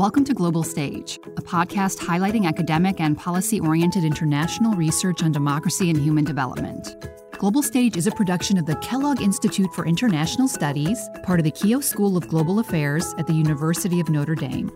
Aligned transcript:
Welcome 0.00 0.24
to 0.24 0.32
Global 0.32 0.62
Stage, 0.62 1.20
a 1.36 1.42
podcast 1.42 1.98
highlighting 1.98 2.46
academic 2.46 3.02
and 3.02 3.18
policy 3.18 3.60
oriented 3.60 4.02
international 4.02 4.72
research 4.72 5.22
on 5.22 5.30
democracy 5.30 5.90
and 5.90 5.98
human 6.00 6.24
development. 6.24 6.96
Global 7.32 7.62
Stage 7.62 7.98
is 7.98 8.06
a 8.06 8.10
production 8.10 8.56
of 8.56 8.64
the 8.64 8.76
Kellogg 8.76 9.20
Institute 9.20 9.70
for 9.74 9.84
International 9.84 10.48
Studies, 10.48 10.98
part 11.22 11.38
of 11.38 11.44
the 11.44 11.52
Keough 11.52 11.84
School 11.84 12.16
of 12.16 12.28
Global 12.28 12.60
Affairs 12.60 13.14
at 13.18 13.26
the 13.26 13.34
University 13.34 14.00
of 14.00 14.08
Notre 14.08 14.34
Dame. 14.34 14.70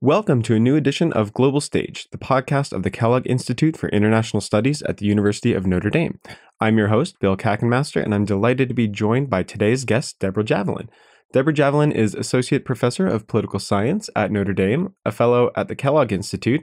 Welcome 0.00 0.42
to 0.42 0.54
a 0.54 0.60
new 0.60 0.76
edition 0.76 1.12
of 1.14 1.32
Global 1.32 1.60
Stage, 1.60 2.08
the 2.12 2.18
podcast 2.18 2.72
of 2.72 2.84
the 2.84 2.90
Kellogg 2.92 3.26
Institute 3.26 3.76
for 3.76 3.88
International 3.88 4.40
Studies 4.40 4.82
at 4.82 4.98
the 4.98 5.06
University 5.06 5.52
of 5.52 5.66
Notre 5.66 5.90
Dame. 5.90 6.20
I'm 6.62 6.78
your 6.78 6.86
host, 6.86 7.18
Bill 7.18 7.36
Kakenmaster, 7.36 8.00
and 8.00 8.14
I'm 8.14 8.24
delighted 8.24 8.68
to 8.68 8.74
be 8.74 8.86
joined 8.86 9.28
by 9.28 9.42
today's 9.42 9.84
guest, 9.84 10.20
Debra 10.20 10.44
Javeline. 10.44 10.88
Debra 11.32 11.52
Javeline 11.52 11.92
is 11.92 12.14
Associate 12.14 12.64
Professor 12.64 13.04
of 13.04 13.26
Political 13.26 13.58
Science 13.58 14.08
at 14.14 14.30
Notre 14.30 14.52
Dame, 14.52 14.94
a 15.04 15.10
Fellow 15.10 15.50
at 15.56 15.66
the 15.66 15.74
Kellogg 15.74 16.12
Institute, 16.12 16.62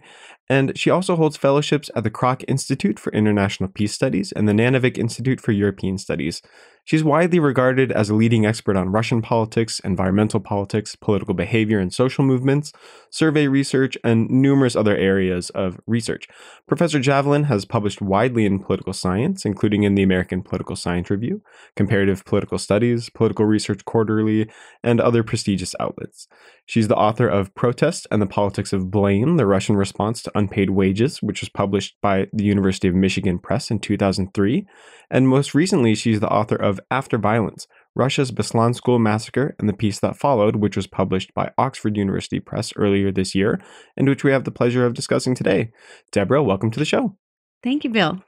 and 0.49 0.77
she 0.77 0.89
also 0.89 1.16
holds 1.16 1.38
fellowships 1.38 1.91
at 1.95 2.03
the 2.03 2.09
Kroc 2.09 2.44
Institute 2.48 2.99
for 2.99 3.13
International 3.13 3.70
Peace 3.70 3.94
Studies 3.94 4.31
and 4.31 4.48
the 4.48 4.53
Nanovic 4.53 4.98
Institute 4.98 5.39
for 5.39 5.52
European 5.52 5.98
Studies. 5.98 6.41
She's 6.85 7.03
widely 7.03 7.39
regarded 7.39 7.91
as 7.91 8.09
a 8.09 8.16
leading 8.16 8.48
expert 8.48 8.75
on 8.75 8.91
Russian 8.91 9.22
politics, 9.22 9.80
environmental 9.81 10.39
politics, 10.39 10.95
political 10.95 11.35
behavior 11.35 11.77
and 11.77 11.94
social 11.94 12.23
movements, 12.23 12.73
survey 13.12 13.48
research, 13.48 13.95
and 14.03 14.27
numerous 14.27 14.75
other 14.75 14.98
areas 14.98 15.52
of 15.52 15.80
research. 15.85 16.27
Professor 16.67 16.97
Javeline 16.97 17.45
has 17.45 17.63
published 17.63 18.02
widely 18.02 18.44
in 18.47 18.58
political 18.58 18.94
science, 18.94 19.45
including 19.45 19.84
in 19.84 19.94
the 19.94 20.02
American 20.02 20.41
Political 20.41 20.77
Science 20.77 21.11
Review, 21.11 21.44
Comparative 21.75 22.25
Political 22.25 22.58
Studies, 22.58 23.09
Political 23.11 23.45
Research 23.45 23.86
Quarterly, 23.86 24.50
and 24.83 25.00
other 25.00 25.22
prestigious 25.22 25.75
outlets. 25.80 26.27
She's 26.70 26.88
the 26.88 26.95
author 26.95 27.28
of 27.28 27.56
Protest 27.56 28.06
and 28.12 28.22
the 28.22 28.28
Politics 28.28 28.73
of 28.73 28.92
Blame 28.92 29.38
The 29.38 29.48
Russian 29.48 29.75
Response 29.75 30.22
to 30.22 30.38
Unpaid 30.38 30.70
Wages, 30.70 31.17
which 31.20 31.42
was 31.42 31.50
published 31.50 31.95
by 32.00 32.28
the 32.31 32.44
University 32.44 32.88
of 32.88 32.94
Michigan 32.94 33.39
Press 33.39 33.72
in 33.72 33.80
2003. 33.80 34.67
And 35.09 35.28
most 35.28 35.56
recently, 35.56 35.95
she's 35.95 36.20
the 36.20 36.30
author 36.30 36.56
of 36.56 36.80
After 36.92 37.17
Violence 37.17 37.66
Russia's 37.95 38.30
Beslan 38.31 38.76
School 38.76 39.00
Massacre 39.00 39.56
and 39.58 39.67
the 39.67 39.73
peace 39.73 40.00
that 40.02 40.16
followed, 40.16 40.58
which 40.58 40.76
was 40.76 40.86
published 40.86 41.34
by 41.34 41.52
Oxford 41.58 41.98
University 41.98 42.39
Press 42.39 42.72
earlier 42.76 43.11
this 43.11 43.33
year, 43.33 43.59
and 43.98 44.08
which 44.08 44.23
we 44.23 44.31
have 44.31 44.44
the 44.44 44.52
pleasure 44.52 44.86
of 44.86 44.94
discussing 44.94 45.33
today. 45.33 45.72
Debra, 46.11 46.44
welcome 46.44 46.70
to 46.70 46.78
the 46.78 46.86
show. 46.86 47.17
Thank 47.64 47.83
you, 47.83 47.89
Bill. 47.89 48.23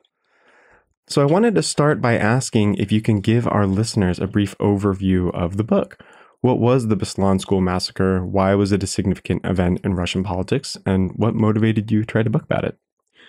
So, 1.07 1.21
I 1.21 1.25
wanted 1.25 1.53
to 1.53 1.61
start 1.61 2.01
by 2.01 2.17
asking 2.17 2.73
if 2.75 2.91
you 2.91 3.03
can 3.03 3.19
give 3.19 3.45
our 3.45 3.67
listeners 3.67 4.17
a 4.17 4.25
brief 4.25 4.57
overview 4.57 5.31
of 5.31 5.57
the 5.57 5.63
book. 5.63 6.03
What 6.41 6.59
was 6.59 6.87
the 6.87 6.97
Beslan 6.97 7.39
School 7.39 7.61
massacre? 7.61 8.25
Why 8.25 8.55
was 8.55 8.71
it 8.71 8.81
a 8.81 8.87
significant 8.87 9.45
event 9.45 9.81
in 9.83 9.93
Russian 9.93 10.23
politics? 10.23 10.75
And 10.87 11.11
what 11.15 11.35
motivated 11.35 11.91
you 11.91 12.03
to 12.03 12.17
write 12.17 12.27
a 12.27 12.31
book 12.31 12.43
about 12.43 12.65
it? 12.65 12.77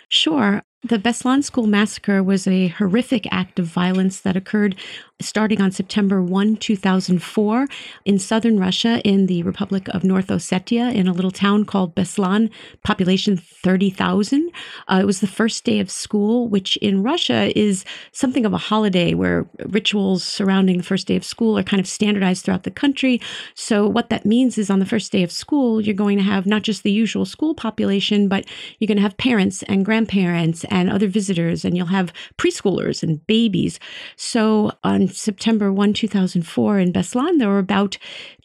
Sure. 0.09 0.63
The 0.83 0.99
Beslan 0.99 1.45
School 1.45 1.67
massacre 1.67 2.23
was 2.23 2.47
a 2.47 2.69
horrific 2.69 3.27
act 3.31 3.59
of 3.59 3.67
violence 3.67 4.21
that 4.21 4.37
occurred 4.37 4.77
starting 5.23 5.61
on 5.61 5.71
September 5.71 6.23
1, 6.23 6.57
2004, 6.57 7.67
in 8.05 8.19
southern 8.19 8.59
Russia, 8.59 9.01
in 9.05 9.27
the 9.27 9.43
Republic 9.43 9.89
of 9.89 10.05
North 10.05 10.29
Ossetia, 10.29 10.95
in 10.95 11.07
a 11.07 11.13
little 11.13 11.31
town 11.31 11.65
called 11.65 11.95
Beslan, 11.95 12.51
population 12.83 13.37
30,000. 13.37 14.51
Uh, 14.89 14.99
it 15.03 15.07
was 15.07 15.21
the 15.21 15.27
first 15.27 15.65
day 15.65 15.81
of 15.81 15.91
school, 15.91 16.49
which 16.49 16.77
in 16.79 17.03
Russia 17.03 17.57
is 17.59 17.85
something 18.13 18.45
of 18.45 18.53
a 18.53 18.59
holiday 18.59 19.15
where 19.15 19.47
rituals 19.67 20.25
surrounding 20.25 20.77
the 20.79 20.83
first 20.83 21.07
day 21.07 21.17
of 21.17 21.25
school 21.25 21.59
are 21.59 21.63
kind 21.63 21.81
of 21.81 21.87
standardized 21.87 22.45
throughout 22.45 22.65
the 22.65 22.71
country. 22.71 23.21
So, 23.55 23.87
what 23.87 24.11
that 24.11 24.27
means 24.27 24.59
is 24.59 24.71
on 24.71 24.79
the 24.79 24.87
first 24.87 25.13
day 25.13 25.23
of 25.23 25.33
school, 25.33 25.81
you're 25.81 25.95
going 25.95 26.19
to 26.19 26.25
have 26.25 26.47
not 26.47 26.63
just 26.63 26.83
the 26.83 26.93
usual 26.93 27.25
school 27.25 27.55
population, 27.55 28.29
but 28.29 28.47
you're 28.79 28.89
going 28.89 28.97
to 28.97 29.03
have 29.03 29.17
parents 29.17 29.63
and 29.65 29.85
grandparents 29.85 30.65
and 30.65 30.91
other 30.91 31.07
visitors, 31.09 31.65
and 31.65 31.77
you'll 31.77 31.87
have 31.87 32.13
preschoolers 32.39 33.03
and 33.03 33.25
babies. 33.27 33.79
So, 34.17 34.73
on 34.85 35.09
September 35.13 35.73
1, 35.73 35.93
2004, 35.93 36.79
in 36.79 36.93
Beslan, 36.93 37.39
there 37.39 37.49
were 37.49 37.59
about 37.59 37.99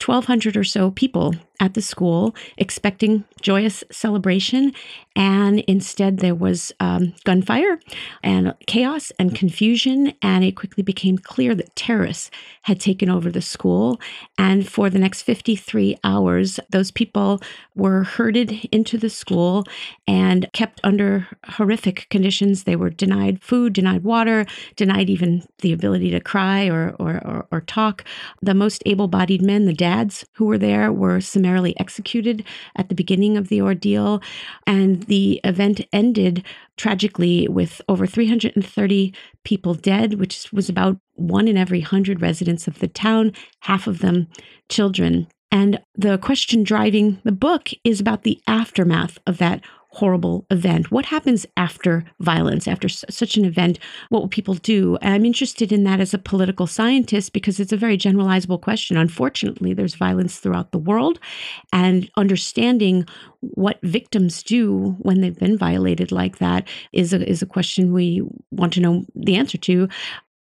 1,200 0.03 0.55
or 0.57 0.63
so 0.63 0.91
people 0.91 1.33
at 1.59 1.73
the 1.73 1.81
school 1.81 2.35
expecting 2.57 3.25
joyous 3.41 3.83
celebration. 3.91 4.73
And 5.15 5.59
instead, 5.61 6.19
there 6.19 6.35
was 6.35 6.71
um, 6.79 7.13
gunfire 7.23 7.79
and 8.23 8.53
chaos 8.67 9.11
and 9.17 9.35
confusion. 9.35 10.13
And 10.21 10.43
it 10.43 10.55
quickly 10.55 10.83
became 10.83 11.17
clear 11.17 11.55
that 11.55 11.75
terrorists 11.75 12.29
had 12.63 12.79
taken 12.79 13.09
over 13.09 13.31
the 13.31 13.41
school. 13.41 13.99
And 14.37 14.67
for 14.67 14.89
the 14.89 14.99
next 14.99 15.23
53 15.23 15.97
hours, 16.03 16.59
those 16.69 16.91
people 16.91 17.41
were 17.75 18.03
herded 18.03 18.67
into 18.71 18.97
the 18.97 19.09
school 19.09 19.63
and 20.07 20.49
kept 20.53 20.79
under 20.83 21.27
horrific 21.45 22.07
conditions. 22.09 22.63
They 22.63 22.75
were 22.75 22.89
denied 22.89 23.41
food, 23.41 23.73
denied 23.73 24.03
water, 24.03 24.45
denied 24.75 25.09
even 25.09 25.43
the 25.59 25.73
ability 25.73 26.11
to 26.11 26.19
cry 26.19 26.67
or, 26.67 26.95
or, 26.99 27.15
or, 27.25 27.47
or 27.51 27.61
talk. 27.61 28.03
The 28.41 28.53
most 28.53 28.83
able 28.85 29.07
bodied 29.07 29.41
men, 29.41 29.65
the 29.65 29.73
dads 29.73 30.25
who 30.33 30.45
were 30.45 30.57
there, 30.57 30.91
were 30.91 31.21
executed 31.79 32.43
at 32.75 32.89
the 32.89 32.95
beginning 32.95 33.37
of 33.37 33.47
the 33.49 33.61
ordeal. 33.61 34.21
And 34.65 35.03
the 35.03 35.39
event 35.43 35.81
ended 35.93 36.43
tragically 36.77 37.47
with 37.47 37.81
over 37.87 38.05
330 38.05 39.13
people 39.43 39.73
dead, 39.73 40.15
which 40.15 40.51
was 40.51 40.69
about 40.69 40.97
one 41.15 41.47
in 41.47 41.57
every 41.57 41.81
hundred 41.81 42.21
residents 42.21 42.67
of 42.67 42.79
the 42.79 42.87
town, 42.87 43.33
half 43.61 43.87
of 43.87 43.99
them 43.99 44.27
children. 44.69 45.27
And 45.51 45.79
the 45.95 46.17
question 46.17 46.63
driving 46.63 47.21
the 47.23 47.31
book 47.31 47.69
is 47.83 47.99
about 47.99 48.23
the 48.23 48.39
aftermath 48.47 49.17
of 49.25 49.37
that 49.37 49.61
horrible 49.89 50.45
event? 50.51 50.91
What 50.91 51.05
happens 51.05 51.45
after 51.55 52.03
violence, 52.19 52.67
after 52.67 52.87
s- 52.87 53.05
such 53.09 53.37
an 53.37 53.45
event? 53.45 53.79
What 54.09 54.21
will 54.21 54.27
people 54.27 54.55
do? 54.55 54.97
I'm 55.01 55.25
interested 55.25 55.71
in 55.71 55.83
that 55.85 55.99
as 55.99 56.13
a 56.13 56.19
political 56.19 56.67
scientist 56.67 57.33
because 57.33 57.59
it's 57.59 57.71
a 57.71 57.77
very 57.77 57.97
generalizable 57.97 58.61
question. 58.61 58.97
Unfortunately, 58.97 59.73
there's 59.73 59.95
violence 59.95 60.39
throughout 60.39 60.71
the 60.71 60.77
world, 60.77 61.19
and 61.71 62.09
understanding 62.17 63.05
what 63.41 63.79
victims 63.83 64.43
do 64.43 64.95
when 64.99 65.21
they've 65.21 65.37
been 65.39 65.57
violated 65.57 66.11
like 66.11 66.37
that 66.39 66.67
is 66.93 67.13
a, 67.13 67.27
is 67.27 67.41
a 67.41 67.45
question 67.45 67.93
we 67.93 68.21
want 68.51 68.73
to 68.73 68.81
know 68.81 69.05
the 69.15 69.35
answer 69.35 69.57
to. 69.57 69.87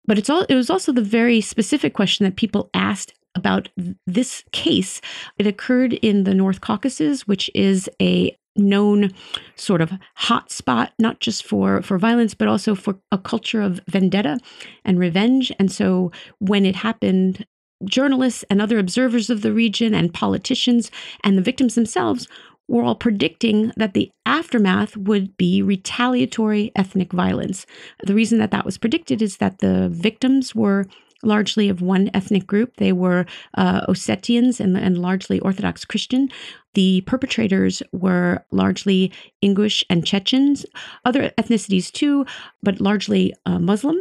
But 0.07 0.19
it's 0.19 0.31
all 0.31 0.43
it 0.49 0.55
was 0.55 0.71
also 0.71 0.93
the 0.93 1.03
very 1.03 1.41
specific 1.41 1.95
question 1.95 2.25
that 2.25 2.37
people 2.37 2.71
asked 2.75 3.13
about 3.35 3.69
this 4.07 4.45
case. 4.53 5.01
It 5.39 5.47
occurred 5.47 5.93
in 5.95 6.25
the 6.25 6.35
North 6.35 6.61
Caucasus, 6.61 7.27
which 7.27 7.51
is 7.55 7.91
a 8.01 8.37
known 8.59 9.13
sort 9.55 9.81
of 9.81 9.93
hotspot, 10.19 10.91
not 10.99 11.21
just 11.21 11.45
for, 11.45 11.83
for 11.83 11.99
violence, 11.99 12.35
but 12.35 12.49
also 12.49 12.75
for 12.75 12.99
a 13.13 13.19
culture 13.19 13.61
of 13.61 13.81
vendetta 13.89 14.39
and 14.85 14.99
revenge. 14.99 15.53
And 15.59 15.71
so 15.71 16.13
when 16.39 16.65
it 16.65 16.77
happened, 16.77 17.47
journalists 17.85 18.45
and 18.49 18.61
other 18.61 18.79
observers 18.79 19.31
of 19.31 19.43
the 19.43 19.53
region 19.53 19.95
and 19.95 20.15
politicians 20.15 20.91
and 21.23 21.37
the 21.37 21.43
victims 21.43 21.75
themselves 21.75 22.27
were 22.69 22.83
all 22.83 22.97
predicting 22.97 23.73
that 23.77 23.95
the 23.95 24.11
aftermath 24.25 24.97
would 24.97 25.37
be 25.37 25.63
retaliatory 25.63 26.73
ethnic 26.75 27.13
violence. 27.13 27.65
The 28.05 28.15
reason 28.15 28.39
that 28.39 28.51
that 28.51 28.65
was 28.65 28.79
predicted 28.79 29.23
is 29.23 29.37
that 29.37 29.59
the 29.59 29.89
victims 29.89 30.55
were 30.55 30.87
largely 31.23 31.69
of 31.69 31.81
one 31.81 32.11
ethnic 32.15 32.47
group. 32.47 32.77
They 32.77 32.93
were 32.93 33.27
uh, 33.55 33.87
Ossetians 33.87 34.61
and, 34.61 34.77
and 34.77 34.99
largely 34.99 35.41
Orthodox 35.41 35.85
Christian. 35.85 36.29
The 36.75 37.01
perpetrators 37.03 37.83
were 37.93 38.45
largely 38.51 39.13
Ingush 39.43 39.83
and 39.89 40.07
Chechens, 40.07 40.67
other 41.05 41.31
ethnicities 41.39 41.91
too, 41.91 42.27
but 42.63 42.81
largely 42.81 43.35
uh, 43.47 43.59
Muslim. 43.59 43.97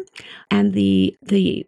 And 0.52 0.74
the 0.74 1.18
the 1.22 1.66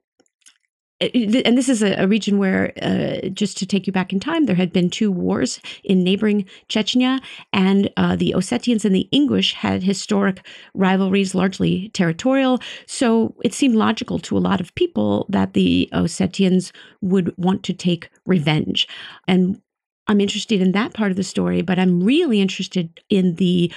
and 0.99 1.57
this 1.57 1.69
is 1.69 1.83
a, 1.83 2.07
region 2.07 2.39
where, 2.39 2.73
uh, 2.81 3.29
just 3.29 3.57
to 3.57 3.65
take 3.65 3.85
you 3.85 3.93
back 3.93 4.11
in 4.11 4.19
time, 4.19 4.45
there 4.45 4.55
had 4.55 4.73
been 4.73 4.89
two 4.89 5.11
wars 5.11 5.59
in 5.83 6.03
neighboring 6.03 6.45
Chechnya, 6.69 7.21
and 7.53 7.91
uh, 7.97 8.15
the 8.15 8.33
Ossetians 8.35 8.83
and 8.83 8.95
the 8.95 9.07
Ingush 9.13 9.53
had 9.53 9.83
historic 9.83 10.45
rivalries, 10.73 11.35
largely 11.35 11.89
territorial. 11.89 12.59
So 12.87 13.35
it 13.43 13.53
seemed 13.53 13.75
logical 13.75 14.17
to 14.19 14.37
a 14.37 14.39
lot 14.39 14.59
of 14.59 14.73
people 14.73 15.27
that 15.29 15.53
the 15.53 15.87
Ossetians 15.93 16.71
would 17.01 17.31
want 17.37 17.63
to 17.63 17.73
take 17.73 18.09
revenge. 18.25 18.87
And 19.27 19.61
I'm 20.07 20.21
interested 20.21 20.61
in 20.61 20.71
that 20.71 20.93
part 20.93 21.11
of 21.11 21.17
the 21.17 21.23
story, 21.23 21.61
but 21.61 21.77
I'm 21.77 22.03
really 22.03 22.41
interested 22.41 23.01
in 23.09 23.35
the 23.35 23.71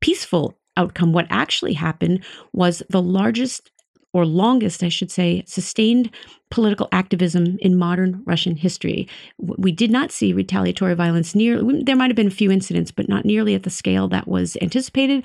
peaceful 0.00 0.58
outcome. 0.76 1.12
What 1.12 1.26
actually 1.30 1.74
happened 1.74 2.24
was 2.52 2.82
the 2.90 3.02
largest 3.02 3.70
or 4.14 4.24
longest, 4.24 4.82
I 4.82 4.88
should 4.88 5.10
say, 5.10 5.42
sustained 5.46 6.10
political 6.50 6.88
activism 6.92 7.58
in 7.58 7.76
modern 7.76 8.22
Russian 8.26 8.54
history. 8.54 9.08
We 9.38 9.72
did 9.72 9.90
not 9.90 10.12
see 10.12 10.32
retaliatory 10.32 10.94
violence 10.94 11.34
near, 11.34 11.60
there 11.82 11.96
might 11.96 12.10
have 12.10 12.16
been 12.16 12.28
a 12.28 12.30
few 12.30 12.52
incidents, 12.52 12.92
but 12.92 13.08
not 13.08 13.24
nearly 13.24 13.56
at 13.56 13.64
the 13.64 13.70
scale 13.70 14.06
that 14.08 14.28
was 14.28 14.56
anticipated. 14.62 15.24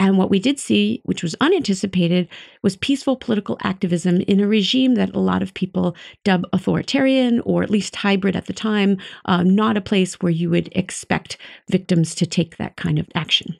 And 0.00 0.18
what 0.18 0.30
we 0.30 0.40
did 0.40 0.58
see, 0.58 1.00
which 1.04 1.22
was 1.22 1.36
unanticipated, 1.40 2.28
was 2.62 2.76
peaceful 2.76 3.14
political 3.14 3.56
activism 3.62 4.20
in 4.22 4.40
a 4.40 4.48
regime 4.48 4.96
that 4.96 5.14
a 5.14 5.20
lot 5.20 5.40
of 5.40 5.54
people 5.54 5.94
dub 6.24 6.44
authoritarian 6.52 7.38
or 7.40 7.62
at 7.62 7.70
least 7.70 7.94
hybrid 7.94 8.34
at 8.34 8.46
the 8.46 8.52
time, 8.52 8.98
uh, 9.26 9.44
not 9.44 9.76
a 9.76 9.80
place 9.80 10.14
where 10.20 10.32
you 10.32 10.50
would 10.50 10.68
expect 10.72 11.38
victims 11.70 12.16
to 12.16 12.26
take 12.26 12.56
that 12.56 12.74
kind 12.76 12.98
of 12.98 13.06
action. 13.14 13.56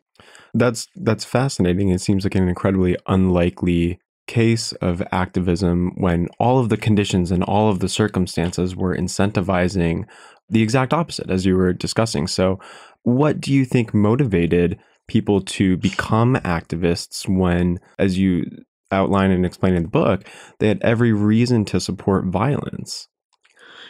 That's 0.53 0.89
that's 0.97 1.25
fascinating. 1.25 1.91
It 1.91 2.01
seems 2.01 2.25
like 2.25 2.35
an 2.35 2.49
incredibly 2.49 2.97
unlikely 3.07 4.01
case 4.27 4.73
of 4.75 5.03
activism 5.13 5.93
when 5.97 6.29
all 6.39 6.59
of 6.59 6.69
the 6.69 6.77
conditions 6.77 7.31
and 7.31 7.43
all 7.43 7.71
of 7.71 7.81
the 7.81 7.89
circumstances 7.89 8.75
were 8.75 8.97
incentivizing 8.97 10.05
the 10.49 10.63
exact 10.63 10.93
opposite, 10.93 11.31
as 11.31 11.47
you 11.47 11.57
were 11.57 11.73
discussing. 11.73 12.27
So, 12.27 12.59
what 13.03 13.41
do 13.41 13.53
you 13.53 13.65
think 13.65 13.93
motivated 13.93 14.79
people 15.09 15.41
to 15.43 15.77
become 15.77 16.37
activists 16.37 17.29
when, 17.29 17.79
as 17.99 18.19
you 18.19 18.45
outline 18.91 19.31
and 19.31 19.45
explain 19.45 19.75
in 19.75 19.83
the 19.83 19.89
book, 19.89 20.27
they 20.59 20.69
had 20.69 20.81
every 20.83 21.13
reason 21.13 21.65
to 21.67 21.81
support 21.81 22.27
violence? 22.27 23.09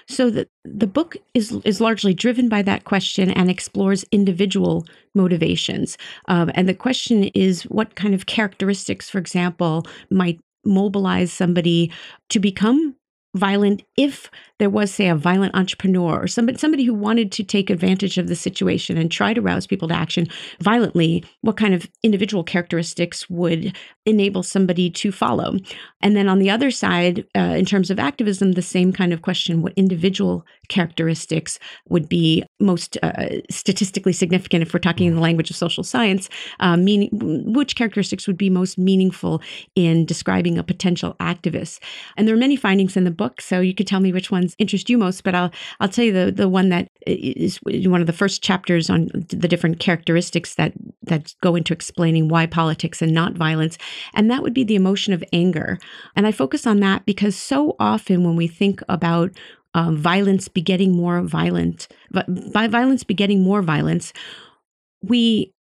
So 0.08 0.30
the 0.30 0.48
the 0.64 0.86
book 0.86 1.16
is 1.34 1.52
is 1.64 1.80
largely 1.80 2.14
driven 2.14 2.48
by 2.48 2.62
that 2.62 2.84
question 2.84 3.30
and 3.30 3.50
explores 3.50 4.04
individual 4.12 4.86
motivations. 5.14 5.96
Um, 6.28 6.50
and 6.54 6.68
the 6.68 6.74
question 6.74 7.24
is, 7.34 7.62
what 7.64 7.94
kind 7.94 8.14
of 8.14 8.26
characteristics, 8.26 9.08
for 9.08 9.18
example, 9.18 9.86
might 10.10 10.40
mobilize 10.64 11.32
somebody 11.32 11.92
to 12.30 12.40
become 12.40 12.96
violent 13.34 13.82
if 13.96 14.30
there 14.58 14.70
was 14.70 14.94
say 14.94 15.08
a 15.08 15.14
violent 15.14 15.54
entrepreneur 15.54 16.22
or 16.22 16.26
somebody 16.26 16.56
somebody 16.56 16.84
who 16.84 16.94
wanted 16.94 17.32
to 17.32 17.42
take 17.42 17.68
advantage 17.68 18.16
of 18.16 18.28
the 18.28 18.36
situation 18.36 18.96
and 18.96 19.10
try 19.10 19.34
to 19.34 19.42
rouse 19.42 19.66
people 19.66 19.88
to 19.88 19.94
action 19.94 20.26
violently 20.60 21.24
what 21.40 21.56
kind 21.56 21.74
of 21.74 21.88
individual 22.02 22.44
characteristics 22.44 23.28
would 23.28 23.76
enable 24.06 24.42
somebody 24.42 24.88
to 24.88 25.10
follow? 25.10 25.56
And 26.00 26.16
then 26.16 26.28
on 26.28 26.38
the 26.38 26.50
other 26.50 26.70
side 26.70 27.26
uh, 27.36 27.40
in 27.40 27.64
terms 27.64 27.90
of 27.90 27.98
activism 27.98 28.52
the 28.52 28.62
same 28.62 28.92
kind 28.92 29.12
of 29.12 29.22
question 29.22 29.62
what 29.62 29.74
individual 29.76 30.46
characteristics 30.68 31.58
would 31.88 32.08
be 32.08 32.44
most 32.60 32.96
uh, 33.02 33.26
statistically 33.50 34.12
significant 34.12 34.62
if 34.62 34.72
we're 34.72 34.80
talking 34.80 35.06
in 35.06 35.14
the 35.14 35.20
language 35.20 35.50
of 35.50 35.56
social 35.56 35.82
science 35.82 36.28
uh, 36.60 36.76
meaning 36.76 37.10
which 37.12 37.76
characteristics 37.76 38.26
would 38.26 38.38
be 38.38 38.50
most 38.50 38.78
meaningful 38.78 39.42
in 39.74 40.04
describing 40.04 40.58
a 40.58 40.62
potential 40.62 41.16
activist 41.18 41.80
and 42.16 42.28
there 42.28 42.34
are 42.34 42.38
many 42.38 42.56
findings 42.56 42.96
in 42.96 43.04
the 43.04 43.10
book 43.10 43.40
so 43.40 43.60
you 43.60 43.74
could 43.74 43.86
tell 43.86 44.00
me 44.00 44.12
which 44.12 44.30
one 44.30 44.44
ones 44.44 44.54
interest 44.58 44.90
you 44.90 44.98
most, 44.98 45.24
but 45.24 45.34
I'll 45.34 45.50
I'll 45.80 45.88
tell 45.88 46.04
you 46.04 46.12
the 46.12 46.30
the 46.30 46.48
one 46.48 46.68
that 46.68 46.88
is 47.06 47.58
one 47.64 48.00
of 48.00 48.06
the 48.06 48.12
first 48.12 48.42
chapters 48.42 48.90
on 48.90 49.08
the 49.28 49.48
different 49.48 49.80
characteristics 49.80 50.56
that 50.56 50.72
that 51.02 51.34
go 51.42 51.56
into 51.56 51.72
explaining 51.72 52.28
why 52.28 52.46
politics 52.46 53.00
and 53.00 53.12
not 53.12 53.32
violence, 53.32 53.78
and 54.14 54.30
that 54.30 54.42
would 54.42 54.54
be 54.54 54.64
the 54.64 54.76
emotion 54.76 55.12
of 55.12 55.24
anger. 55.32 55.78
And 56.14 56.26
I 56.26 56.32
focus 56.32 56.66
on 56.66 56.80
that 56.80 57.06
because 57.06 57.36
so 57.36 57.76
often 57.78 58.24
when 58.24 58.36
we 58.36 58.46
think 58.46 58.82
about 58.88 59.30
um, 59.74 59.96
violence 59.96 60.48
begetting 60.48 60.92
more 60.92 61.22
violent, 61.22 61.88
by 62.52 62.66
violence 62.68 63.04
begetting 63.04 63.42
more 63.42 63.62
violence, 63.62 64.12
we 65.02 65.52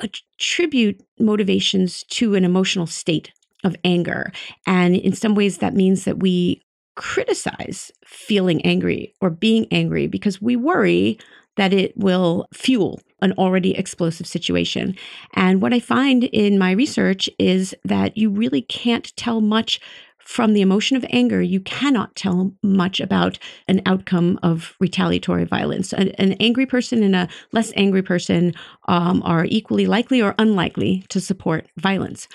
attribute 0.00 1.00
motivations 1.18 2.02
to 2.04 2.34
an 2.34 2.44
emotional 2.44 2.86
state 2.86 3.32
of 3.64 3.76
anger. 3.84 4.32
And 4.66 4.96
in 4.96 5.12
some 5.12 5.34
ways, 5.34 5.58
that 5.58 5.74
means 5.74 6.04
that 6.04 6.18
we 6.18 6.62
criticize 6.96 7.90
feeling 8.04 8.60
angry 8.66 9.14
or 9.20 9.30
being 9.30 9.66
angry 9.70 10.06
because 10.06 10.42
we 10.42 10.56
worry 10.56 11.18
that 11.56 11.72
it 11.72 11.96
will 11.96 12.46
fuel 12.52 13.00
an 13.20 13.32
already 13.32 13.76
explosive 13.76 14.26
situation. 14.26 14.96
And 15.34 15.62
what 15.62 15.72
I 15.72 15.80
find 15.80 16.24
in 16.24 16.58
my 16.58 16.72
research 16.72 17.28
is 17.38 17.74
that 17.84 18.16
you 18.16 18.30
really 18.30 18.62
can't 18.62 19.14
tell 19.16 19.40
much 19.40 19.80
from 20.24 20.52
the 20.52 20.60
emotion 20.60 20.96
of 20.96 21.04
anger, 21.10 21.42
you 21.42 21.60
cannot 21.60 22.14
tell 22.14 22.52
much 22.62 23.00
about 23.00 23.38
an 23.68 23.82
outcome 23.86 24.38
of 24.42 24.74
retaliatory 24.80 25.44
violence. 25.44 25.92
An, 25.92 26.08
an 26.10 26.32
angry 26.34 26.66
person 26.66 27.02
and 27.02 27.14
a 27.14 27.28
less 27.52 27.72
angry 27.76 28.02
person 28.02 28.54
um, 28.88 29.22
are 29.24 29.44
equally 29.44 29.86
likely 29.86 30.22
or 30.22 30.34
unlikely 30.38 31.04
to 31.08 31.20
support 31.20 31.66
violence. 31.76 32.28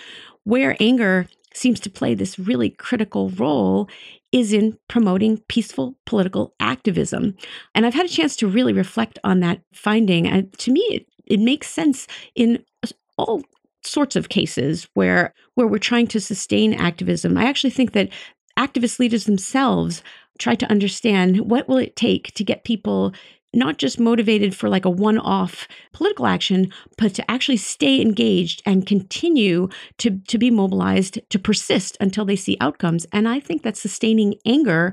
Where 0.44 0.76
anger 0.80 1.28
seems 1.54 1.80
to 1.82 1.90
play 1.90 2.14
this 2.14 2.38
really 2.38 2.70
critical 2.70 3.30
role 3.32 3.90
is 4.32 4.54
in 4.54 4.78
promoting 4.88 5.38
peaceful 5.48 5.96
political 6.06 6.54
activism. 6.60 7.36
And 7.74 7.86
I've 7.86 7.94
had 7.94 8.06
a 8.06 8.10
chance 8.10 8.36
to 8.38 8.48
really 8.48 8.74
reflect 8.74 9.18
on 9.24 9.40
that 9.40 9.62
finding. 9.74 10.28
And 10.28 10.52
to 10.60 10.72
me, 10.72 10.82
it, 10.92 11.08
it 11.26 11.40
makes 11.40 11.68
sense 11.68 12.08
in 12.36 12.64
all 13.18 13.42
sorts 13.88 14.16
of 14.16 14.30
cases 14.30 14.88
where 14.94 15.34
where 15.56 15.68
we're 15.68 15.78
trying 15.78 16.08
to 16.08 16.20
sustain 16.20 16.74
activism. 16.74 17.38
I 17.38 17.46
actually 17.46 17.72
think 17.72 17.94
that 17.94 18.10
activist 18.58 19.00
leaders 19.00 19.26
themselves 19.26 20.04
try 20.40 20.56
to 20.56 20.70
understand 20.70 21.50
what 21.50 21.68
will 21.68 21.78
it 21.78 21.96
take 21.96 22.34
to 22.34 22.44
get 22.44 22.64
people 22.64 23.14
not 23.54 23.78
just 23.78 24.00
motivated 24.00 24.56
for 24.56 24.70
like 24.70 24.86
a 24.86 24.90
one 24.90 25.18
off 25.18 25.68
political 25.94 26.28
action, 26.28 26.72
but 26.98 27.14
to 27.16 27.32
actually 27.32 27.58
stay 27.58 28.02
engaged 28.02 28.62
and 28.66 28.86
continue 28.86 29.70
to, 29.98 30.20
to 30.28 30.38
be 30.38 30.52
mobilized 30.52 31.20
to 31.30 31.40
persist 31.40 31.98
until 32.00 32.26
they 32.26 32.36
see 32.36 32.58
outcomes. 32.60 33.06
And 33.12 33.28
I 33.28 33.40
think 33.40 33.64
that 33.64 33.78
sustaining 33.78 34.36
anger 34.46 34.92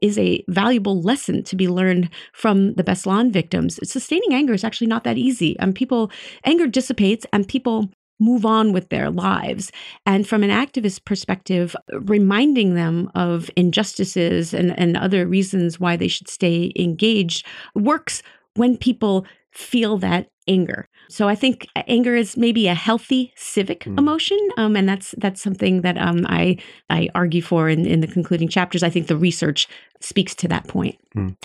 is 0.00 0.18
a 0.18 0.42
valuable 0.48 1.02
lesson 1.02 1.42
to 1.44 1.56
be 1.56 1.68
learned 1.68 2.08
from 2.32 2.74
the 2.74 2.82
Beslan 2.82 3.30
victims. 3.30 3.78
Sustaining 3.88 4.32
anger 4.32 4.54
is 4.54 4.64
actually 4.64 4.86
not 4.86 5.04
that 5.04 5.18
easy. 5.18 5.58
And 5.58 5.74
people, 5.74 6.10
anger 6.44 6.66
dissipates 6.66 7.26
and 7.32 7.46
people 7.46 7.90
move 8.20 8.46
on 8.46 8.72
with 8.72 8.88
their 8.90 9.10
lives. 9.10 9.72
And 10.06 10.26
from 10.26 10.42
an 10.42 10.50
activist 10.50 11.04
perspective, 11.04 11.74
reminding 11.92 12.74
them 12.74 13.10
of 13.14 13.50
injustices 13.56 14.54
and, 14.54 14.78
and 14.78 14.96
other 14.96 15.26
reasons 15.26 15.80
why 15.80 15.96
they 15.96 16.08
should 16.08 16.28
stay 16.28 16.72
engaged 16.76 17.46
works 17.74 18.22
when 18.54 18.76
people 18.76 19.26
feel 19.52 19.98
that 19.98 20.28
anger. 20.46 20.88
So 21.08 21.28
I 21.28 21.34
think 21.34 21.66
anger 21.88 22.14
is 22.14 22.36
maybe 22.36 22.68
a 22.68 22.74
healthy 22.74 23.32
civic 23.36 23.80
mm. 23.80 23.98
emotion, 23.98 24.38
um, 24.56 24.76
and 24.76 24.88
that's 24.88 25.12
that's 25.18 25.42
something 25.42 25.82
that 25.82 25.98
um, 25.98 26.24
I 26.28 26.58
I 26.88 27.08
argue 27.16 27.42
for 27.42 27.68
in, 27.68 27.84
in 27.84 28.00
the 28.00 28.06
concluding 28.06 28.48
chapters. 28.48 28.84
I 28.84 28.90
think 28.90 29.08
the 29.08 29.16
research 29.16 29.66
speaks 30.00 30.34
to 30.36 30.48
that 30.48 30.68
point. 30.68 30.98
Mm. 31.16 31.36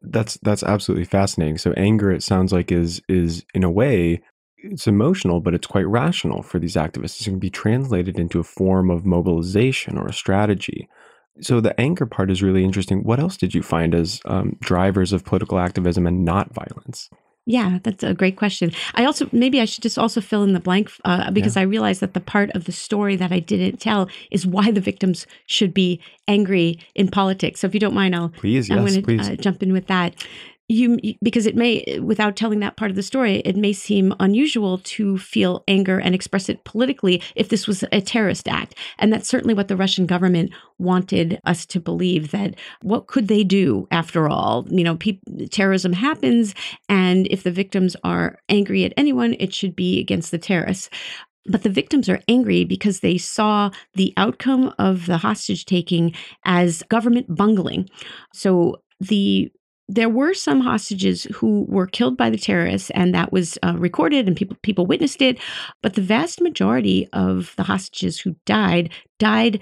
That's 0.00 0.38
that's 0.42 0.62
absolutely 0.62 1.04
fascinating. 1.04 1.58
So 1.58 1.72
anger, 1.76 2.10
it 2.10 2.22
sounds 2.22 2.50
like, 2.52 2.72
is 2.72 3.02
is 3.08 3.44
in 3.52 3.62
a 3.62 3.70
way 3.70 4.22
it's 4.62 4.86
emotional, 4.86 5.40
but 5.40 5.54
it's 5.54 5.66
quite 5.66 5.86
rational 5.86 6.42
for 6.42 6.58
these 6.58 6.74
activists. 6.74 7.20
It 7.20 7.24
can 7.24 7.38
be 7.38 7.50
translated 7.50 8.18
into 8.18 8.40
a 8.40 8.44
form 8.44 8.90
of 8.90 9.04
mobilization 9.04 9.98
or 9.98 10.06
a 10.06 10.12
strategy. 10.12 10.88
So 11.40 11.60
the 11.60 11.78
anger 11.80 12.06
part 12.06 12.30
is 12.30 12.42
really 12.42 12.64
interesting. 12.64 13.02
What 13.02 13.20
else 13.20 13.36
did 13.36 13.54
you 13.54 13.62
find 13.62 13.94
as 13.94 14.20
um, 14.24 14.56
drivers 14.60 15.12
of 15.12 15.24
political 15.24 15.58
activism 15.58 16.06
and 16.06 16.24
not 16.24 16.52
violence? 16.52 17.08
Yeah, 17.46 17.78
that's 17.82 18.04
a 18.04 18.14
great 18.14 18.36
question. 18.36 18.70
I 18.94 19.06
also 19.06 19.28
maybe 19.32 19.60
I 19.60 19.64
should 19.64 19.82
just 19.82 19.98
also 19.98 20.20
fill 20.20 20.42
in 20.42 20.52
the 20.52 20.60
blank 20.60 20.90
uh, 21.04 21.30
because 21.30 21.56
yeah. 21.56 21.62
I 21.62 21.64
realized 21.64 22.00
that 22.00 22.14
the 22.14 22.20
part 22.20 22.50
of 22.50 22.66
the 22.66 22.72
story 22.72 23.16
that 23.16 23.32
I 23.32 23.40
didn't 23.40 23.80
tell 23.80 24.08
is 24.30 24.46
why 24.46 24.70
the 24.70 24.80
victims 24.80 25.26
should 25.46 25.72
be 25.72 26.00
angry 26.28 26.78
in 26.94 27.08
politics. 27.08 27.60
So 27.60 27.66
if 27.66 27.74
you 27.74 27.80
don't 27.80 27.94
mind, 27.94 28.14
I'll 28.14 28.28
please, 28.28 28.68
yes, 28.68 28.78
I'm 28.78 28.86
going 28.86 29.02
to 29.02 29.32
uh, 29.32 29.36
jump 29.36 29.62
in 29.62 29.72
with 29.72 29.86
that 29.86 30.14
you 30.70 30.98
because 31.20 31.46
it 31.46 31.56
may 31.56 31.98
without 32.00 32.36
telling 32.36 32.60
that 32.60 32.76
part 32.76 32.90
of 32.90 32.96
the 32.96 33.02
story 33.02 33.38
it 33.40 33.56
may 33.56 33.72
seem 33.72 34.14
unusual 34.20 34.78
to 34.78 35.18
feel 35.18 35.64
anger 35.66 35.98
and 35.98 36.14
express 36.14 36.48
it 36.48 36.62
politically 36.64 37.20
if 37.34 37.48
this 37.48 37.66
was 37.66 37.82
a 37.90 38.00
terrorist 38.00 38.46
act. 38.46 38.76
And 38.98 39.12
that's 39.12 39.28
certainly 39.28 39.54
what 39.54 39.68
the 39.68 39.76
russian 39.76 40.06
government 40.06 40.52
wanted 40.78 41.40
us 41.44 41.66
to 41.66 41.80
believe 41.80 42.30
that 42.30 42.54
what 42.82 43.08
could 43.08 43.28
they 43.28 43.42
do 43.42 43.88
after 43.90 44.28
all? 44.28 44.66
You 44.70 44.84
know 44.84 44.96
pe- 44.96 45.18
terrorism 45.50 45.92
happens 45.92 46.54
and 46.88 47.26
if 47.30 47.42
the 47.42 47.50
victims 47.50 47.96
are 48.04 48.38
angry 48.48 48.84
at 48.84 48.94
anyone 48.96 49.34
it 49.40 49.52
should 49.52 49.74
be 49.74 50.00
against 50.00 50.30
the 50.30 50.38
terrorists. 50.38 50.88
But 51.46 51.62
the 51.62 51.70
victims 51.70 52.08
are 52.08 52.20
angry 52.28 52.64
because 52.64 53.00
they 53.00 53.18
saw 53.18 53.70
the 53.94 54.12
outcome 54.16 54.72
of 54.78 55.06
the 55.06 55.16
hostage 55.16 55.64
taking 55.64 56.14
as 56.44 56.82
government 56.84 57.34
bungling. 57.34 57.88
So 58.32 58.82
the 59.00 59.50
there 59.90 60.08
were 60.08 60.34
some 60.34 60.60
hostages 60.60 61.24
who 61.34 61.66
were 61.68 61.86
killed 61.86 62.16
by 62.16 62.30
the 62.30 62.38
terrorists, 62.38 62.90
and 62.90 63.14
that 63.14 63.32
was 63.32 63.58
uh, 63.62 63.74
recorded, 63.76 64.28
and 64.28 64.36
people 64.36 64.56
people 64.62 64.86
witnessed 64.86 65.20
it. 65.20 65.38
But 65.82 65.94
the 65.94 66.02
vast 66.02 66.40
majority 66.40 67.08
of 67.12 67.54
the 67.56 67.64
hostages 67.64 68.20
who 68.20 68.36
died 68.46 68.90
died 69.18 69.60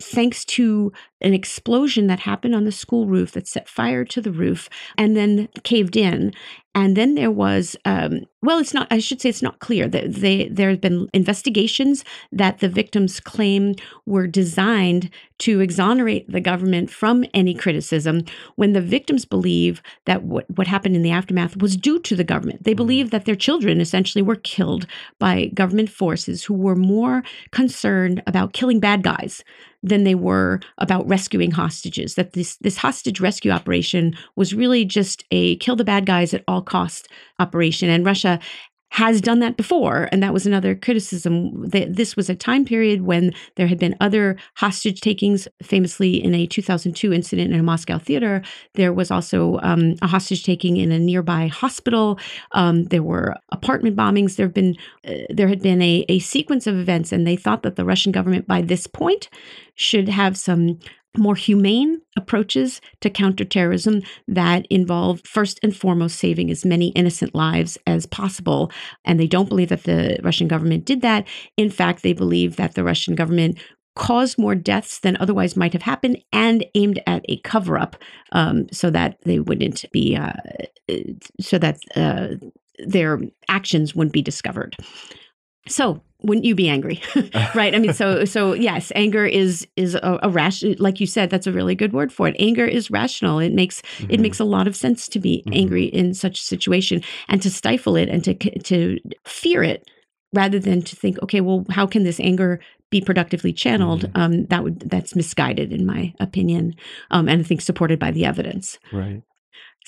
thanks 0.00 0.44
to 0.44 0.92
an 1.20 1.34
explosion 1.34 2.06
that 2.06 2.20
happened 2.20 2.54
on 2.54 2.64
the 2.64 2.72
school 2.72 3.06
roof 3.06 3.32
that 3.32 3.48
set 3.48 3.68
fire 3.68 4.04
to 4.04 4.20
the 4.20 4.32
roof 4.32 4.68
and 4.96 5.16
then 5.16 5.48
caved 5.64 5.96
in. 5.96 6.32
And 6.74 6.96
then 6.96 7.16
there 7.16 7.30
was, 7.30 7.76
um, 7.84 8.20
well, 8.40 8.60
it's 8.60 8.74
not, 8.74 8.86
I 8.90 9.00
should 9.00 9.20
say 9.20 9.30
it's 9.30 9.42
not 9.42 9.58
clear. 9.58 9.88
They, 9.88 10.06
they, 10.06 10.48
there 10.48 10.70
have 10.70 10.80
been 10.80 11.08
investigations 11.12 12.04
that 12.30 12.60
the 12.60 12.68
victims 12.68 13.18
claim 13.18 13.74
were 14.06 14.28
designed 14.28 15.10
to 15.38 15.60
exonerate 15.60 16.30
the 16.30 16.40
government 16.40 16.90
from 16.90 17.24
any 17.34 17.52
criticism 17.52 18.24
when 18.54 18.74
the 18.74 18.80
victims 18.80 19.24
believe 19.24 19.82
that 20.04 20.22
what, 20.22 20.48
what 20.56 20.68
happened 20.68 20.94
in 20.94 21.02
the 21.02 21.10
aftermath 21.10 21.56
was 21.56 21.76
due 21.76 21.98
to 22.00 22.14
the 22.14 22.22
government. 22.22 22.62
They 22.62 22.72
mm-hmm. 22.72 22.76
believe 22.76 23.10
that 23.10 23.24
their 23.24 23.34
children 23.34 23.80
essentially 23.80 24.22
were 24.22 24.36
killed 24.36 24.86
by 25.18 25.46
government 25.54 25.90
forces 25.90 26.44
who 26.44 26.54
were 26.54 26.76
more 26.76 27.24
concerned 27.50 28.22
about 28.26 28.52
killing 28.52 28.78
bad 28.78 29.02
guys 29.02 29.42
than 29.82 30.04
they 30.04 30.14
were 30.14 30.60
about 30.78 31.07
rescuing 31.08 31.50
hostages. 31.50 32.14
That 32.14 32.32
this 32.32 32.56
this 32.56 32.76
hostage 32.76 33.20
rescue 33.20 33.50
operation 33.50 34.16
was 34.36 34.54
really 34.54 34.84
just 34.84 35.24
a 35.30 35.56
kill 35.56 35.76
the 35.76 35.84
bad 35.84 36.06
guys 36.06 36.34
at 36.34 36.44
all 36.46 36.62
cost 36.62 37.08
operation, 37.38 37.88
and 37.88 38.04
Russia 38.04 38.38
has 38.90 39.20
done 39.20 39.40
that 39.40 39.56
before. 39.56 40.08
And 40.10 40.22
that 40.22 40.32
was 40.32 40.46
another 40.46 40.74
criticism. 40.74 41.68
that 41.68 41.96
This 41.96 42.16
was 42.16 42.30
a 42.30 42.34
time 42.34 42.64
period 42.64 43.02
when 43.02 43.34
there 43.56 43.66
had 43.66 43.78
been 43.78 43.94
other 44.00 44.36
hostage 44.54 45.00
takings, 45.00 45.46
famously 45.62 46.22
in 46.22 46.34
a 46.34 46.46
2002 46.46 47.12
incident 47.12 47.52
in 47.52 47.60
a 47.60 47.62
Moscow 47.62 47.98
theater. 47.98 48.42
There 48.74 48.92
was 48.92 49.10
also 49.10 49.58
um, 49.62 49.96
a 50.00 50.06
hostage 50.06 50.42
taking 50.42 50.78
in 50.78 50.90
a 50.90 50.98
nearby 50.98 51.48
hospital. 51.48 52.18
Um, 52.52 52.84
there 52.84 53.02
were 53.02 53.36
apartment 53.52 53.94
bombings. 53.94 54.36
There 54.36 54.46
have 54.46 54.54
been 54.54 54.76
uh, 55.06 55.14
there 55.28 55.48
had 55.48 55.62
been 55.62 55.82
a, 55.82 56.04
a 56.08 56.18
sequence 56.20 56.66
of 56.66 56.76
events, 56.76 57.12
and 57.12 57.26
they 57.26 57.36
thought 57.36 57.62
that 57.62 57.76
the 57.76 57.84
Russian 57.84 58.10
government 58.10 58.46
by 58.46 58.62
this 58.62 58.86
point 58.86 59.28
should 59.74 60.08
have 60.08 60.36
some 60.36 60.78
more 61.18 61.34
humane 61.34 62.00
approaches 62.16 62.80
to 63.00 63.10
counterterrorism 63.10 64.02
that 64.26 64.66
involve 64.70 65.20
first 65.24 65.60
and 65.62 65.76
foremost 65.76 66.18
saving 66.18 66.50
as 66.50 66.64
many 66.64 66.88
innocent 66.88 67.34
lives 67.34 67.78
as 67.86 68.06
possible. 68.06 68.70
And 69.04 69.18
they 69.18 69.26
don't 69.26 69.48
believe 69.48 69.68
that 69.68 69.84
the 69.84 70.18
Russian 70.22 70.48
government 70.48 70.84
did 70.84 71.00
that. 71.02 71.26
In 71.56 71.70
fact, 71.70 72.02
they 72.02 72.12
believe 72.12 72.56
that 72.56 72.74
the 72.74 72.84
Russian 72.84 73.14
government 73.14 73.58
caused 73.94 74.38
more 74.38 74.54
deaths 74.54 75.00
than 75.00 75.16
otherwise 75.18 75.56
might 75.56 75.72
have 75.72 75.82
happened 75.82 76.22
and 76.32 76.64
aimed 76.76 77.02
at 77.06 77.24
a 77.28 77.40
cover 77.40 77.76
up 77.76 77.96
um, 78.32 78.66
so 78.72 78.90
that 78.90 79.18
they 79.24 79.40
wouldn't 79.40 79.84
be, 79.92 80.16
uh, 80.16 80.32
so 81.40 81.58
that 81.58 81.78
uh, 81.96 82.28
their 82.78 83.20
actions 83.48 83.94
wouldn't 83.96 84.12
be 84.12 84.22
discovered. 84.22 84.76
So, 85.68 86.02
wouldn't 86.22 86.44
you 86.44 86.54
be 86.54 86.68
angry? 86.68 87.00
Right? 87.54 87.74
I 87.74 87.78
mean 87.78 87.92
so 87.92 88.24
so 88.36 88.52
yes 88.52 88.92
anger 88.94 89.24
is 89.24 89.66
is 89.76 89.94
a, 89.94 90.18
a 90.22 90.30
rash 90.30 90.62
like 90.78 91.00
you 91.00 91.06
said 91.06 91.30
that's 91.30 91.46
a 91.46 91.52
really 91.52 91.74
good 91.74 91.92
word 91.92 92.12
for 92.12 92.28
it. 92.28 92.36
Anger 92.38 92.64
is 92.64 92.90
rational. 92.90 93.38
It 93.38 93.52
makes 93.52 93.80
mm-hmm. 93.80 94.10
it 94.10 94.20
makes 94.20 94.40
a 94.40 94.44
lot 94.44 94.66
of 94.66 94.76
sense 94.76 95.08
to 95.08 95.18
be 95.18 95.42
mm-hmm. 95.46 95.54
angry 95.54 95.84
in 95.84 96.14
such 96.14 96.40
a 96.40 96.42
situation 96.42 97.02
and 97.28 97.40
to 97.42 97.50
stifle 97.50 97.96
it 97.96 98.08
and 98.08 98.22
to 98.24 98.34
to 98.60 98.98
fear 99.24 99.62
it 99.62 99.88
rather 100.34 100.58
than 100.58 100.82
to 100.82 100.96
think 100.96 101.20
okay 101.22 101.40
well 101.40 101.64
how 101.70 101.86
can 101.86 102.04
this 102.04 102.20
anger 102.20 102.60
be 102.90 103.00
productively 103.00 103.52
channeled? 103.52 104.02
Mm-hmm. 104.02 104.20
um, 104.20 104.46
that 104.46 104.64
would 104.64 104.80
that's 104.80 105.14
misguided 105.14 105.72
in 105.72 105.86
my 105.86 106.14
opinion 106.20 106.74
um, 107.10 107.28
and 107.28 107.40
i 107.40 107.44
think 107.44 107.60
supported 107.60 107.98
by 107.98 108.10
the 108.10 108.24
evidence. 108.24 108.78
Right 108.92 109.22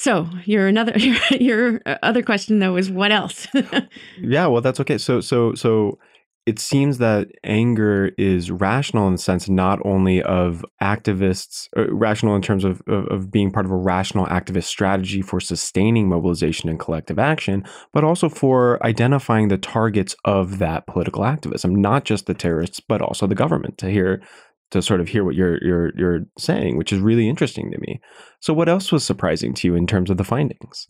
so 0.01 0.27
your 0.47 0.67
another 0.67 0.93
your, 0.99 1.17
your 1.39 1.81
other 2.03 2.23
question 2.23 2.59
though 2.59 2.77
is 2.77 2.91
what 2.91 3.13
else 3.13 3.47
yeah 4.21 4.47
well 4.47 4.63
that's 4.63 4.81
okay 4.81 4.99
so 4.99 5.21
so 5.21 5.55
so 5.55 5.99
it 6.47 6.59
seems 6.59 6.99
that 6.99 7.29
anger 7.45 8.13
is 8.17 8.51
rational 8.51 9.07
in 9.07 9.13
the 9.13 9.19
sense 9.19 9.49
not 9.49 9.79
only 9.85 10.23
of 10.23 10.65
activists, 10.83 11.69
uh, 11.77 11.93
rational 11.93 12.35
in 12.35 12.41
terms 12.41 12.65
of, 12.65 12.83
of, 12.89 13.07
of, 13.09 13.31
being 13.31 13.53
part 13.53 13.67
of 13.67 13.71
a 13.71 13.77
rational 13.77 14.27
activist 14.27 14.65
strategy 14.65 15.21
for 15.21 15.39
sustaining 15.39 16.09
mobilization 16.09 16.71
and 16.71 16.81
collective 16.81 17.19
action, 17.19 17.63
but 17.93 18.05
also 18.05 18.29
for 18.29 18.85
identifying 18.85 19.49
the 19.49 19.59
targets 19.59 20.17
of 20.25 20.59
that 20.59 20.87
political 20.87 21.27
activism, 21.27 21.75
not 21.75 22.05
just 22.05 22.27
the 22.27 22.35
terrorists, 22.35 22.81
but 22.81 23.03
also 23.03 23.27
the 23.27 23.35
government. 23.35 23.77
To 23.79 23.91
hear, 23.91 24.23
to 24.71 24.83
sort 24.83 25.01
of 25.01 25.09
hear 25.09 25.25
what 25.25 25.35
you're 25.35 25.63
you're 25.63 25.93
you're 25.97 26.27
saying, 26.39 26.77
which 26.77 26.93
is 26.93 27.01
really 27.01 27.29
interesting 27.29 27.71
to 27.71 27.79
me. 27.79 28.01
So, 28.41 28.53
what 28.53 28.69
else 28.69 28.93
was 28.93 29.05
surprising 29.05 29.55
to 29.55 29.69
you 29.69 29.75
in 29.75 29.87
terms 29.87 30.11
of 30.11 30.17
the 30.17 30.25
findings? 30.25 30.87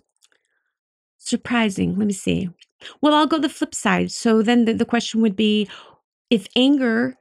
Surprising. 1.18 1.96
Let 1.96 2.06
me 2.06 2.12
see. 2.12 2.48
Well, 3.00 3.14
I'll 3.14 3.26
go 3.26 3.38
the 3.38 3.48
flip 3.48 3.74
side. 3.74 4.10
So 4.10 4.42
then 4.42 4.64
the, 4.64 4.72
the 4.72 4.84
question 4.84 5.20
would 5.20 5.36
be 5.36 5.68
if 6.30 6.46
anger 6.56 7.16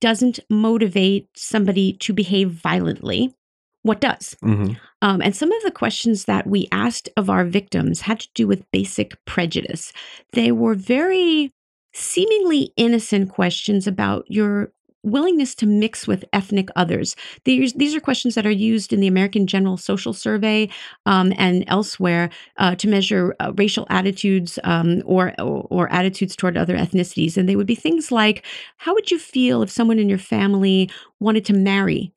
doesn't 0.00 0.40
motivate 0.50 1.28
somebody 1.36 1.94
to 1.94 2.12
behave 2.12 2.50
violently, 2.50 3.34
what 3.82 4.00
does? 4.00 4.36
Mm-hmm. 4.42 4.72
Um, 5.02 5.22
and 5.22 5.36
some 5.36 5.52
of 5.52 5.62
the 5.62 5.70
questions 5.70 6.24
that 6.24 6.46
we 6.46 6.68
asked 6.72 7.08
of 7.16 7.30
our 7.30 7.44
victims 7.44 8.00
had 8.00 8.20
to 8.20 8.28
do 8.34 8.46
with 8.46 8.70
basic 8.72 9.22
prejudice. 9.24 9.92
They 10.32 10.52
were 10.52 10.74
very 10.74 11.52
seemingly 11.92 12.72
innocent 12.76 13.30
questions 13.30 13.86
about 13.86 14.24
your 14.28 14.72
willingness 15.04 15.54
to 15.56 15.66
mix 15.66 16.06
with 16.06 16.24
ethnic 16.32 16.68
others. 16.76 17.14
These, 17.44 17.74
these 17.74 17.94
are 17.94 18.00
questions 18.00 18.34
that 18.34 18.46
are 18.46 18.50
used 18.50 18.92
in 18.92 19.00
the 19.00 19.06
American 19.06 19.46
General 19.46 19.76
Social 19.76 20.12
Survey 20.12 20.68
um, 21.06 21.32
and 21.36 21.64
elsewhere 21.68 22.30
uh, 22.56 22.74
to 22.76 22.88
measure 22.88 23.34
uh, 23.40 23.52
racial 23.56 23.86
attitudes 23.90 24.58
um, 24.64 25.02
or, 25.04 25.34
or, 25.38 25.66
or 25.70 25.92
attitudes 25.92 26.34
toward 26.34 26.56
other 26.56 26.76
ethnicities. 26.76 27.36
And 27.36 27.48
they 27.48 27.56
would 27.56 27.66
be 27.66 27.74
things 27.74 28.10
like, 28.10 28.44
how 28.78 28.94
would 28.94 29.10
you 29.10 29.18
feel 29.18 29.62
if 29.62 29.70
someone 29.70 29.98
in 29.98 30.08
your 30.08 30.18
family 30.18 30.90
wanted 31.20 31.44
to 31.46 31.52
marry 31.52 32.12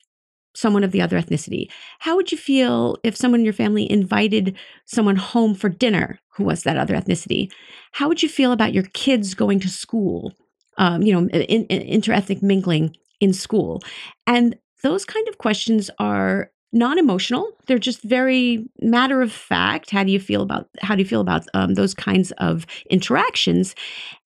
someone 0.54 0.82
of 0.82 0.92
the 0.92 1.00
other 1.00 1.20
ethnicity? 1.20 1.70
How 2.00 2.16
would 2.16 2.32
you 2.32 2.38
feel 2.38 2.96
if 3.04 3.16
someone 3.16 3.40
in 3.40 3.44
your 3.44 3.52
family 3.52 3.90
invited 3.90 4.56
someone 4.86 5.16
home 5.16 5.54
for 5.54 5.68
dinner 5.68 6.18
who 6.30 6.44
was 6.44 6.62
that 6.62 6.76
other 6.76 6.94
ethnicity? 6.94 7.52
How 7.92 8.08
would 8.08 8.22
you 8.22 8.28
feel 8.28 8.52
about 8.52 8.74
your 8.74 8.84
kids 8.94 9.34
going 9.34 9.60
to 9.60 9.68
school 9.68 10.34
um, 10.78 11.02
you 11.02 11.12
know, 11.12 11.28
in, 11.28 11.64
in, 11.66 12.00
interethnic 12.00 12.42
mingling 12.42 12.96
in 13.20 13.32
school. 13.32 13.82
And 14.26 14.56
those 14.82 15.04
kind 15.04 15.28
of 15.28 15.38
questions 15.38 15.90
are 15.98 16.50
non-emotional. 16.72 17.50
They're 17.66 17.78
just 17.78 18.02
very 18.02 18.66
matter 18.80 19.22
of 19.22 19.32
fact. 19.32 19.90
How 19.90 20.04
do 20.04 20.12
you 20.12 20.20
feel 20.20 20.42
about 20.42 20.68
how 20.80 20.94
do 20.94 21.02
you 21.02 21.08
feel 21.08 21.20
about 21.20 21.46
um, 21.54 21.74
those 21.74 21.94
kinds 21.94 22.30
of 22.32 22.66
interactions? 22.90 23.74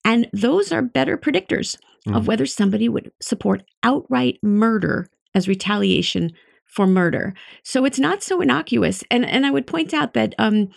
And 0.03 0.29
those 0.33 0.71
are 0.71 0.81
better 0.81 1.17
predictors 1.17 1.77
mm. 2.07 2.15
of 2.15 2.27
whether 2.27 2.45
somebody 2.45 2.89
would 2.89 3.11
support 3.21 3.63
outright 3.83 4.39
murder 4.43 5.07
as 5.33 5.47
retaliation 5.47 6.31
for 6.65 6.85
murder. 6.85 7.33
So 7.63 7.85
it's 7.85 7.99
not 7.99 8.23
so 8.23 8.41
innocuous. 8.41 9.03
And 9.09 9.25
and 9.25 9.45
i 9.45 9.51
would 9.51 9.67
point 9.67 9.93
out 9.93 10.13
that 10.13 10.35
um, 10.37 10.69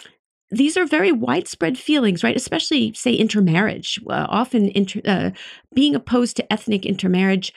these 0.51 0.77
are 0.77 0.87
very 0.87 1.13
widespread 1.13 1.77
feelings, 1.79 2.23
right? 2.23 2.37
Especially, 2.37 2.93
say, 2.95 3.15
intermarriage. 3.15 4.01
Uh, 4.09 4.27
often, 4.29 4.69
inter, 4.71 5.01
uh, 5.05 5.31
being 5.75 5.95
opposed 5.95 6.37
to 6.37 6.53
ethnic 6.53 6.87
intermarriage 6.87 7.53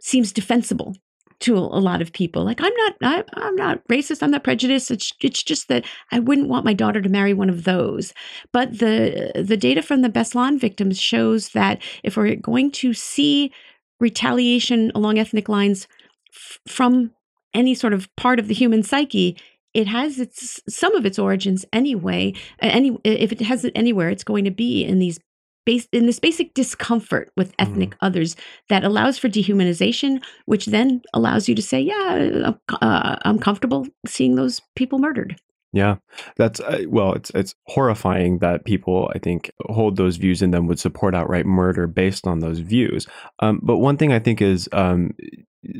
seems 0.00 0.32
defensible 0.32 0.94
to 1.40 1.56
a, 1.56 1.58
lot 1.58 2.02
of 2.02 2.12
people. 2.12 2.44
Like, 2.44 2.60
I'm 2.60 2.72
not, 2.76 2.94
I, 3.02 3.24
I'm 3.34 3.56
not 3.56 3.86
racist. 3.88 4.22
I'm 4.22 4.30
not 4.30 4.44
prejudiced. 4.44 4.90
It's, 4.90 5.12
it's 5.20 5.42
just 5.42 5.68
that 5.68 5.84
I 6.12 6.18
wouldn't 6.18 6.48
want 6.48 6.64
my 6.64 6.74
daughter 6.74 7.00
to 7.00 7.08
marry 7.08 7.32
one 7.32 7.48
of 7.48 7.64
those. 7.64 8.12
But 8.52 8.78
the 8.78 9.32
the 9.34 9.56
data 9.56 9.82
from 9.82 10.02
the 10.02 10.08
Beslan 10.08 10.58
victims 10.58 11.00
shows 11.00 11.50
that 11.50 11.80
if 12.02 12.16
we're 12.16 12.34
going 12.36 12.70
to 12.72 12.92
see 12.92 13.52
retaliation 14.00 14.90
along 14.94 15.18
ethnic 15.18 15.48
lines 15.48 15.86
f- 16.32 16.58
from 16.66 17.12
any 17.54 17.74
sort 17.74 17.92
of 17.92 18.14
part 18.16 18.38
of 18.38 18.48
the 18.48 18.54
human 18.54 18.82
psyche, 18.82 19.36
it 19.78 19.86
has 19.86 20.18
its 20.18 20.60
some 20.68 20.96
of 20.96 21.06
its 21.06 21.20
origins 21.20 21.64
anyway. 21.72 22.34
Any 22.58 22.98
if 23.04 23.30
it 23.30 23.40
has 23.42 23.64
it 23.64 23.72
anywhere, 23.76 24.10
it's 24.10 24.24
going 24.24 24.44
to 24.44 24.50
be 24.50 24.84
in 24.84 24.98
these 24.98 25.20
base 25.64 25.86
in 25.92 26.06
this 26.06 26.18
basic 26.18 26.52
discomfort 26.52 27.30
with 27.36 27.54
ethnic 27.60 27.90
mm. 27.90 27.98
others 28.00 28.34
that 28.70 28.82
allows 28.82 29.18
for 29.18 29.28
dehumanization, 29.28 30.20
which 30.46 30.66
then 30.66 31.00
allows 31.14 31.48
you 31.48 31.54
to 31.54 31.62
say, 31.62 31.80
"Yeah, 31.80 32.54
uh, 32.82 33.16
I'm 33.24 33.38
comfortable 33.38 33.86
seeing 34.04 34.34
those 34.34 34.60
people 34.74 34.98
murdered." 34.98 35.40
Yeah, 35.72 35.96
that's 36.36 36.60
uh, 36.60 36.84
well, 36.88 37.12
it's 37.12 37.30
it's 37.34 37.54
horrifying 37.66 38.38
that 38.38 38.64
people 38.64 39.10
I 39.14 39.18
think 39.18 39.50
hold 39.66 39.96
those 39.96 40.16
views 40.16 40.40
and 40.40 40.52
then 40.52 40.66
would 40.66 40.80
support 40.80 41.14
outright 41.14 41.44
murder 41.44 41.86
based 41.86 42.26
on 42.26 42.40
those 42.40 42.60
views. 42.60 43.06
Um, 43.40 43.60
but 43.62 43.76
one 43.76 43.98
thing 43.98 44.10
I 44.10 44.18
think 44.18 44.40
is 44.40 44.68
um, 44.72 45.10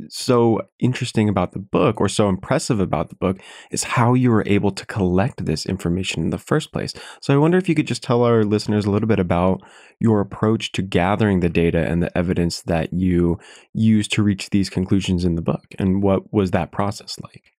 so 0.09 0.61
interesting 0.79 1.29
about 1.29 1.53
the 1.53 1.59
book 1.59 2.01
or 2.01 2.09
so 2.09 2.29
impressive 2.29 2.81
about 2.81 3.09
the 3.09 3.15
book 3.15 3.39
is 3.71 3.85
how 3.85 4.15
you 4.15 4.31
were 4.31 4.45
able 4.47 4.71
to 4.73 4.85
collect 4.87 5.47
this 5.47 5.65
information 5.65 6.23
in 6.23 6.31
the 6.31 6.39
first 6.39 6.73
place. 6.73 6.93
So 7.23 7.33
I 7.33 7.39
wonder 7.39 7.59
if 7.59 7.69
you 7.69 7.75
could 7.75 7.87
just 7.87 8.03
tell 8.03 8.23
our 8.25 8.45
listeners 8.45 8.85
a 8.85 8.91
little 8.91 9.09
bit 9.09 9.21
about 9.21 9.63
your 10.01 10.21
approach 10.21 10.73
to 10.73 10.83
gathering 10.83 11.41
the 11.41 11.49
data 11.49 11.79
and 11.89 12.03
the 12.03 12.17
evidence 12.17 12.63
that 12.63 12.93
you 12.93 13.39
used 13.73 14.13
to 14.13 14.23
reach 14.23 14.51
these 14.51 14.69
conclusions 14.69 15.25
in 15.25 15.35
the 15.35 15.43
book 15.43 15.65
and 15.79 16.03
what 16.03 16.33
was 16.33 16.51
that 16.51 16.73
process 16.73 17.19
like? 17.21 17.58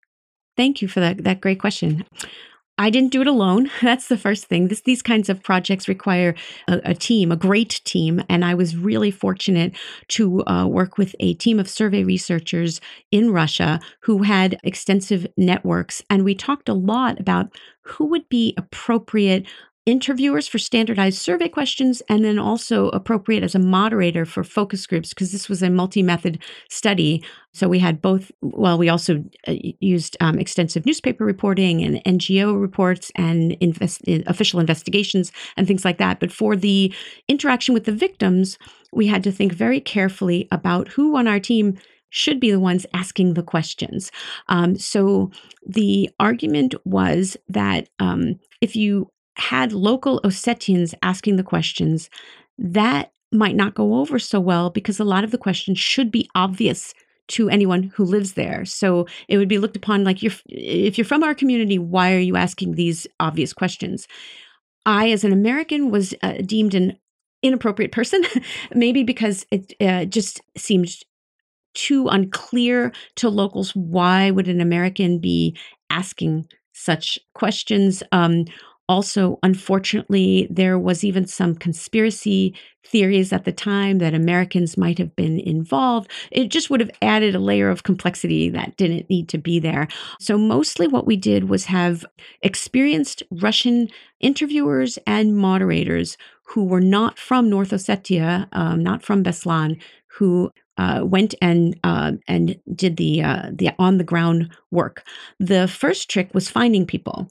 Thank 0.59 0.81
you 0.81 0.89
for 0.89 0.99
that 0.99 1.23
that 1.23 1.39
great 1.39 1.57
question. 1.57 2.03
I 2.77 2.89
didn't 2.89 3.13
do 3.13 3.21
it 3.21 3.27
alone. 3.27 3.71
That's 3.81 4.09
the 4.09 4.17
first 4.17 4.47
thing. 4.47 4.67
This, 4.67 4.81
these 4.81 5.01
kinds 5.01 5.29
of 5.29 5.41
projects 5.41 5.87
require 5.87 6.35
a, 6.67 6.81
a, 6.83 6.93
team, 6.93 7.31
a 7.31 7.37
great 7.37 7.79
team. 7.85 8.21
And 8.27 8.43
I 8.43 8.55
was 8.55 8.75
really 8.75 9.09
fortunate 9.09 9.73
to 10.09 10.45
uh, 10.47 10.67
work 10.67 10.97
with 10.97 11.15
a 11.21 11.33
team 11.35 11.61
of 11.61 11.69
survey 11.69 12.03
researchers 12.03 12.81
in 13.09 13.31
Russia 13.31 13.79
who 14.01 14.23
had 14.23 14.59
extensive 14.65 15.25
networks. 15.37 16.03
And 16.09 16.25
we 16.25 16.35
talked 16.35 16.67
a 16.67 16.73
lot 16.73 17.21
about 17.21 17.47
who 17.83 18.05
would 18.07 18.27
be 18.27 18.53
appropriate 18.57 19.45
interviewers 19.89 20.47
for 20.47 20.57
standardized 20.57 21.17
survey 21.17 21.47
questions 21.47 22.01
and 22.09 22.23
then 22.23 22.37
also 22.39 22.89
appropriate 22.89 23.43
as 23.43 23.55
a 23.55 23.59
moderator 23.59 24.25
for 24.25 24.43
focus 24.43 24.85
groups 24.85 25.09
because 25.09 25.31
this 25.31 25.49
was 25.49 25.63
a 25.63 25.69
multi-method 25.69 26.41
study 26.69 27.23
so 27.53 27.67
we 27.67 27.79
had 27.79 28.01
both 28.01 28.31
well 28.41 28.77
we 28.77 28.89
also 28.89 29.23
uh, 29.47 29.53
used 29.79 30.15
um, 30.21 30.37
extensive 30.37 30.85
newspaper 30.85 31.25
reporting 31.25 31.83
and 31.83 32.03
ngo 32.05 32.59
reports 32.59 33.11
and 33.15 33.53
invest, 33.59 34.01
official 34.27 34.59
investigations 34.59 35.31
and 35.57 35.67
things 35.67 35.83
like 35.83 35.97
that 35.97 36.19
but 36.19 36.31
for 36.31 36.55
the 36.55 36.93
interaction 37.27 37.73
with 37.73 37.85
the 37.85 37.91
victims 37.91 38.57
we 38.91 39.07
had 39.07 39.23
to 39.23 39.31
think 39.31 39.51
very 39.51 39.79
carefully 39.79 40.47
about 40.51 40.87
who 40.89 41.17
on 41.17 41.27
our 41.27 41.39
team 41.39 41.77
should 42.09 42.39
be 42.39 42.51
the 42.51 42.59
ones 42.59 42.85
asking 42.93 43.35
the 43.35 43.43
questions. 43.43 44.11
Um, 44.47 44.75
so 44.77 45.31
the 45.65 46.09
argument 46.19 46.73
was 46.85 47.37
that 47.47 47.89
um, 47.99 48.39
if 48.61 48.75
you 48.75 49.11
had 49.39 49.73
local 49.73 50.21
Ossetians 50.23 50.93
asking 51.01 51.35
the 51.35 51.43
questions, 51.43 52.09
that 52.57 53.11
might 53.31 53.55
not 53.55 53.75
go 53.75 53.95
over 53.95 54.19
so 54.19 54.39
well 54.39 54.69
because 54.69 54.99
a 54.99 55.03
lot 55.03 55.23
of 55.23 55.31
the 55.31 55.37
questions 55.37 55.79
should 55.79 56.11
be 56.11 56.29
obvious 56.35 56.93
to 57.29 57.49
anyone 57.49 57.83
who 57.83 58.03
lives 58.03 58.33
there. 58.33 58.65
So 58.65 59.07
it 59.27 59.37
would 59.37 59.47
be 59.47 59.59
looked 59.59 59.77
upon 59.77 60.03
like 60.03 60.21
you're 60.23 60.33
if 60.47 60.97
you're 60.97 61.05
from 61.05 61.23
our 61.23 61.35
community, 61.35 61.77
why 61.77 62.13
are 62.13 62.19
you 62.19 62.35
asking 62.35 62.73
these 62.73 63.07
obvious 63.19 63.53
questions? 63.53 64.07
I, 64.85 65.11
as 65.11 65.23
an 65.23 65.31
American, 65.31 65.91
was 65.91 66.15
uh, 66.23 66.33
deemed 66.45 66.73
an 66.73 66.97
inappropriate 67.43 67.91
person, 67.91 68.23
maybe 68.73 69.03
because 69.03 69.45
it 69.51 69.73
uh, 69.79 70.05
just 70.05 70.41
seemed 70.57 70.89
too 71.75 72.07
unclear 72.07 72.91
to 73.17 73.29
locals. 73.29 73.75
Why 73.75 74.31
would 74.31 74.47
an 74.47 74.61
American 74.61 75.19
be 75.19 75.55
asking 75.91 76.47
such 76.73 77.19
questions? 77.35 78.01
Um, 78.11 78.45
also, 78.89 79.37
unfortunately, 79.43 80.47
there 80.49 80.79
was 80.79 81.03
even 81.03 81.27
some 81.27 81.53
conspiracy 81.55 82.55
theories 82.83 83.31
at 83.31 83.45
the 83.45 83.51
time 83.51 83.99
that 83.99 84.15
Americans 84.15 84.77
might 84.77 84.97
have 84.97 85.15
been 85.15 85.39
involved. 85.39 86.09
It 86.31 86.49
just 86.49 86.71
would 86.71 86.79
have 86.79 86.89
added 87.03 87.35
a 87.35 87.39
layer 87.39 87.69
of 87.69 87.83
complexity 87.83 88.49
that 88.49 88.77
didn't 88.77 89.07
need 89.07 89.29
to 89.29 89.37
be 89.37 89.59
there. 89.59 89.87
So, 90.19 90.39
mostly 90.39 90.87
what 90.87 91.05
we 91.05 91.15
did 91.17 91.49
was 91.49 91.65
have 91.65 92.03
experienced 92.41 93.21
Russian 93.31 93.89
interviewers 94.19 94.97
and 95.05 95.37
moderators 95.37 96.17
who 96.43 96.65
were 96.65 96.81
not 96.81 97.19
from 97.19 97.47
North 97.47 97.69
Ossetia, 97.69 98.47
um, 98.53 98.81
not 98.81 99.03
from 99.03 99.23
Beslan, 99.23 99.79
who 100.07 100.51
uh, 100.77 101.01
went 101.03 101.35
and 101.43 101.79
uh, 101.83 102.13
and 102.27 102.59
did 102.73 102.97
the 102.97 103.21
uh, 103.21 103.51
the 103.53 103.69
on 103.77 103.99
the 103.99 104.03
ground 104.03 104.51
work. 104.71 105.03
The 105.39 105.67
first 105.67 106.09
trick 106.09 106.33
was 106.33 106.49
finding 106.49 106.87
people. 106.87 107.29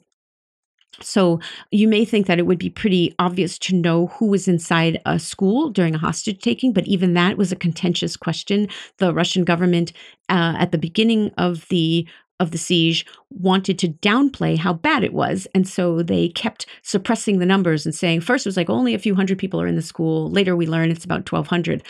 So 1.03 1.39
you 1.71 1.87
may 1.87 2.05
think 2.05 2.27
that 2.27 2.39
it 2.39 2.45
would 2.45 2.59
be 2.59 2.69
pretty 2.69 3.15
obvious 3.19 3.57
to 3.59 3.75
know 3.75 4.07
who 4.07 4.27
was 4.27 4.47
inside 4.47 5.01
a 5.05 5.19
school 5.19 5.69
during 5.69 5.95
a 5.95 5.99
hostage 5.99 6.41
taking, 6.41 6.73
but 6.73 6.87
even 6.87 7.13
that 7.13 7.37
was 7.37 7.51
a 7.51 7.55
contentious 7.55 8.15
question. 8.15 8.67
The 8.97 9.13
Russian 9.13 9.43
government, 9.43 9.91
uh, 10.29 10.55
at 10.57 10.71
the 10.71 10.77
beginning 10.77 11.31
of 11.37 11.67
the 11.69 12.07
of 12.39 12.51
the 12.51 12.57
siege 12.57 13.05
wanted 13.29 13.77
to 13.79 13.89
downplay 13.89 14.57
how 14.57 14.73
bad 14.73 15.03
it 15.03 15.13
was. 15.13 15.45
And 15.53 15.67
so 15.67 16.01
they 16.01 16.29
kept 16.29 16.65
suppressing 16.83 17.39
the 17.39 17.45
numbers 17.45 17.85
and 17.85 17.93
saying, 17.93 18.21
first 18.21 18.45
it 18.45 18.49
was 18.49 18.57
like 18.57 18.69
only 18.69 18.93
a 18.93 18.99
few 18.99 19.13
hundred 19.13 19.37
people 19.37 19.59
are 19.61 19.67
in 19.67 19.75
the 19.75 19.81
school. 19.81 20.29
Later 20.31 20.55
we 20.55 20.65
learn 20.65 20.89
it's 20.89 21.03
about 21.03 21.29
1,200. 21.29 21.83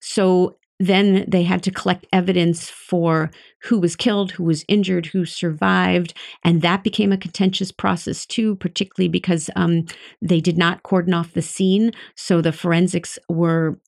So 0.00 0.56
then 0.80 1.26
they 1.28 1.42
had 1.42 1.62
to 1.62 1.70
collect 1.70 2.06
evidence 2.10 2.70
for 2.70 3.30
who 3.64 3.78
was 3.78 3.94
killed, 3.94 4.32
who 4.32 4.44
was 4.44 4.64
injured, 4.66 5.06
who 5.06 5.26
survived. 5.26 6.14
And 6.42 6.62
that 6.62 6.82
became 6.82 7.12
a 7.12 7.18
contentious 7.18 7.70
process 7.70 8.24
too, 8.24 8.56
particularly 8.56 9.08
because 9.08 9.50
um, 9.54 9.84
they 10.22 10.40
did 10.40 10.56
not 10.56 10.82
cordon 10.82 11.12
off 11.12 11.34
the 11.34 11.42
scene. 11.42 11.92
So 12.16 12.40
the 12.40 12.50
forensics 12.50 13.18
were 13.28 13.78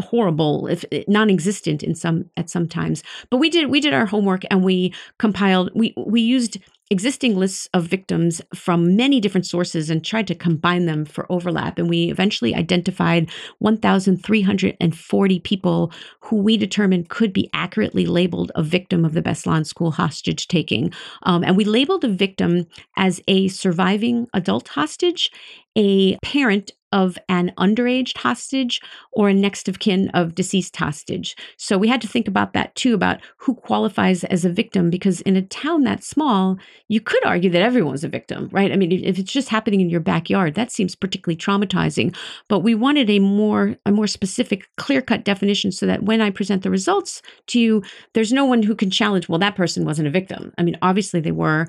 horrible 0.00 0.66
if 0.66 0.84
eh, 0.92 1.04
non-existent 1.08 1.82
in 1.82 1.94
some 1.94 2.28
at 2.36 2.50
some 2.50 2.68
times 2.68 3.02
but 3.30 3.38
we 3.38 3.48
did 3.48 3.70
we 3.70 3.80
did 3.80 3.94
our 3.94 4.04
homework 4.04 4.42
and 4.50 4.62
we 4.62 4.92
compiled 5.18 5.70
we 5.74 5.94
we 5.96 6.20
used 6.20 6.58
existing 6.90 7.36
lists 7.36 7.68
of 7.74 7.84
victims 7.84 8.40
from 8.54 8.96
many 8.96 9.20
different 9.20 9.46
sources 9.46 9.90
and 9.90 10.04
tried 10.04 10.26
to 10.28 10.34
combine 10.34 10.86
them 10.86 11.04
for 11.04 11.30
overlap. 11.30 11.78
And 11.78 11.88
we 11.88 12.10
eventually 12.10 12.54
identified 12.54 13.30
1,340 13.58 15.40
people 15.40 15.92
who 16.20 16.36
we 16.36 16.56
determined 16.56 17.08
could 17.08 17.32
be 17.32 17.50
accurately 17.52 18.06
labeled 18.06 18.52
a 18.54 18.62
victim 18.62 19.04
of 19.04 19.14
the 19.14 19.22
Beslan 19.22 19.66
school 19.66 19.90
hostage 19.90 20.46
taking. 20.48 20.92
Um, 21.24 21.42
and 21.42 21.56
we 21.56 21.64
labeled 21.64 22.04
a 22.04 22.08
victim 22.08 22.66
as 22.96 23.20
a 23.26 23.48
surviving 23.48 24.28
adult 24.32 24.68
hostage, 24.68 25.30
a 25.74 26.16
parent 26.18 26.72
of 26.92 27.18
an 27.28 27.52
underage 27.58 28.16
hostage 28.16 28.80
or 29.12 29.28
a 29.28 29.34
next 29.34 29.68
of 29.68 29.78
kin 29.78 30.08
of 30.10 30.34
deceased 30.34 30.76
hostage. 30.76 31.36
So 31.56 31.76
we 31.76 31.88
had 31.88 32.00
to 32.02 32.08
think 32.08 32.28
about 32.28 32.52
that 32.52 32.74
too 32.74 32.94
about 32.94 33.20
who 33.38 33.54
qualifies 33.54 34.24
as 34.24 34.44
a 34.44 34.50
victim 34.50 34.90
because 34.90 35.20
in 35.22 35.36
a 35.36 35.42
town 35.42 35.84
that 35.84 36.04
small, 36.04 36.58
you 36.88 37.00
could 37.00 37.24
argue 37.24 37.50
that 37.50 37.62
everyone's 37.62 38.04
a 38.04 38.08
victim, 38.08 38.48
right? 38.52 38.72
I 38.72 38.76
mean, 38.76 38.92
if 38.92 39.18
it's 39.18 39.32
just 39.32 39.48
happening 39.48 39.80
in 39.80 39.90
your 39.90 40.00
backyard, 40.00 40.54
that 40.54 40.70
seems 40.70 40.94
particularly 40.94 41.36
traumatizing. 41.36 42.16
But 42.48 42.60
we 42.60 42.74
wanted 42.74 43.10
a 43.10 43.18
more 43.18 43.76
a 43.84 43.92
more 43.92 44.06
specific, 44.06 44.66
clear-cut 44.76 45.24
definition 45.24 45.72
so 45.72 45.86
that 45.86 46.04
when 46.04 46.20
I 46.20 46.30
present 46.30 46.62
the 46.62 46.70
results 46.70 47.22
to 47.48 47.60
you, 47.60 47.82
there's 48.14 48.32
no 48.32 48.44
one 48.44 48.62
who 48.62 48.74
can 48.74 48.90
challenge, 48.90 49.28
well, 49.28 49.38
that 49.38 49.56
person 49.56 49.84
wasn't 49.84 50.08
a 50.08 50.10
victim. 50.10 50.52
I 50.58 50.62
mean, 50.62 50.78
obviously 50.82 51.20
they 51.20 51.32
were. 51.32 51.66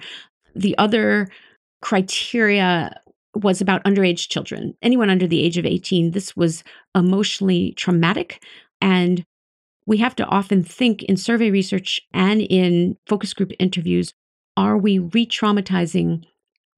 The 0.55 0.77
other 0.77 1.29
criteria 1.81 2.99
was 3.35 3.61
about 3.61 3.83
underage 3.83 4.29
children, 4.29 4.75
anyone 4.81 5.09
under 5.09 5.27
the 5.27 5.43
age 5.43 5.57
of 5.57 5.65
18. 5.65 6.11
This 6.11 6.35
was 6.35 6.63
emotionally 6.95 7.73
traumatic. 7.77 8.43
And 8.81 9.25
we 9.85 9.97
have 9.97 10.15
to 10.17 10.25
often 10.25 10.63
think 10.63 11.03
in 11.03 11.17
survey 11.17 11.49
research 11.49 12.01
and 12.13 12.41
in 12.41 12.97
focus 13.05 13.33
group 13.33 13.51
interviews 13.59 14.13
are 14.57 14.77
we 14.77 14.97
re 14.99 15.25
traumatizing 15.25 16.23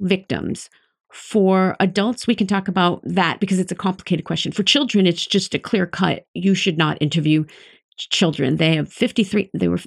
victims? 0.01 0.69
For 1.11 1.75
adults, 1.79 2.27
we 2.27 2.35
can 2.35 2.45
talk 2.45 2.67
about 2.67 3.01
that 3.03 3.39
because 3.39 3.57
it's 3.57 3.71
a 3.71 3.75
complicated 3.75 4.25
question. 4.25 4.51
For 4.51 4.61
children, 4.61 5.07
it's 5.07 5.25
just 5.25 5.55
a 5.55 5.59
clear 5.59 5.87
cut. 5.87 6.27
You 6.35 6.53
should 6.53 6.77
not 6.77 7.01
interview 7.01 7.45
children. 7.99 8.57
They 8.57 8.75
have 8.75 8.91
53, 8.91 9.51
they 9.53 9.67
were 9.67 9.79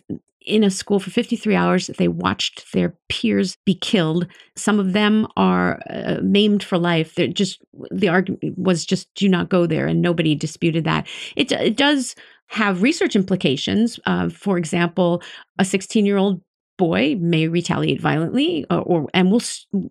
in 0.47 0.65
a 0.65 0.71
school 0.71 0.99
for 0.99 1.11
53 1.11 1.55
hours. 1.55 1.87
They 1.99 2.09
watched 2.09 2.73
their 2.73 2.97
peers 3.09 3.57
be 3.65 3.75
killed. 3.75 4.27
Some 4.57 4.79
of 4.79 4.93
them 4.93 5.27
are 5.37 5.81
uh, 5.91 6.19
maimed 6.23 6.63
for 6.63 6.79
life. 6.79 7.15
They're 7.15 7.29
just 7.29 7.63
the 7.91 8.09
argument 8.09 8.59
was 8.59 8.85
just 8.85 9.13
do 9.15 9.29
not 9.29 9.49
go 9.49 9.67
there, 9.67 9.87
and 9.87 10.03
nobody 10.03 10.35
disputed 10.35 10.85
that. 10.85 11.07
It, 11.37 11.53
it 11.53 11.77
does 11.77 12.15
have 12.47 12.83
research 12.83 13.17
implications. 13.17 13.99
Uh, 14.05 14.29
for 14.29 14.59
example, 14.59 15.23
a 15.59 15.65
16 15.65 16.05
year 16.05 16.17
old 16.17 16.41
boy 16.79 17.17
may 17.21 17.49
retaliate 17.49 18.01
violently 18.01 18.65
or, 18.71 18.79
uh, 18.79 18.81
or, 18.81 19.09
and 19.15 19.31
will 19.31 19.43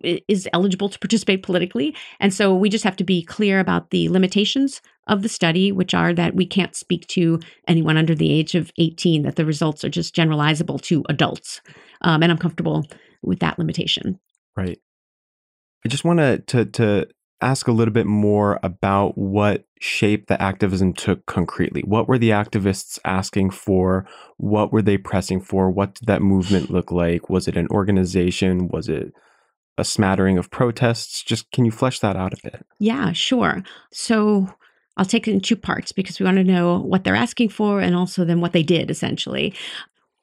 is 0.02 0.48
eligible 0.52 0.88
to 0.88 0.98
participate 0.98 1.42
politically. 1.42 1.94
And 2.20 2.34
so 2.34 2.54
we 2.54 2.68
just 2.68 2.84
have 2.84 2.96
to 2.96 3.04
be 3.04 3.22
clear 3.22 3.60
about 3.60 3.90
the 3.90 4.08
limitations 4.08 4.80
of 5.06 5.22
the 5.22 5.28
study 5.28 5.72
which 5.72 5.94
are 5.94 6.12
that 6.14 6.34
we 6.34 6.46
can't 6.46 6.76
speak 6.76 7.06
to 7.08 7.40
anyone 7.66 7.96
under 7.96 8.14
the 8.14 8.32
age 8.32 8.54
of 8.54 8.70
18 8.78 9.22
that 9.22 9.36
the 9.36 9.44
results 9.44 9.84
are 9.84 9.88
just 9.88 10.14
generalizable 10.14 10.80
to 10.82 11.04
adults. 11.08 11.60
Um, 12.02 12.22
and 12.22 12.30
i'm 12.30 12.38
comfortable 12.38 12.84
with 13.22 13.40
that 13.40 13.58
limitation. 13.58 14.18
Right. 14.56 14.80
I 15.84 15.88
just 15.88 16.04
want 16.04 16.18
to 16.18 16.64
to 16.64 17.06
ask 17.42 17.68
a 17.68 17.72
little 17.72 17.92
bit 17.92 18.06
more 18.06 18.58
about 18.62 19.18
what 19.18 19.64
shape 19.80 20.28
the 20.28 20.40
activism 20.40 20.92
took 20.92 21.26
concretely. 21.26 21.82
What 21.82 22.08
were 22.08 22.18
the 22.18 22.30
activists 22.30 22.98
asking 23.04 23.50
for? 23.50 24.06
What 24.36 24.72
were 24.72 24.82
they 24.82 24.96
pressing 24.96 25.40
for? 25.40 25.70
What 25.70 25.94
did 25.94 26.06
that 26.06 26.22
movement 26.22 26.70
look 26.70 26.90
like? 26.92 27.28
Was 27.28 27.48
it 27.48 27.56
an 27.56 27.68
organization? 27.68 28.68
Was 28.68 28.88
it 28.88 29.12
a 29.76 29.84
smattering 29.84 30.38
of 30.38 30.50
protests? 30.50 31.22
Just 31.22 31.50
can 31.50 31.64
you 31.64 31.70
flesh 31.70 31.98
that 32.00 32.16
out 32.16 32.32
a 32.32 32.42
bit? 32.42 32.64
Yeah, 32.78 33.12
sure. 33.12 33.62
So 33.92 34.48
I'll 34.96 35.04
take 35.04 35.26
it 35.26 35.32
in 35.32 35.40
two 35.40 35.56
parts 35.56 35.92
because 35.92 36.20
we 36.20 36.24
want 36.24 36.36
to 36.36 36.44
know 36.44 36.78
what 36.78 37.04
they're 37.04 37.14
asking 37.14 37.48
for 37.48 37.80
and 37.80 37.96
also 37.96 38.24
then 38.24 38.40
what 38.40 38.52
they 38.52 38.62
did 38.62 38.90
essentially. 38.90 39.54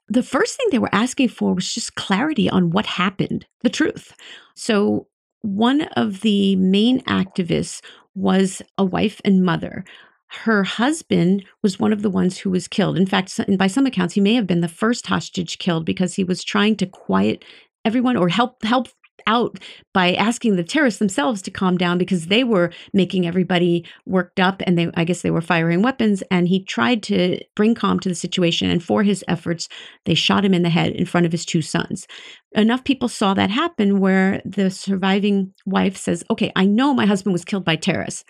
The 0.07 0.23
first 0.23 0.57
thing 0.57 0.67
they 0.71 0.79
were 0.79 0.93
asking 0.93 1.29
for 1.29 1.53
was 1.53 1.73
just 1.73 1.95
clarity 1.95 2.49
on 2.49 2.71
what 2.71 2.85
happened, 2.85 3.45
the 3.61 3.69
truth. 3.69 4.13
So 4.55 5.07
one 5.41 5.83
of 5.95 6.21
the 6.21 6.55
main 6.55 7.01
activists 7.01 7.81
was 8.15 8.61
a 8.77 8.83
wife 8.83 9.21
and 9.23 9.43
mother. 9.43 9.83
Her 10.27 10.63
husband 10.63 11.45
was 11.63 11.79
one 11.79 11.93
of 11.93 12.01
the 12.01 12.09
ones 12.09 12.37
who 12.37 12.49
was 12.49 12.67
killed. 12.67 12.97
In 12.97 13.05
fact, 13.05 13.39
by 13.57 13.67
some 13.67 13.85
accounts, 13.85 14.13
he 14.13 14.21
may 14.21 14.35
have 14.35 14.45
been 14.45 14.61
the 14.61 14.67
first 14.67 15.07
hostage 15.07 15.57
killed 15.57 15.85
because 15.85 16.15
he 16.15 16.23
was 16.23 16.43
trying 16.43 16.75
to 16.77 16.85
quiet 16.85 17.43
everyone 17.85 18.17
or 18.17 18.29
help 18.29 18.63
help 18.63 18.89
out 19.27 19.59
by 19.93 20.13
asking 20.13 20.55
the 20.55 20.63
terrorists 20.63 20.99
themselves 20.99 21.41
to 21.41 21.51
calm 21.51 21.77
down 21.77 21.97
because 21.97 22.27
they 22.27 22.43
were 22.43 22.71
making 22.93 23.25
everybody 23.25 23.85
worked 24.05 24.39
up 24.39 24.61
and 24.65 24.77
they 24.77 24.89
I 24.95 25.03
guess 25.03 25.21
they 25.21 25.31
were 25.31 25.41
firing 25.41 25.81
weapons 25.81 26.23
and 26.31 26.47
he 26.47 26.63
tried 26.63 27.03
to 27.03 27.39
bring 27.55 27.75
calm 27.75 27.99
to 28.01 28.09
the 28.09 28.15
situation 28.15 28.69
and 28.69 28.83
for 28.83 29.03
his 29.03 29.23
efforts 29.27 29.67
they 30.05 30.15
shot 30.15 30.45
him 30.45 30.53
in 30.53 30.63
the 30.63 30.69
head 30.69 30.93
in 30.93 31.05
front 31.05 31.25
of 31.25 31.31
his 31.31 31.45
two 31.45 31.61
sons. 31.61 32.07
Enough 32.53 32.83
people 32.83 33.07
saw 33.07 33.33
that 33.33 33.49
happen 33.49 33.99
where 33.99 34.41
the 34.45 34.71
surviving 34.71 35.53
wife 35.65 35.97
says, 35.97 36.23
"Okay, 36.29 36.51
I 36.55 36.65
know 36.65 36.93
my 36.93 37.05
husband 37.05 37.33
was 37.33 37.45
killed 37.45 37.65
by 37.65 37.75
terrorists, 37.75 38.25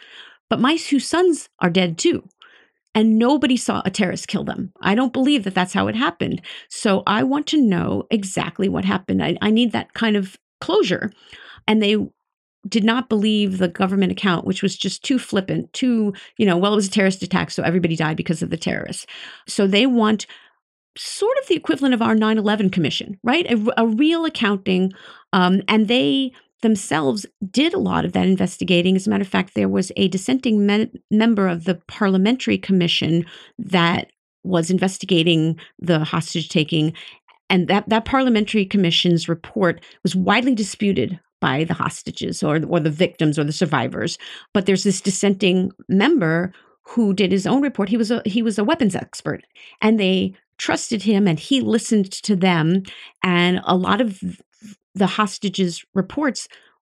but 0.49 0.59
my 0.59 0.75
two 0.77 0.99
sons 0.99 1.49
are 1.59 1.69
dead 1.69 1.97
too." 1.97 2.23
and 2.95 3.19
nobody 3.19 3.55
saw 3.55 3.81
a 3.85 3.91
terrorist 3.91 4.27
kill 4.27 4.43
them. 4.43 4.73
I 4.81 4.95
don't 4.95 5.13
believe 5.13 5.43
that 5.43 5.55
that's 5.55 5.73
how 5.73 5.87
it 5.87 5.95
happened. 5.95 6.41
So 6.69 7.03
I 7.05 7.23
want 7.23 7.47
to 7.47 7.61
know 7.61 8.03
exactly 8.09 8.67
what 8.67 8.85
happened. 8.85 9.23
I, 9.23 9.37
I 9.41 9.51
need 9.51 9.71
that 9.71 9.93
kind 9.93 10.15
of 10.15 10.37
closure. 10.61 11.11
And 11.67 11.81
they 11.81 11.97
did 12.67 12.83
not 12.83 13.09
believe 13.09 13.57
the 13.57 13.67
government 13.67 14.11
account, 14.11 14.45
which 14.45 14.61
was 14.61 14.75
just 14.75 15.03
too 15.03 15.17
flippant, 15.17 15.71
too, 15.73 16.13
you 16.37 16.45
know, 16.45 16.57
well, 16.57 16.73
it 16.73 16.77
was 16.77 16.87
a 16.87 16.91
terrorist 16.91 17.23
attack, 17.23 17.51
so 17.51 17.63
everybody 17.63 17.95
died 17.95 18.17
because 18.17 18.41
of 18.41 18.49
the 18.49 18.57
terrorists. 18.57 19.05
So 19.47 19.65
they 19.65 19.85
want 19.85 20.25
sort 20.97 21.37
of 21.37 21.47
the 21.47 21.55
equivalent 21.55 21.93
of 21.93 22.01
our 22.01 22.15
9 22.15 22.37
11 22.37 22.69
commission, 22.69 23.17
right? 23.23 23.49
A, 23.49 23.81
a 23.81 23.87
real 23.87 24.25
accounting. 24.25 24.91
Um, 25.31 25.61
and 25.67 25.87
they 25.87 26.33
themselves 26.61 27.25
did 27.49 27.73
a 27.73 27.79
lot 27.79 28.05
of 28.05 28.13
that 28.13 28.27
investigating. 28.27 28.95
As 28.95 29.07
a 29.07 29.09
matter 29.09 29.21
of 29.21 29.27
fact, 29.27 29.55
there 29.55 29.69
was 29.69 29.91
a 29.95 30.07
dissenting 30.09 30.65
me- 30.65 30.91
member 31.09 31.47
of 31.47 31.63
the 31.63 31.75
parliamentary 31.87 32.57
commission 32.57 33.25
that 33.57 34.11
was 34.43 34.69
investigating 34.69 35.59
the 35.79 36.03
hostage 36.03 36.49
taking. 36.49 36.93
And 37.49 37.67
that, 37.67 37.89
that 37.89 38.05
parliamentary 38.05 38.65
commission's 38.65 39.27
report 39.27 39.83
was 40.03 40.15
widely 40.15 40.55
disputed 40.55 41.19
by 41.41 41.63
the 41.63 41.73
hostages 41.73 42.43
or, 42.43 42.63
or 42.67 42.79
the 42.79 42.89
victims 42.89 43.39
or 43.39 43.43
the 43.43 43.51
survivors. 43.51 44.17
But 44.53 44.65
there's 44.65 44.83
this 44.83 45.01
dissenting 45.01 45.71
member 45.87 46.53
who 46.83 47.13
did 47.13 47.31
his 47.31 47.47
own 47.47 47.61
report. 47.61 47.89
He 47.89 47.97
was 47.97 48.11
a 48.11 48.21
he 48.25 48.41
was 48.41 48.57
a 48.57 48.63
weapons 48.63 48.95
expert, 48.95 49.43
and 49.81 49.99
they 49.99 50.33
trusted 50.57 51.03
him, 51.03 51.27
and 51.27 51.39
he 51.39 51.61
listened 51.61 52.11
to 52.11 52.35
them. 52.35 52.83
And 53.23 53.61
a 53.63 53.75
lot 53.75 54.01
of 54.01 54.19
the 54.95 55.07
hostages' 55.07 55.85
reports 55.93 56.47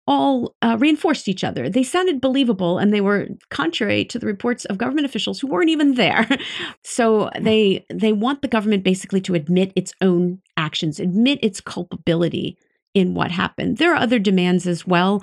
all 0.08 0.56
uh, 0.62 0.78
reinforced 0.80 1.28
each 1.28 1.44
other. 1.44 1.70
They 1.70 1.84
sounded 1.84 2.22
believable 2.22 2.78
and 2.78 2.94
they 2.94 3.02
were 3.02 3.28
contrary 3.50 4.06
to 4.06 4.20
the 4.20 4.28
reports 4.28 4.66
of 4.66 4.78
government 4.78 5.06
officials 5.06 5.40
who 5.40 5.48
weren't 5.48 5.70
even 5.70 5.96
there. 5.96 6.28
so 6.84 7.30
they 7.40 7.86
they 7.94 8.14
want 8.14 8.42
the 8.42 8.48
government 8.48 8.84
basically 8.84 9.22
to 9.22 9.34
admit 9.34 9.72
its 9.76 9.94
own 10.02 10.42
actions, 10.58 11.00
admit 11.00 11.40
its 11.42 11.60
culpability 11.60 12.58
in 12.94 13.14
what 13.14 13.32
happened. 13.32 13.78
There 13.78 13.94
are 13.94 14.02
other 14.02 14.20
demands 14.20 14.68
as 14.68 14.86
well. 14.86 15.22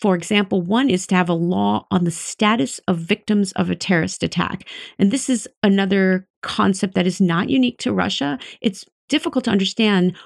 For 0.00 0.14
example, 0.14 0.62
one 0.62 0.88
is 0.88 1.06
to 1.08 1.14
have 1.14 1.28
a 1.28 1.34
law 1.34 1.86
on 1.90 2.04
the 2.04 2.10
status 2.10 2.78
of 2.88 2.98
victims 2.98 3.52
of 3.52 3.68
a 3.68 3.76
terrorist 3.76 4.22
attack. 4.22 4.66
And 4.98 5.10
this 5.10 5.28
is 5.28 5.46
another 5.62 6.26
concept 6.42 6.94
that 6.94 7.06
is 7.06 7.20
not 7.20 7.50
unique 7.50 7.78
to 7.80 7.92
Russia. 7.92 8.38
It's 8.62 8.86
difficult 9.10 9.44
to 9.44 9.50
understand 9.50 10.16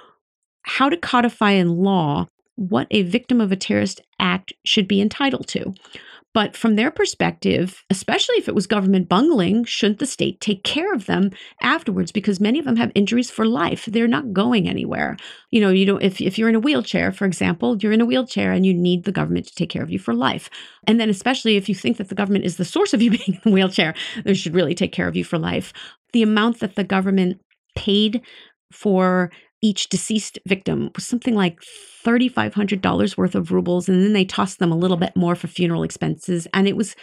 how 0.63 0.89
to 0.89 0.97
codify 0.97 1.53
in 1.53 1.69
law 1.69 2.29
what 2.57 2.87
a 2.90 3.03
victim 3.03 3.40
of 3.40 3.53
a 3.53 3.57
terrorist 3.57 4.01
act 4.19 4.53
should 4.64 4.88
be 4.88 5.01
entitled 5.01 5.49
to. 5.49 5.75
But 6.35 6.57
from 6.57 6.75
their 6.75 6.90
perspective, 6.90 7.85
especially 7.90 8.35
if 8.37 8.49
it 8.49 8.57
was 8.57 8.67
government 8.67 9.09
bungling, 9.09 9.64
shouldn't 9.64 10.01
the 10.01 10.07
state 10.07 10.40
take 10.40 10.64
care 10.64 10.93
of 10.93 11.07
them 11.07 11.31
afterwards? 11.62 12.11
Because 12.11 12.40
many 12.40 12.59
of 12.59 12.64
them 12.64 12.75
have 12.75 12.90
injuries 12.97 13.31
for 13.31 13.47
life. 13.47 13.85
They're 13.85 14.09
not 14.09 14.33
going 14.33 14.69
anywhere. 14.69 15.17
You 15.53 15.61
know, 15.61 15.71
you 15.71 15.87
know, 15.87 15.97
if, 15.97 16.21
if 16.21 16.37
you're 16.37 16.49
in 16.49 16.57
a 16.57 16.61
wheelchair, 16.61 17.12
for 17.12 17.25
example, 17.25 17.79
you're 17.79 17.93
in 17.93 18.01
a 18.01 18.05
wheelchair 18.05 18.51
and 18.51 18.67
you 18.67 18.75
need 18.75 19.05
the 19.05 19.12
government 19.12 19.47
to 19.47 19.55
take 19.55 19.71
care 19.71 19.83
of 19.83 19.90
you 19.90 20.01
for 20.01 20.12
life. 20.12 20.51
And 20.88 20.99
then 20.99 21.09
especially 21.09 21.57
if 21.57 21.69
you 21.69 21.75
think 21.75 21.99
that 21.99 22.09
the 22.09 22.17
government 22.17 22.45
is 22.45 22.57
the 22.57 22.64
source 22.64 22.93
of 22.93 23.01
you 23.01 23.11
being 23.12 23.40
in 23.45 23.53
a 23.53 23.55
wheelchair, 23.55 23.95
they 24.25 24.35
should 24.35 24.55
really 24.55 24.75
take 24.75 24.90
care 24.90 25.07
of 25.07 25.14
you 25.14 25.23
for 25.23 25.38
life. 25.38 25.73
The 26.12 26.25
amount 26.25 26.59
that 26.59 26.75
the 26.75 26.85
government 26.85 27.40
paid 27.77 28.23
for 28.73 29.31
each 29.64 29.88
deceased 29.88 30.38
victim 30.46 30.90
was 30.94 31.07
something 31.07 31.35
like 31.35 31.59
$3,500 32.05 33.16
worth 33.16 33.35
of 33.35 33.50
rubles. 33.50 33.88
And 33.88 34.05
then 34.05 34.12
they 34.12 34.27
tossed 34.27 34.59
them 34.59 34.70
a 34.70 34.77
little 34.77 34.98
bit 34.98 35.16
more 35.16 35.35
for 35.35 35.46
funeral 35.46 35.83
expenses. 35.83 36.46
And 36.53 36.68
it 36.68 36.77
was 36.77 36.94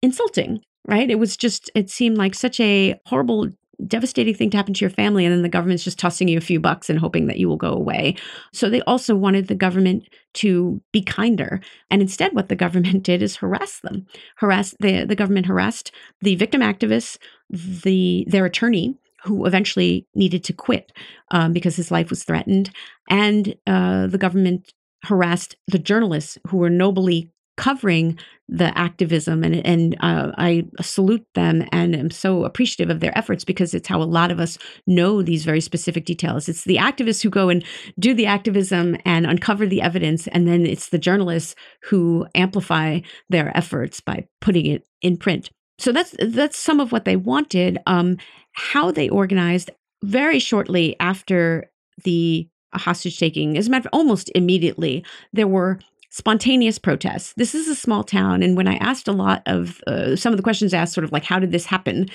insulting, 0.00 0.62
right? 0.88 1.10
It 1.10 1.18
was 1.18 1.36
just, 1.36 1.70
it 1.74 1.90
seemed 1.90 2.16
like 2.16 2.34
such 2.34 2.58
a 2.58 2.98
horrible, 3.04 3.50
devastating 3.86 4.34
thing 4.34 4.48
to 4.48 4.56
happen 4.56 4.72
to 4.72 4.80
your 4.80 4.88
family. 4.88 5.26
And 5.26 5.34
then 5.34 5.42
the 5.42 5.50
government's 5.50 5.84
just 5.84 5.98
tossing 5.98 6.28
you 6.28 6.38
a 6.38 6.40
few 6.40 6.58
bucks 6.58 6.88
and 6.88 6.98
hoping 6.98 7.26
that 7.26 7.38
you 7.38 7.48
will 7.48 7.58
go 7.58 7.74
away. 7.74 8.16
So 8.50 8.70
they 8.70 8.80
also 8.82 9.14
wanted 9.14 9.48
the 9.48 9.54
government 9.54 10.08
to 10.36 10.80
be 10.92 11.02
kinder. 11.02 11.60
And 11.90 12.00
instead, 12.00 12.34
what 12.34 12.48
the 12.48 12.56
government 12.56 13.02
did 13.02 13.22
is 13.22 13.36
harass 13.36 13.80
them. 13.80 14.06
Harass 14.36 14.74
the, 14.80 15.04
the 15.04 15.16
government 15.16 15.44
harassed 15.44 15.92
the 16.22 16.34
victim 16.36 16.62
activists, 16.62 17.18
the 17.50 18.24
their 18.26 18.46
attorney, 18.46 18.96
who 19.26 19.46
eventually 19.46 20.06
needed 20.14 20.44
to 20.44 20.52
quit 20.52 20.92
um, 21.30 21.52
because 21.52 21.76
his 21.76 21.90
life 21.90 22.10
was 22.10 22.24
threatened. 22.24 22.70
And 23.08 23.54
uh, 23.66 24.06
the 24.06 24.18
government 24.18 24.72
harassed 25.04 25.56
the 25.66 25.78
journalists 25.78 26.38
who 26.48 26.58
were 26.58 26.70
nobly 26.70 27.30
covering 27.56 28.18
the 28.48 28.76
activism 28.78 29.42
and 29.42 29.66
and 29.66 29.96
uh, 30.00 30.30
I 30.38 30.66
salute 30.80 31.26
them 31.34 31.66
and 31.72 31.96
am 31.96 32.10
so 32.10 32.44
appreciative 32.44 32.90
of 32.90 33.00
their 33.00 33.16
efforts 33.18 33.44
because 33.44 33.74
it's 33.74 33.88
how 33.88 34.00
a 34.00 34.04
lot 34.04 34.30
of 34.30 34.38
us 34.38 34.56
know 34.86 35.20
these 35.20 35.44
very 35.44 35.60
specific 35.60 36.04
details. 36.04 36.48
It's 36.48 36.64
the 36.64 36.76
activists 36.76 37.22
who 37.22 37.30
go 37.30 37.48
and 37.48 37.64
do 37.98 38.14
the 38.14 38.26
activism 38.26 38.96
and 39.04 39.26
uncover 39.26 39.66
the 39.66 39.82
evidence, 39.82 40.28
and 40.28 40.46
then 40.46 40.64
it's 40.64 40.90
the 40.90 40.98
journalists 40.98 41.56
who 41.84 42.26
amplify 42.34 43.00
their 43.30 43.56
efforts 43.56 44.00
by 44.00 44.26
putting 44.40 44.66
it 44.66 44.86
in 45.02 45.16
print. 45.16 45.50
So 45.78 45.92
that's 45.92 46.14
that's 46.18 46.58
some 46.58 46.80
of 46.80 46.92
what 46.92 47.04
they 47.04 47.16
wanted. 47.16 47.78
Um, 47.86 48.16
how 48.52 48.90
they 48.90 49.08
organized 49.08 49.70
very 50.02 50.38
shortly 50.38 50.96
after 50.98 51.70
the 52.04 52.48
hostage 52.74 53.18
taking, 53.18 53.56
as 53.56 53.66
a 53.66 53.70
matter 53.70 53.88
of 53.88 53.98
almost 53.98 54.30
immediately, 54.34 55.04
there 55.32 55.48
were 55.48 55.78
spontaneous 56.10 56.78
protests. 56.78 57.34
This 57.36 57.54
is 57.54 57.68
a 57.68 57.74
small 57.74 58.02
town. 58.02 58.42
And 58.42 58.56
when 58.56 58.68
I 58.68 58.76
asked 58.76 59.08
a 59.08 59.12
lot 59.12 59.42
of 59.44 59.82
uh, 59.86 60.16
some 60.16 60.32
of 60.32 60.38
the 60.38 60.42
questions 60.42 60.72
asked, 60.72 60.94
sort 60.94 61.04
of 61.04 61.12
like, 61.12 61.24
how 61.24 61.38
did 61.38 61.52
this 61.52 61.66
happen? 61.66 62.08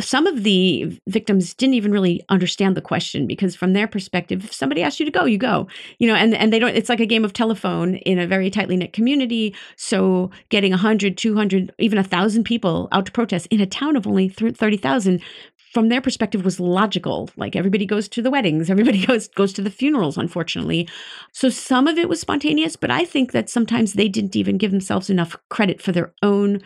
Some 0.00 0.26
of 0.26 0.42
the 0.42 0.98
victims 1.08 1.54
didn't 1.54 1.74
even 1.74 1.92
really 1.92 2.22
understand 2.28 2.76
the 2.76 2.80
question 2.80 3.26
because, 3.26 3.54
from 3.54 3.72
their 3.72 3.86
perspective, 3.86 4.44
if 4.44 4.52
somebody 4.52 4.82
asks 4.82 4.98
you 4.98 5.06
to 5.06 5.12
go, 5.12 5.24
you 5.24 5.38
go. 5.38 5.68
You 5.98 6.08
know, 6.08 6.14
and, 6.14 6.34
and 6.34 6.52
they 6.52 6.58
don't, 6.58 6.74
it's 6.74 6.88
like 6.88 7.00
a 7.00 7.06
game 7.06 7.24
of 7.24 7.32
telephone 7.32 7.96
in 7.96 8.18
a 8.18 8.26
very 8.26 8.50
tightly 8.50 8.76
knit 8.76 8.92
community. 8.92 9.54
So, 9.76 10.30
getting 10.48 10.72
100, 10.72 11.16
200, 11.18 11.74
even 11.78 11.98
1,000 11.98 12.44
people 12.44 12.88
out 12.92 13.06
to 13.06 13.12
protest 13.12 13.46
in 13.50 13.60
a 13.60 13.66
town 13.66 13.96
of 13.96 14.06
only 14.06 14.28
30,000 14.28 15.20
from 15.72 15.88
their 15.88 16.02
perspective 16.02 16.44
was 16.44 16.60
logical 16.60 17.30
like 17.36 17.56
everybody 17.56 17.86
goes 17.86 18.06
to 18.06 18.20
the 18.20 18.30
weddings 18.30 18.68
everybody 18.68 19.04
goes 19.06 19.28
goes 19.28 19.52
to 19.54 19.62
the 19.62 19.70
funerals 19.70 20.18
unfortunately 20.18 20.86
so 21.32 21.48
some 21.48 21.86
of 21.86 21.96
it 21.96 22.08
was 22.08 22.20
spontaneous 22.20 22.76
but 22.76 22.90
i 22.90 23.04
think 23.04 23.32
that 23.32 23.48
sometimes 23.48 23.94
they 23.94 24.08
didn't 24.08 24.36
even 24.36 24.58
give 24.58 24.70
themselves 24.70 25.08
enough 25.08 25.34
credit 25.48 25.80
for 25.80 25.92
their 25.92 26.12
own 26.22 26.60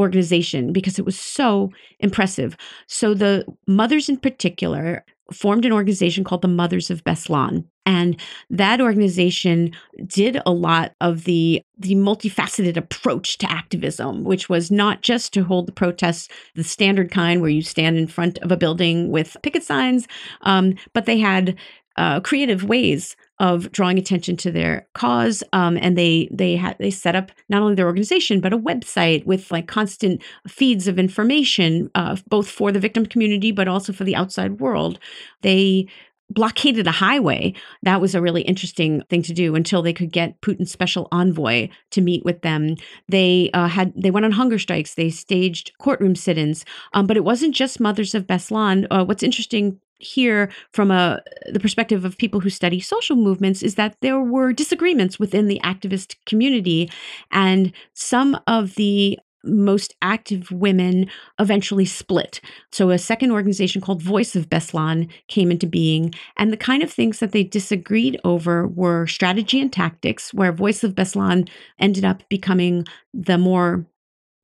organization 0.00 0.72
because 0.72 0.98
it 0.98 1.04
was 1.04 1.18
so 1.18 1.70
impressive 2.00 2.56
so 2.86 3.14
the 3.14 3.44
mothers 3.66 4.08
in 4.08 4.16
particular 4.16 5.04
formed 5.32 5.64
an 5.64 5.72
organization 5.72 6.24
called 6.24 6.42
the 6.42 6.48
Mothers 6.48 6.90
of 6.90 7.04
Beslan. 7.04 7.64
And 7.84 8.20
that 8.50 8.80
organization 8.80 9.72
did 10.06 10.40
a 10.46 10.52
lot 10.52 10.94
of 11.00 11.24
the, 11.24 11.62
the 11.78 11.94
multifaceted 11.96 12.76
approach 12.76 13.38
to 13.38 13.50
activism, 13.50 14.22
which 14.22 14.48
was 14.48 14.70
not 14.70 15.02
just 15.02 15.32
to 15.34 15.42
hold 15.42 15.66
the 15.66 15.72
protests, 15.72 16.28
the 16.54 16.62
standard 16.62 17.10
kind 17.10 17.40
where 17.40 17.50
you 17.50 17.62
stand 17.62 17.96
in 17.96 18.06
front 18.06 18.38
of 18.38 18.52
a 18.52 18.56
building 18.56 19.10
with 19.10 19.36
picket 19.42 19.64
signs, 19.64 20.06
um, 20.42 20.74
but 20.92 21.06
they 21.06 21.18
had 21.18 21.56
uh, 21.96 22.20
creative 22.20 22.64
ways 22.64 23.16
of 23.42 23.70
drawing 23.72 23.98
attention 23.98 24.36
to 24.38 24.52
their 24.52 24.86
cause. 24.94 25.42
Um, 25.52 25.76
and 25.82 25.98
they 25.98 26.28
they 26.32 26.56
had 26.56 26.76
they 26.78 26.90
set 26.90 27.16
up 27.16 27.32
not 27.50 27.60
only 27.60 27.74
their 27.74 27.86
organization 27.86 28.40
but 28.40 28.52
a 28.52 28.58
website 28.58 29.26
with 29.26 29.50
like 29.50 29.66
constant 29.66 30.22
feeds 30.48 30.88
of 30.88 30.98
information, 30.98 31.90
uh, 31.94 32.16
both 32.28 32.48
for 32.48 32.72
the 32.72 32.80
victim 32.80 33.04
community 33.04 33.52
but 33.52 33.68
also 33.68 33.92
for 33.92 34.04
the 34.04 34.16
outside 34.16 34.60
world. 34.60 34.98
They 35.42 35.88
blockaded 36.30 36.86
a 36.86 36.92
highway. 36.92 37.52
That 37.82 38.00
was 38.00 38.14
a 38.14 38.22
really 38.22 38.42
interesting 38.42 39.02
thing 39.10 39.22
to 39.24 39.34
do 39.34 39.54
until 39.54 39.82
they 39.82 39.92
could 39.92 40.12
get 40.12 40.40
Putin's 40.40 40.70
special 40.70 41.08
envoy 41.12 41.68
to 41.90 42.00
meet 42.00 42.24
with 42.24 42.42
them. 42.42 42.76
They 43.08 43.50
uh, 43.52 43.66
had 43.66 43.92
they 43.96 44.12
went 44.12 44.24
on 44.24 44.32
hunger 44.32 44.58
strikes. 44.58 44.94
They 44.94 45.10
staged 45.10 45.72
courtroom 45.78 46.14
sit-ins. 46.14 46.64
Um, 46.94 47.06
but 47.06 47.16
it 47.16 47.24
wasn't 47.24 47.56
just 47.56 47.80
Mothers 47.80 48.14
of 48.14 48.26
Beslan. 48.28 48.86
Uh, 48.90 49.04
what's 49.04 49.24
interesting 49.24 49.80
here 50.02 50.50
from 50.72 50.90
a 50.90 51.20
the 51.50 51.60
perspective 51.60 52.04
of 52.04 52.18
people 52.18 52.40
who 52.40 52.50
study 52.50 52.80
social 52.80 53.16
movements 53.16 53.62
is 53.62 53.76
that 53.76 53.96
there 54.00 54.20
were 54.20 54.52
disagreements 54.52 55.18
within 55.18 55.46
the 55.46 55.60
activist 55.64 56.16
community 56.26 56.90
and 57.30 57.72
some 57.94 58.38
of 58.46 58.74
the 58.74 59.18
most 59.44 59.94
active 60.02 60.50
women 60.50 61.08
eventually 61.38 61.84
split. 61.84 62.40
So 62.70 62.90
a 62.90 62.98
second 62.98 63.32
organization 63.32 63.80
called 63.80 64.02
Voice 64.02 64.36
of 64.36 64.48
Beslan 64.48 65.08
came 65.28 65.50
into 65.50 65.66
being. 65.66 66.14
And 66.36 66.52
the 66.52 66.56
kind 66.56 66.82
of 66.82 66.92
things 66.92 67.18
that 67.18 67.32
they 67.32 67.44
disagreed 67.44 68.20
over 68.24 68.66
were 68.68 69.06
strategy 69.06 69.60
and 69.60 69.72
tactics, 69.72 70.32
where 70.32 70.52
Voice 70.52 70.84
of 70.84 70.94
Beslan 70.94 71.48
ended 71.78 72.04
up 72.04 72.22
becoming 72.28 72.84
the 73.12 73.38
more 73.38 73.84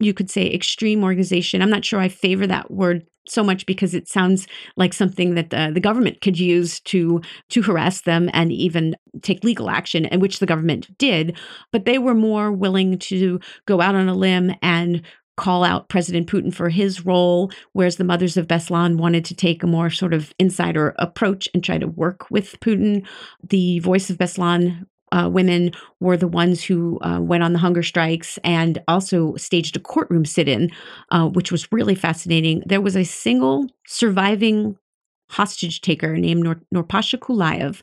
you 0.00 0.14
could 0.14 0.30
say 0.30 0.50
extreme 0.52 1.02
organization. 1.02 1.62
I'm 1.62 1.70
not 1.70 1.84
sure 1.84 2.00
I 2.00 2.08
favor 2.08 2.46
that 2.46 2.70
word 2.70 3.06
so 3.28 3.44
much 3.44 3.66
because 3.66 3.94
it 3.94 4.08
sounds 4.08 4.46
like 4.76 4.92
something 4.92 5.34
that 5.34 5.50
the, 5.50 5.70
the 5.72 5.80
government 5.80 6.20
could 6.20 6.38
use 6.38 6.80
to 6.80 7.20
to 7.50 7.62
harass 7.62 8.02
them 8.02 8.30
and 8.32 8.50
even 8.52 8.96
take 9.22 9.44
legal 9.44 9.68
action 9.68 10.06
and 10.06 10.22
which 10.22 10.38
the 10.38 10.46
government 10.46 10.96
did 10.96 11.36
but 11.70 11.84
they 11.84 11.98
were 11.98 12.14
more 12.14 12.50
willing 12.50 12.98
to 12.98 13.38
go 13.66 13.82
out 13.82 13.94
on 13.94 14.08
a 14.08 14.14
limb 14.14 14.54
and 14.62 15.02
call 15.36 15.62
out 15.62 15.88
President 15.88 16.26
Putin 16.26 16.52
for 16.52 16.68
his 16.68 17.06
role, 17.06 17.52
whereas 17.72 17.94
the 17.94 18.02
Mothers 18.02 18.36
of 18.36 18.48
Beslan 18.48 18.96
wanted 18.96 19.24
to 19.26 19.36
take 19.36 19.62
a 19.62 19.68
more 19.68 19.88
sort 19.88 20.12
of 20.12 20.34
insider 20.40 20.94
approach 20.98 21.48
and 21.54 21.62
try 21.62 21.78
to 21.78 21.86
work 21.86 22.28
with 22.28 22.58
Putin. 22.58 23.06
The 23.48 23.78
Voice 23.78 24.10
of 24.10 24.18
Beslan 24.18 24.84
uh, 25.12 25.28
women 25.32 25.72
were 26.00 26.16
the 26.16 26.28
ones 26.28 26.62
who 26.62 26.98
uh, 27.00 27.20
went 27.20 27.42
on 27.42 27.52
the 27.52 27.58
hunger 27.58 27.82
strikes 27.82 28.38
and 28.44 28.82
also 28.88 29.34
staged 29.36 29.76
a 29.76 29.80
courtroom 29.80 30.24
sit 30.24 30.48
in, 30.48 30.70
uh, 31.10 31.28
which 31.28 31.52
was 31.52 31.70
really 31.72 31.94
fascinating. 31.94 32.62
There 32.66 32.80
was 32.80 32.96
a 32.96 33.04
single 33.04 33.66
surviving 33.86 34.76
hostage 35.30 35.80
taker 35.80 36.16
named 36.16 36.42
Nor- 36.44 36.62
Norpasha 36.72 37.18
Kulaev. 37.18 37.80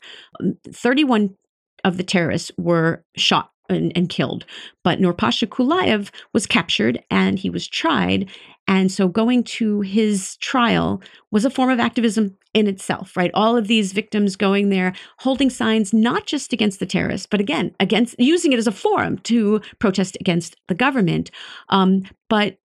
31 0.69 1.35
of 1.83 1.97
the 1.97 2.03
terrorists 2.03 2.51
were 2.57 3.03
shot 3.15 3.51
and, 3.69 3.91
and, 3.95 4.10
killed. 4.10 4.45
But 4.84 4.99
Norpasha 4.99 5.47
Kulaev 5.47 6.10
was 6.34 6.45
captured 6.45 7.04
and 7.10 7.39
he 7.39 7.49
was 7.49 7.67
tried. 7.67 8.30
And 8.67 8.91
so 8.91 9.08
going 9.08 9.43
to 9.43 9.82
his 9.82 10.38
trial 10.38 11.01
was 11.32 11.45
a 11.45 11.49
form 11.49 11.69
of 11.69 11.80
activism 11.80 12.38
in 12.54 12.67
itself, 12.67 13.15
right? 13.15 13.32
All 13.34 13.58
of 13.58 13.67
these 13.67 13.91
victims 13.91 14.36
going 14.36 14.69
there, 14.69 14.93
holding 15.19 15.49
signs 15.49 15.93
not 15.93 16.25
just 16.25 16.54
against 16.54 16.80
the 16.80 16.86
terrorists, 16.86 17.28
but 17.30 17.39
again, 17.39 17.75
against 17.80 18.15
using 18.17 18.54
it 18.54 18.60
as 18.60 18.67
a 18.67 18.71
forum 18.71 19.17
to 19.19 19.62
protest 19.80 20.17
against 20.19 20.56
the 20.67 20.75
government. 20.75 21.30
Um, 21.69 22.04
but 22.30 22.58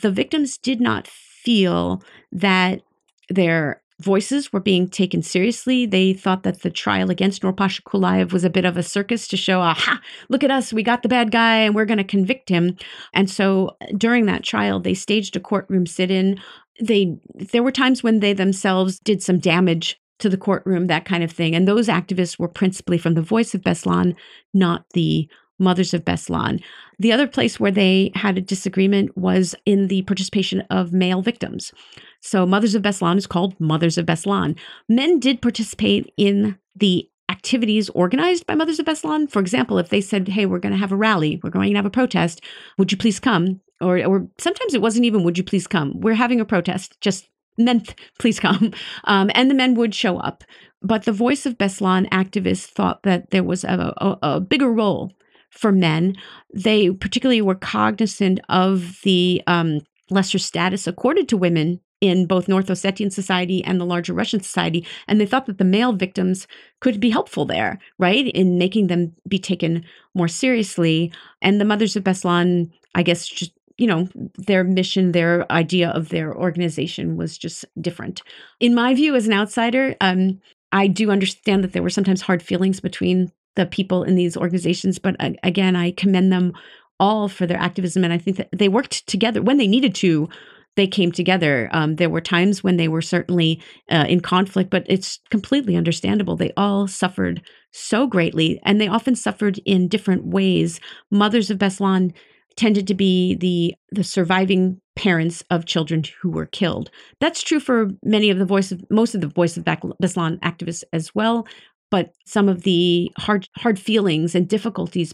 the 0.00 0.10
victims 0.10 0.58
did 0.58 0.80
not 0.80 1.08
feel 1.08 2.02
that 2.30 2.82
their 3.30 3.82
voices 4.00 4.52
were 4.52 4.60
being 4.60 4.88
taken 4.88 5.22
seriously. 5.22 5.86
They 5.86 6.12
thought 6.12 6.44
that 6.44 6.62
the 6.62 6.70
trial 6.70 7.10
against 7.10 7.42
Norpasha 7.42 7.82
Kulayev 7.82 8.32
was 8.32 8.44
a 8.44 8.50
bit 8.50 8.64
of 8.64 8.76
a 8.76 8.82
circus 8.82 9.26
to 9.28 9.36
show, 9.36 9.60
aha, 9.60 10.00
look 10.28 10.44
at 10.44 10.50
us, 10.50 10.72
we 10.72 10.82
got 10.82 11.02
the 11.02 11.08
bad 11.08 11.30
guy 11.30 11.58
and 11.58 11.74
we're 11.74 11.84
going 11.84 11.98
to 11.98 12.04
convict 12.04 12.48
him. 12.48 12.76
And 13.12 13.28
so 13.28 13.76
during 13.96 14.26
that 14.26 14.44
trial, 14.44 14.80
they 14.80 14.94
staged 14.94 15.36
a 15.36 15.40
courtroom 15.40 15.86
sit 15.86 16.10
in. 16.10 16.40
They 16.80 17.16
there 17.34 17.62
were 17.62 17.72
times 17.72 18.02
when 18.02 18.20
they 18.20 18.32
themselves 18.32 19.00
did 19.00 19.22
some 19.22 19.38
damage 19.40 20.00
to 20.20 20.28
the 20.28 20.36
courtroom, 20.36 20.86
that 20.86 21.04
kind 21.04 21.24
of 21.24 21.30
thing. 21.30 21.54
And 21.54 21.66
those 21.66 21.88
activists 21.88 22.38
were 22.38 22.48
principally 22.48 22.98
from 22.98 23.14
the 23.14 23.22
voice 23.22 23.54
of 23.54 23.62
Beslan, 23.62 24.14
not 24.52 24.84
the 24.94 25.28
Mothers 25.58 25.94
of 25.94 26.04
Beslan. 26.04 26.62
The 26.98 27.12
other 27.12 27.26
place 27.26 27.58
where 27.58 27.70
they 27.70 28.10
had 28.14 28.38
a 28.38 28.42
disagreement 28.42 29.16
was 29.16 29.54
in 29.64 29.88
the 29.88 30.02
participation 30.02 30.62
of 30.70 30.92
male 30.92 31.22
victims. 31.22 31.72
So, 32.20 32.46
Mothers 32.46 32.74
of 32.74 32.82
Beslan 32.82 33.16
is 33.16 33.26
called 33.26 33.58
Mothers 33.60 33.98
of 33.98 34.06
Beslan. 34.06 34.56
Men 34.88 35.20
did 35.20 35.42
participate 35.42 36.12
in 36.16 36.58
the 36.74 37.08
activities 37.28 37.90
organized 37.90 38.46
by 38.46 38.54
Mothers 38.54 38.78
of 38.78 38.86
Beslan. 38.86 39.30
For 39.30 39.40
example, 39.40 39.78
if 39.78 39.90
they 39.90 40.00
said, 40.00 40.28
Hey, 40.28 40.46
we're 40.46 40.58
going 40.58 40.72
to 40.72 40.78
have 40.78 40.92
a 40.92 40.96
rally, 40.96 41.40
we're 41.42 41.50
going 41.50 41.70
to 41.70 41.76
have 41.76 41.86
a 41.86 41.90
protest, 41.90 42.40
would 42.78 42.90
you 42.90 42.98
please 42.98 43.20
come? 43.20 43.60
Or, 43.80 44.04
or 44.04 44.26
sometimes 44.38 44.74
it 44.74 44.82
wasn't 44.82 45.04
even, 45.04 45.22
Would 45.22 45.38
you 45.38 45.44
please 45.44 45.66
come? 45.66 46.00
We're 46.00 46.14
having 46.14 46.40
a 46.40 46.44
protest, 46.44 47.00
just 47.00 47.28
men, 47.56 47.84
please 48.18 48.40
come. 48.40 48.72
Um, 49.04 49.30
and 49.34 49.50
the 49.50 49.54
men 49.54 49.74
would 49.74 49.94
show 49.94 50.18
up. 50.18 50.44
But 50.80 51.04
the 51.04 51.12
Voice 51.12 51.44
of 51.44 51.58
Beslan 51.58 52.08
activists 52.10 52.66
thought 52.66 53.02
that 53.02 53.30
there 53.30 53.42
was 53.42 53.64
a, 53.64 53.92
a, 53.98 54.18
a 54.22 54.40
bigger 54.40 54.72
role 54.72 55.12
for 55.58 55.72
men. 55.72 56.14
They 56.54 56.90
particularly 56.90 57.42
were 57.42 57.56
cognizant 57.56 58.38
of 58.48 59.00
the 59.02 59.42
um, 59.46 59.80
lesser 60.10 60.38
status 60.38 60.86
accorded 60.86 61.28
to 61.28 61.36
women 61.36 61.80
in 62.00 62.26
both 62.26 62.46
North 62.46 62.68
Ossetian 62.68 63.12
society 63.12 63.64
and 63.64 63.80
the 63.80 63.84
larger 63.84 64.12
Russian 64.12 64.40
society. 64.40 64.86
And 65.08 65.20
they 65.20 65.26
thought 65.26 65.46
that 65.46 65.58
the 65.58 65.64
male 65.64 65.92
victims 65.92 66.46
could 66.80 67.00
be 67.00 67.10
helpful 67.10 67.44
there, 67.44 67.80
right, 67.98 68.28
in 68.28 68.56
making 68.56 68.86
them 68.86 69.16
be 69.26 69.40
taken 69.40 69.84
more 70.14 70.28
seriously. 70.28 71.12
And 71.42 71.60
the 71.60 71.64
Mothers 71.64 71.96
of 71.96 72.04
Beslan, 72.04 72.70
I 72.94 73.02
guess, 73.02 73.26
just 73.26 73.52
you 73.78 73.86
know, 73.86 74.08
their 74.34 74.64
mission, 74.64 75.12
their 75.12 75.50
idea 75.52 75.90
of 75.90 76.08
their 76.08 76.36
organization 76.36 77.16
was 77.16 77.38
just 77.38 77.64
different. 77.80 78.22
In 78.58 78.74
my 78.74 78.92
view, 78.92 79.14
as 79.14 79.28
an 79.28 79.32
outsider, 79.32 79.94
um, 80.00 80.40
I 80.72 80.88
do 80.88 81.12
understand 81.12 81.62
that 81.62 81.72
there 81.72 81.82
were 81.82 81.88
sometimes 81.88 82.20
hard 82.20 82.42
feelings 82.42 82.80
between 82.80 83.30
the 83.58 83.66
people 83.66 84.04
in 84.04 84.14
these 84.14 84.36
organizations. 84.36 84.98
But 84.98 85.16
again, 85.42 85.76
I 85.76 85.90
commend 85.90 86.32
them 86.32 86.54
all 87.00 87.28
for 87.28 87.44
their 87.44 87.58
activism. 87.58 88.04
And 88.04 88.12
I 88.12 88.18
think 88.18 88.36
that 88.36 88.48
they 88.52 88.68
worked 88.68 89.06
together 89.06 89.42
when 89.42 89.58
they 89.58 89.66
needed 89.66 89.94
to. 89.96 90.28
They 90.76 90.86
came 90.86 91.10
together. 91.10 91.68
Um, 91.72 91.96
there 91.96 92.08
were 92.08 92.20
times 92.20 92.62
when 92.62 92.76
they 92.76 92.86
were 92.86 93.02
certainly 93.02 93.60
uh, 93.90 94.06
in 94.08 94.20
conflict, 94.20 94.70
but 94.70 94.84
it's 94.86 95.18
completely 95.28 95.74
understandable. 95.74 96.36
They 96.36 96.52
all 96.56 96.86
suffered 96.86 97.42
so 97.72 98.06
greatly, 98.06 98.60
and 98.64 98.80
they 98.80 98.86
often 98.86 99.16
suffered 99.16 99.58
in 99.64 99.88
different 99.88 100.26
ways. 100.26 100.80
Mothers 101.10 101.50
of 101.50 101.58
Beslan 101.58 102.14
tended 102.56 102.86
to 102.86 102.94
be 102.94 103.34
the 103.36 103.74
the 103.90 104.04
surviving 104.04 104.80
parents 104.94 105.42
of 105.50 105.64
children 105.64 106.04
who 106.20 106.30
were 106.30 106.46
killed. 106.46 106.90
That's 107.20 107.42
true 107.42 107.60
for 107.60 107.90
many 108.04 108.30
of 108.30 108.38
the 108.38 108.44
voice 108.44 108.70
of 108.70 108.84
most 108.90 109.16
of 109.16 109.20
the 109.20 109.28
voice 109.28 109.56
of 109.56 109.64
Beslan 109.64 110.38
activists 110.40 110.84
as 110.92 111.12
well 111.12 111.46
but 111.90 112.12
some 112.26 112.48
of 112.48 112.62
the 112.62 113.10
hard 113.18 113.48
hard 113.56 113.78
feelings 113.78 114.34
and 114.34 114.48
difficulties 114.48 115.12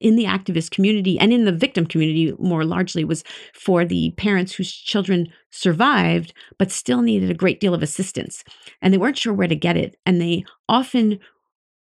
in 0.00 0.16
the 0.16 0.24
activist 0.24 0.70
community 0.70 1.18
and 1.18 1.32
in 1.32 1.44
the 1.44 1.52
victim 1.52 1.86
community 1.86 2.34
more 2.38 2.64
largely 2.64 3.04
was 3.04 3.24
for 3.54 3.84
the 3.84 4.12
parents 4.16 4.52
whose 4.52 4.72
children 4.72 5.28
survived 5.50 6.34
but 6.58 6.70
still 6.70 7.00
needed 7.00 7.30
a 7.30 7.34
great 7.34 7.60
deal 7.60 7.74
of 7.74 7.82
assistance 7.82 8.44
and 8.82 8.92
they 8.92 8.98
weren't 8.98 9.16
sure 9.16 9.32
where 9.32 9.48
to 9.48 9.56
get 9.56 9.76
it 9.76 9.96
and 10.04 10.20
they 10.20 10.44
often 10.68 11.18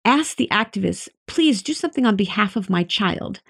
asked 0.04 0.36
the 0.36 0.48
activists 0.52 1.08
please 1.26 1.62
do 1.62 1.74
something 1.74 2.06
on 2.06 2.16
behalf 2.16 2.56
of 2.56 2.70
my 2.70 2.82
child. 2.84 3.40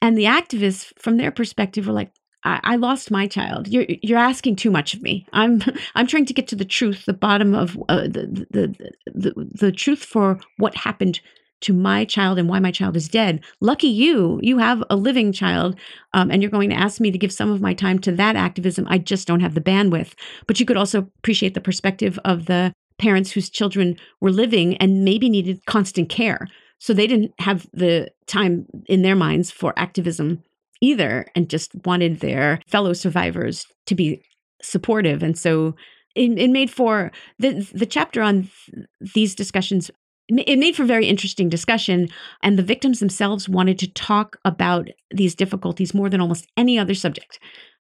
And 0.00 0.18
the 0.18 0.24
activists 0.24 0.92
from 0.98 1.16
their 1.16 1.30
perspective 1.30 1.86
were 1.86 1.92
like 1.92 2.12
I, 2.44 2.60
I 2.62 2.76
lost 2.76 3.10
my 3.10 3.26
child. 3.26 3.68
You're 3.68 3.86
you're 4.02 4.18
asking 4.18 4.56
too 4.56 4.70
much 4.70 4.94
of 4.94 5.02
me. 5.02 5.26
I'm 5.32 5.62
I'm 5.94 6.06
trying 6.06 6.26
to 6.26 6.34
get 6.34 6.48
to 6.48 6.56
the 6.56 6.64
truth, 6.64 7.04
the 7.06 7.12
bottom 7.12 7.54
of 7.54 7.76
uh, 7.88 8.02
the, 8.02 8.46
the 8.50 8.92
the 9.14 9.48
the 9.52 9.72
truth 9.72 10.04
for 10.04 10.38
what 10.58 10.74
happened 10.76 11.20
to 11.62 11.72
my 11.72 12.04
child 12.04 12.38
and 12.38 12.48
why 12.48 12.58
my 12.58 12.72
child 12.72 12.96
is 12.96 13.08
dead. 13.08 13.40
Lucky 13.60 13.86
you, 13.86 14.40
you 14.42 14.58
have 14.58 14.82
a 14.90 14.96
living 14.96 15.32
child, 15.32 15.76
um, 16.12 16.30
and 16.30 16.42
you're 16.42 16.50
going 16.50 16.70
to 16.70 16.76
ask 16.76 17.00
me 17.00 17.10
to 17.10 17.18
give 17.18 17.32
some 17.32 17.50
of 17.50 17.60
my 17.60 17.72
time 17.72 18.00
to 18.00 18.12
that 18.12 18.34
activism. 18.36 18.84
I 18.88 18.98
just 18.98 19.28
don't 19.28 19.40
have 19.40 19.54
the 19.54 19.60
bandwidth. 19.60 20.14
But 20.46 20.58
you 20.58 20.66
could 20.66 20.76
also 20.76 20.98
appreciate 20.98 21.54
the 21.54 21.60
perspective 21.60 22.18
of 22.24 22.46
the 22.46 22.72
parents 22.98 23.30
whose 23.30 23.48
children 23.48 23.96
were 24.20 24.32
living 24.32 24.76
and 24.78 25.04
maybe 25.04 25.28
needed 25.28 25.64
constant 25.66 26.08
care. 26.08 26.48
So 26.78 26.92
they 26.92 27.06
didn't 27.06 27.32
have 27.38 27.68
the 27.72 28.10
time 28.26 28.66
in 28.86 29.02
their 29.02 29.14
minds 29.14 29.52
for 29.52 29.72
activism 29.76 30.42
either 30.82 31.26
and 31.34 31.48
just 31.48 31.70
wanted 31.86 32.20
their 32.20 32.60
fellow 32.66 32.92
survivors 32.92 33.64
to 33.86 33.94
be 33.94 34.22
supportive. 34.60 35.22
And 35.22 35.38
so 35.38 35.74
it, 36.14 36.38
it 36.38 36.50
made 36.50 36.70
for 36.70 37.10
the 37.38 37.66
the 37.72 37.86
chapter 37.86 38.20
on 38.20 38.50
th- 38.66 38.86
these 39.14 39.34
discussions 39.34 39.90
it 40.28 40.58
made 40.58 40.76
for 40.76 40.84
very 40.84 41.06
interesting 41.06 41.48
discussion 41.48 42.08
and 42.42 42.58
the 42.58 42.62
victims 42.62 43.00
themselves 43.00 43.48
wanted 43.48 43.78
to 43.78 43.92
talk 43.92 44.38
about 44.44 44.88
these 45.10 45.34
difficulties 45.34 45.92
more 45.94 46.08
than 46.08 46.20
almost 46.20 46.46
any 46.56 46.78
other 46.78 46.94
subject 46.94 47.38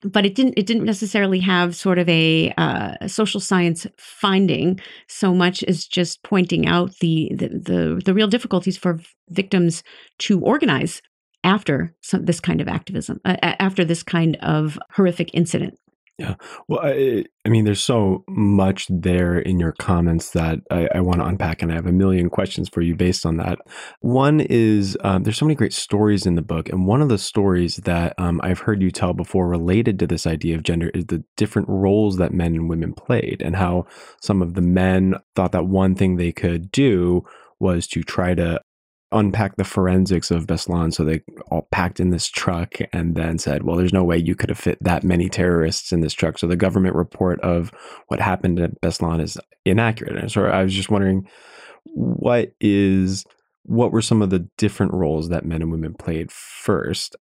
but 0.03 0.25
it 0.25 0.33
didn't 0.35 0.53
it 0.57 0.65
didn't 0.65 0.85
necessarily 0.85 1.39
have 1.39 1.75
sort 1.75 1.99
of 1.99 2.07
a 2.09 2.51
uh, 2.57 3.07
social 3.07 3.39
science 3.39 3.85
finding 3.97 4.79
so 5.07 5.33
much 5.33 5.63
as 5.63 5.85
just 5.85 6.23
pointing 6.23 6.67
out 6.67 6.95
the, 6.99 7.31
the 7.35 7.47
the 7.49 8.01
the 8.05 8.13
real 8.13 8.27
difficulties 8.27 8.77
for 8.77 8.99
victims 9.29 9.83
to 10.19 10.39
organize 10.41 11.01
after 11.43 11.93
some, 12.01 12.25
this 12.25 12.39
kind 12.39 12.61
of 12.61 12.67
activism, 12.67 13.19
uh, 13.25 13.35
after 13.41 13.83
this 13.83 14.03
kind 14.03 14.37
of 14.41 14.77
horrific 14.91 15.31
incident. 15.33 15.77
Yeah. 16.21 16.35
Well, 16.67 16.81
I, 16.83 17.25
I, 17.47 17.49
mean, 17.49 17.65
there's 17.65 17.81
so 17.81 18.23
much 18.27 18.85
there 18.89 19.39
in 19.39 19.59
your 19.59 19.71
comments 19.71 20.31
that 20.31 20.59
I, 20.69 20.87
I, 20.93 20.99
want 20.99 21.19
to 21.19 21.25
unpack, 21.25 21.63
and 21.63 21.71
I 21.71 21.75
have 21.75 21.87
a 21.87 21.91
million 21.91 22.29
questions 22.29 22.69
for 22.69 22.81
you 22.81 22.95
based 22.95 23.25
on 23.25 23.37
that. 23.37 23.57
One 24.01 24.39
is 24.39 24.95
um, 25.03 25.23
there's 25.23 25.39
so 25.39 25.45
many 25.45 25.55
great 25.55 25.73
stories 25.73 26.27
in 26.27 26.35
the 26.35 26.43
book, 26.43 26.69
and 26.69 26.85
one 26.85 27.01
of 27.01 27.09
the 27.09 27.17
stories 27.17 27.77
that 27.77 28.13
um, 28.19 28.39
I've 28.43 28.59
heard 28.59 28.83
you 28.83 28.91
tell 28.91 29.13
before 29.13 29.47
related 29.47 29.97
to 29.97 30.05
this 30.05 30.27
idea 30.27 30.53
of 30.53 30.61
gender 30.61 30.91
is 30.93 31.05
the 31.05 31.23
different 31.37 31.69
roles 31.69 32.17
that 32.17 32.33
men 32.33 32.53
and 32.53 32.69
women 32.69 32.93
played, 32.93 33.41
and 33.41 33.55
how 33.55 33.87
some 34.21 34.43
of 34.43 34.53
the 34.53 34.61
men 34.61 35.15
thought 35.35 35.53
that 35.53 35.65
one 35.65 35.95
thing 35.95 36.17
they 36.17 36.31
could 36.31 36.71
do 36.71 37.25
was 37.59 37.87
to 37.87 38.03
try 38.03 38.35
to 38.35 38.61
unpack 39.11 39.55
the 39.55 39.63
forensics 39.63 40.31
of 40.31 40.47
Beslan. 40.47 40.93
So 40.93 41.03
they 41.03 41.21
all 41.49 41.67
packed 41.71 41.99
in 41.99 42.09
this 42.09 42.27
truck 42.27 42.75
and 42.93 43.15
then 43.15 43.37
said, 43.37 43.63
well, 43.63 43.75
there's 43.75 43.93
no 43.93 44.03
way 44.03 44.17
you 44.17 44.35
could 44.35 44.49
have 44.49 44.57
fit 44.57 44.77
that 44.81 45.03
many 45.03 45.29
terrorists 45.29 45.91
in 45.91 46.01
this 46.01 46.13
truck. 46.13 46.37
So 46.37 46.47
the 46.47 46.55
government 46.55 46.95
report 46.95 47.39
of 47.41 47.71
what 48.07 48.19
happened 48.19 48.59
at 48.59 48.79
Beslan 48.81 49.21
is 49.21 49.37
inaccurate. 49.65 50.17
And 50.17 50.31
so 50.31 50.45
I 50.45 50.63
was 50.63 50.73
just 50.73 50.89
wondering 50.89 51.27
what 51.83 52.53
is 52.59 53.25
what 53.63 53.91
were 53.91 54.01
some 54.01 54.21
of 54.21 54.29
the 54.29 54.47
different 54.57 54.93
roles 54.93 55.29
that 55.29 55.45
men 55.45 55.61
and 55.61 55.71
women 55.71 55.93
played 55.93 56.31
first 56.31 57.15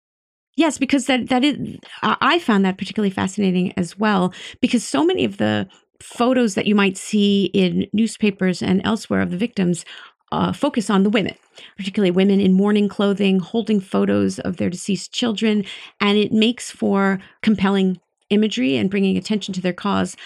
Yes, 0.58 0.76
because 0.76 1.06
that 1.06 1.28
that 1.28 1.44
is 1.44 1.78
I 2.02 2.40
found 2.40 2.64
that 2.64 2.78
particularly 2.78 3.10
fascinating 3.10 3.72
as 3.76 3.96
well 3.96 4.34
because 4.60 4.84
so 4.84 5.06
many 5.06 5.24
of 5.24 5.36
the 5.36 5.68
photos 6.02 6.56
that 6.56 6.66
you 6.66 6.74
might 6.74 6.96
see 6.96 7.44
in 7.54 7.86
newspapers 7.92 8.60
and 8.60 8.82
elsewhere 8.84 9.20
of 9.20 9.30
the 9.30 9.36
victims 9.36 9.84
uh, 10.32 10.52
focus 10.52 10.90
on 10.90 11.02
the 11.02 11.10
women, 11.10 11.34
particularly 11.76 12.10
women 12.10 12.40
in 12.40 12.52
mourning 12.52 12.88
clothing, 12.88 13.38
holding 13.38 13.80
photos 13.80 14.38
of 14.40 14.56
their 14.56 14.70
deceased 14.70 15.12
children, 15.12 15.64
and 16.00 16.18
it 16.18 16.32
makes 16.32 16.70
for 16.70 17.20
compelling 17.42 18.00
imagery 18.30 18.76
and 18.76 18.90
bringing 18.90 19.16
attention 19.16 19.54
to 19.54 19.60
their 19.60 19.72
cause. 19.72 20.16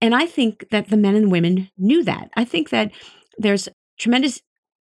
And 0.00 0.14
I 0.14 0.26
think 0.26 0.68
that 0.70 0.88
the 0.88 0.96
men 0.96 1.14
and 1.14 1.32
women 1.32 1.70
knew 1.78 2.04
that. 2.04 2.30
I 2.36 2.44
think 2.44 2.70
that 2.70 2.92
there's 3.38 3.68
tremendous 3.98 4.40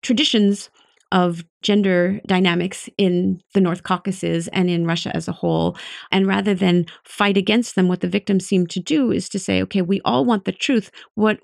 traditions 0.03 0.71
of 1.11 1.43
gender 1.63 2.21
dynamics 2.27 2.89
in 2.99 3.41
the 3.55 3.61
North 3.61 3.83
Caucasus 3.83 4.49
and 4.49 4.69
in 4.69 4.87
Russia 4.87 5.15
as 5.17 5.27
a 5.27 5.33
whole. 5.33 5.77
And 6.13 6.27
rather 6.27 6.55
than 6.55 6.87
fight 7.05 7.37
against 7.37 7.75
them, 7.75 7.89
what 7.89 8.01
the 8.01 8.09
victims 8.09 8.47
seem 8.47 8.67
to 8.69 8.81
do 8.81 9.11
is 9.11 9.29
to 9.31 9.39
say, 9.39 9.63
okay, 9.63 9.81
we 9.81 10.03
all 10.05 10.25
want 10.27 10.45
the 10.45 10.53
truth. 10.53 10.91
What 11.15 11.39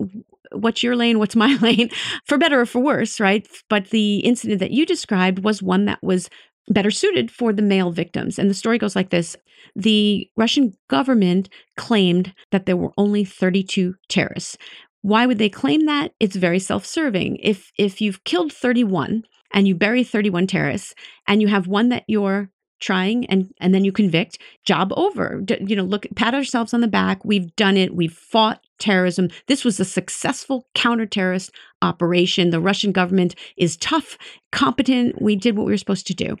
what's 0.51 0.83
your 0.83 0.95
lane, 0.95 1.19
what's 1.19 1.35
my 1.45 1.55
lane, 1.57 1.89
for 2.25 2.37
better 2.37 2.61
or 2.61 2.65
for 2.65 2.79
worse, 2.79 3.19
right? 3.19 3.47
But 3.69 3.89
the 3.89 4.19
incident 4.19 4.59
that 4.59 4.71
you 4.71 4.85
described 4.85 5.43
was 5.43 5.61
one 5.61 5.85
that 5.85 6.01
was 6.01 6.29
better 6.69 6.91
suited 6.91 7.29
for 7.29 7.53
the 7.53 7.61
male 7.61 7.91
victims. 7.91 8.39
And 8.39 8.49
the 8.49 8.55
story 8.55 8.77
goes 8.77 8.95
like 8.95 9.09
this 9.09 9.35
The 9.75 10.27
Russian 10.35 10.73
government 10.89 11.49
claimed 11.77 12.33
that 12.51 12.65
there 12.65 12.77
were 12.77 12.91
only 12.97 13.23
32 13.23 13.95
terrorists. 14.09 14.57
Why 15.01 15.27
would 15.27 15.37
they 15.37 15.49
claim 15.49 15.85
that? 15.85 16.13
It's 16.19 16.35
very 16.35 16.59
self-serving. 16.59 17.37
If 17.37 17.71
if 17.77 18.01
you've 18.01 18.23
killed 18.23 18.51
31 18.51 19.23
and 19.53 19.67
you 19.67 19.75
bury 19.75 20.03
31 20.03 20.47
terrorists 20.47 20.95
and 21.27 21.41
you 21.41 21.47
have 21.47 21.67
one 21.67 21.89
that 21.89 22.03
you're 22.07 22.49
trying 22.81 23.25
and 23.27 23.53
and 23.59 23.73
then 23.73 23.85
you 23.85 23.91
convict 23.91 24.37
job 24.65 24.91
over 24.97 25.41
D- 25.43 25.63
you 25.65 25.75
know 25.75 25.83
look 25.83 26.05
pat 26.15 26.33
ourselves 26.33 26.73
on 26.73 26.81
the 26.81 26.89
back 26.89 27.23
we've 27.23 27.55
done 27.55 27.77
it 27.77 27.95
we've 27.95 28.13
fought 28.13 28.64
terrorism. 28.79 29.29
This 29.47 29.63
was 29.63 29.79
a 29.79 29.85
successful 29.85 30.67
counter-terrorist 30.75 31.51
operation. 31.81 32.49
The 32.49 32.59
russian 32.59 32.91
government 32.91 33.35
is 33.57 33.77
tough 33.77 34.17
competent. 34.51 35.21
We 35.21 35.35
did 35.35 35.55
what 35.55 35.65
we 35.65 35.73
were 35.73 35.77
supposed 35.77 36.07
to 36.07 36.13
do. 36.13 36.37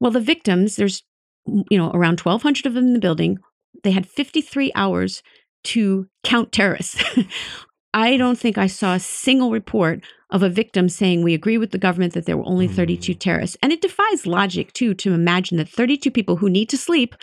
Well 0.00 0.10
the 0.10 0.20
victims 0.20 0.76
there's 0.76 1.02
you 1.46 1.78
know 1.78 1.90
around 1.92 2.20
1200 2.20 2.66
of 2.66 2.74
them 2.74 2.86
in 2.86 2.92
the 2.92 2.98
building. 2.98 3.38
They 3.82 3.90
had 3.92 4.06
53 4.06 4.72
hours 4.74 5.22
to 5.64 6.08
count 6.24 6.52
terrorists. 6.52 7.02
I 7.94 8.18
don't 8.18 8.38
think 8.38 8.58
I 8.58 8.66
saw 8.66 8.94
a 8.94 9.00
single 9.00 9.50
report 9.50 10.04
of 10.30 10.42
a 10.42 10.50
victim 10.50 10.88
saying 10.88 11.22
we 11.22 11.32
agree 11.32 11.56
with 11.56 11.70
the 11.70 11.78
government 11.78 12.12
that 12.12 12.26
there 12.26 12.36
were 12.36 12.46
only 12.46 12.68
32 12.68 13.14
mm. 13.14 13.18
terrorists. 13.18 13.56
And 13.62 13.72
it 13.72 13.80
defies 13.80 14.26
logic, 14.26 14.74
too, 14.74 14.92
to 14.94 15.14
imagine 15.14 15.56
that 15.56 15.68
32 15.68 16.10
people 16.10 16.36
who 16.36 16.50
need 16.50 16.68
to 16.68 16.76
sleep 16.76 17.14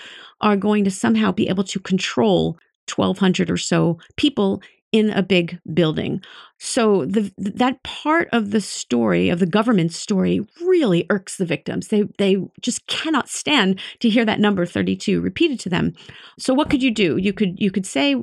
are 0.42 0.58
going 0.58 0.84
to 0.84 0.92
somehow 0.92 1.32
be 1.32 1.48
able 1.48 1.64
to 1.66 1.80
control 1.80 2.58
1,200 2.90 3.50
or 3.50 3.58
so 3.58 4.00
people 4.16 4.62
in 4.92 5.10
a 5.10 5.24
big 5.24 5.60
building. 5.74 6.22
So 6.60 7.06
the 7.06 7.34
that 7.38 7.82
part 7.84 8.30
of 8.32 8.52
the 8.52 8.62
story 8.62 9.30
of 9.30 9.40
the 9.40 9.48
government's 9.48 9.98
story 9.98 10.46
really 10.64 11.06
irks 11.10 11.38
the 11.38 11.46
victims. 11.46 11.88
They 11.88 12.04
they 12.20 12.38
just 12.62 12.86
cannot 12.88 13.28
stand 13.28 13.80
to 14.00 14.10
hear 14.10 14.24
that 14.24 14.40
number 14.40 14.66
32 14.66 15.20
repeated 15.20 15.60
to 15.62 15.70
them. 15.70 15.94
So 16.38 16.54
what 16.54 16.70
could 16.70 16.84
you 16.84 16.92
do? 16.92 17.18
You 17.18 17.34
could 17.34 17.60
you 17.60 17.72
could 17.72 17.88
say 17.88 18.16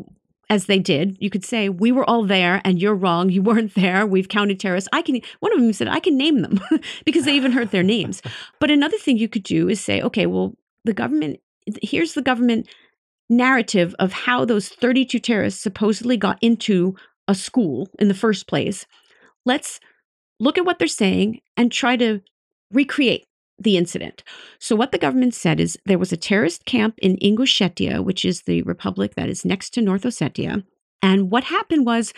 as 0.51 0.67
they 0.67 0.81
did, 0.81 1.17
you 1.21 1.31
could 1.31 1.45
say, 1.45 1.69
We 1.69 1.93
were 1.93 2.09
all 2.11 2.25
there 2.25 2.61
and 2.65 2.83
you're 2.83 2.95
wrong. 2.95 3.31
You 3.31 3.41
weren't 3.41 3.75
there. 3.75 4.05
We've 4.05 4.29
counted 4.29 4.59
terrorists. 4.59 4.89
I 4.93 5.01
can, 5.01 5.21
one 5.39 5.53
of 5.53 5.61
them 5.61 5.73
said, 5.73 5.89
I 5.89 6.01
can 6.01 6.19
name 6.19 6.43
them 6.43 6.61
because 7.05 7.25
they 7.25 7.35
even 7.35 7.53
heard 7.53 7.71
their 7.71 7.85
names. 7.85 8.21
But 8.59 8.71
another 8.71 8.99
thing 8.99 9.17
you 9.17 9.29
could 9.29 9.45
do 9.45 9.69
is 9.69 9.81
say, 9.81 10.03
Okay, 10.03 10.27
well, 10.27 10.55
the 10.85 10.93
government, 10.93 11.41
here's 11.83 12.15
the 12.15 12.23
government 12.23 12.69
narrative 13.31 13.95
of 13.99 14.13
how 14.13 14.45
those 14.45 14.69
32 14.69 15.19
terrorists 15.21 15.63
supposedly 15.63 16.17
got 16.17 16.39
into 16.43 16.95
a 17.29 17.35
school 17.35 17.89
in 17.99 18.09
the 18.09 18.15
first 18.15 18.47
place. 18.47 18.85
Let's 19.47 19.81
look 20.41 20.59
at 20.59 20.65
what 20.65 20.79
they're 20.79 20.89
saying 20.89 21.41
and 21.57 21.71
try 21.71 21.97
to 21.97 22.21
recreate 22.73 23.25
the 23.59 23.77
incident. 23.77 24.25
So, 24.59 24.75
what 24.75 24.91
the 24.91 24.99
government 24.99 25.35
said 25.35 25.61
is 25.61 25.79
there 25.87 25.99
was 25.99 26.13
a 26.13 26.17
terrorist 26.17 26.65
camp 26.65 26.95
in 26.99 27.17
Ingushetia, 27.19 28.03
which 28.03 28.25
is 28.25 28.43
the 28.43 28.63
republic 28.63 29.15
that 29.15 29.29
is 29.29 29.45
next 29.45 29.71
to 29.75 29.83
North 29.83 30.03
Ossetia. 30.03 30.65
And 31.03 31.31
what 31.31 31.45
happened 31.45 31.87
was 31.87 32.13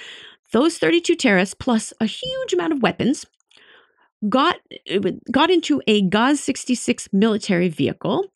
those 0.52 0.78
32 0.78 1.16
terrorists, 1.16 1.54
plus 1.54 1.92
a 2.00 2.06
huge 2.06 2.52
amount 2.52 2.72
of 2.72 2.82
weapons, 2.82 3.26
got, 4.28 4.56
uh, 4.90 5.10
got 5.30 5.50
into 5.50 5.82
a 5.86 6.02
Gaz 6.02 6.40
66 6.40 7.08
military 7.12 7.68
vehicle, 7.68 8.31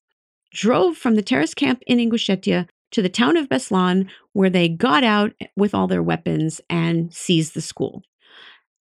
drove 0.57 0.97
from 0.97 1.15
the 1.15 1.23
terrorist 1.23 1.57
camp 1.57 1.83
in 1.87 1.99
Ingushetia 1.99 2.69
to 2.93 3.03
the 3.03 3.09
town 3.09 3.37
of 3.37 3.49
Beslan, 3.49 4.09
where 4.33 4.51
they 4.51 4.69
got 4.69 5.05
out 5.05 5.33
with 5.57 5.75
all 5.75 5.87
their 5.87 6.03
weapons 6.03 6.61
and 6.71 7.13
seized 7.13 7.55
the 7.55 7.61
school. 7.61 8.03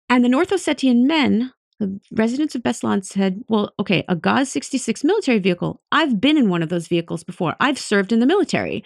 And 0.08 0.24
the 0.24 0.28
North 0.28 0.50
Ossetian 0.50 1.06
men 1.06 1.52
the 1.78 2.00
residents 2.10 2.54
of 2.54 2.62
Beslan 2.62 3.04
said, 3.04 3.42
Well, 3.48 3.72
okay, 3.78 4.04
a 4.08 4.16
Gaz 4.16 4.50
66 4.50 5.04
military 5.04 5.38
vehicle. 5.38 5.80
I've 5.92 6.20
been 6.20 6.36
in 6.36 6.48
one 6.48 6.62
of 6.62 6.68
those 6.68 6.88
vehicles 6.88 7.22
before. 7.22 7.54
I've 7.60 7.78
served 7.78 8.12
in 8.12 8.18
the 8.18 8.26
military. 8.26 8.84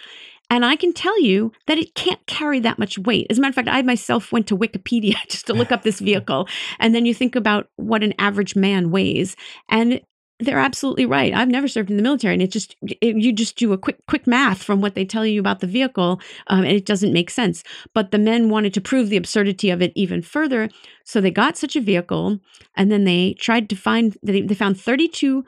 And 0.50 0.66
I 0.66 0.76
can 0.76 0.92
tell 0.92 1.18
you 1.18 1.50
that 1.66 1.78
it 1.78 1.94
can't 1.94 2.24
carry 2.26 2.60
that 2.60 2.78
much 2.78 2.98
weight. 2.98 3.26
As 3.30 3.38
a 3.38 3.40
matter 3.40 3.52
of 3.52 3.54
fact, 3.54 3.68
I 3.68 3.80
myself 3.80 4.32
went 4.32 4.46
to 4.48 4.56
Wikipedia 4.56 5.14
just 5.28 5.46
to 5.46 5.54
look 5.54 5.72
up 5.72 5.82
this 5.82 6.00
vehicle. 6.00 6.46
And 6.78 6.94
then 6.94 7.06
you 7.06 7.14
think 7.14 7.34
about 7.34 7.68
what 7.76 8.02
an 8.02 8.12
average 8.18 8.54
man 8.54 8.90
weighs. 8.90 9.34
And 9.70 10.02
they're 10.44 10.58
absolutely 10.58 11.06
right. 11.06 11.32
I've 11.34 11.48
never 11.48 11.68
served 11.68 11.90
in 11.90 11.96
the 11.96 12.02
military, 12.02 12.34
and 12.34 12.42
it 12.42 12.50
just 12.50 12.76
it, 12.82 13.16
you 13.16 13.32
just 13.32 13.56
do 13.56 13.72
a 13.72 13.78
quick 13.78 14.04
quick 14.06 14.26
math 14.26 14.62
from 14.62 14.80
what 14.80 14.94
they 14.94 15.04
tell 15.04 15.24
you 15.24 15.40
about 15.40 15.60
the 15.60 15.66
vehicle, 15.66 16.20
um, 16.48 16.60
and 16.60 16.72
it 16.72 16.86
doesn't 16.86 17.12
make 17.12 17.30
sense. 17.30 17.62
But 17.94 18.10
the 18.10 18.18
men 18.18 18.48
wanted 18.48 18.74
to 18.74 18.80
prove 18.80 19.08
the 19.08 19.16
absurdity 19.16 19.70
of 19.70 19.82
it 19.82 19.92
even 19.94 20.22
further, 20.22 20.68
so 21.04 21.20
they 21.20 21.30
got 21.30 21.56
such 21.56 21.76
a 21.76 21.80
vehicle, 21.80 22.38
and 22.76 22.90
then 22.90 23.04
they 23.04 23.34
tried 23.34 23.68
to 23.70 23.76
find 23.76 24.16
they, 24.22 24.42
they 24.42 24.54
found 24.54 24.80
thirty 24.80 25.08
two 25.08 25.44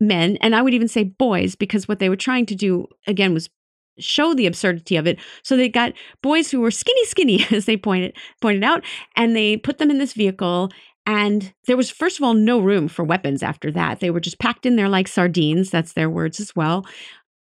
men, 0.00 0.36
and 0.40 0.54
I 0.54 0.62
would 0.62 0.74
even 0.74 0.88
say 0.88 1.04
boys, 1.04 1.54
because 1.54 1.88
what 1.88 1.98
they 1.98 2.08
were 2.08 2.16
trying 2.16 2.46
to 2.46 2.54
do 2.54 2.86
again 3.06 3.34
was 3.34 3.48
show 3.98 4.34
the 4.34 4.46
absurdity 4.46 4.96
of 4.96 5.06
it. 5.06 5.18
So 5.42 5.56
they 5.56 5.68
got 5.68 5.92
boys 6.22 6.50
who 6.50 6.60
were 6.60 6.70
skinny, 6.70 7.04
skinny, 7.06 7.46
as 7.50 7.66
they 7.66 7.76
pointed 7.76 8.16
pointed 8.40 8.64
out, 8.64 8.84
and 9.16 9.34
they 9.36 9.56
put 9.56 9.78
them 9.78 9.90
in 9.90 9.98
this 9.98 10.12
vehicle 10.12 10.70
and 11.06 11.52
there 11.66 11.76
was, 11.76 11.90
first 11.90 12.18
of 12.18 12.24
all, 12.24 12.34
no 12.34 12.60
room 12.60 12.88
for 12.88 13.04
weapons 13.04 13.42
after 13.42 13.70
that. 13.72 14.00
They 14.00 14.10
were 14.10 14.20
just 14.20 14.38
packed 14.38 14.66
in 14.66 14.76
there 14.76 14.88
like 14.88 15.08
sardines. 15.08 15.70
That's 15.70 15.92
their 15.92 16.08
words 16.08 16.40
as 16.40 16.56
well. 16.56 16.86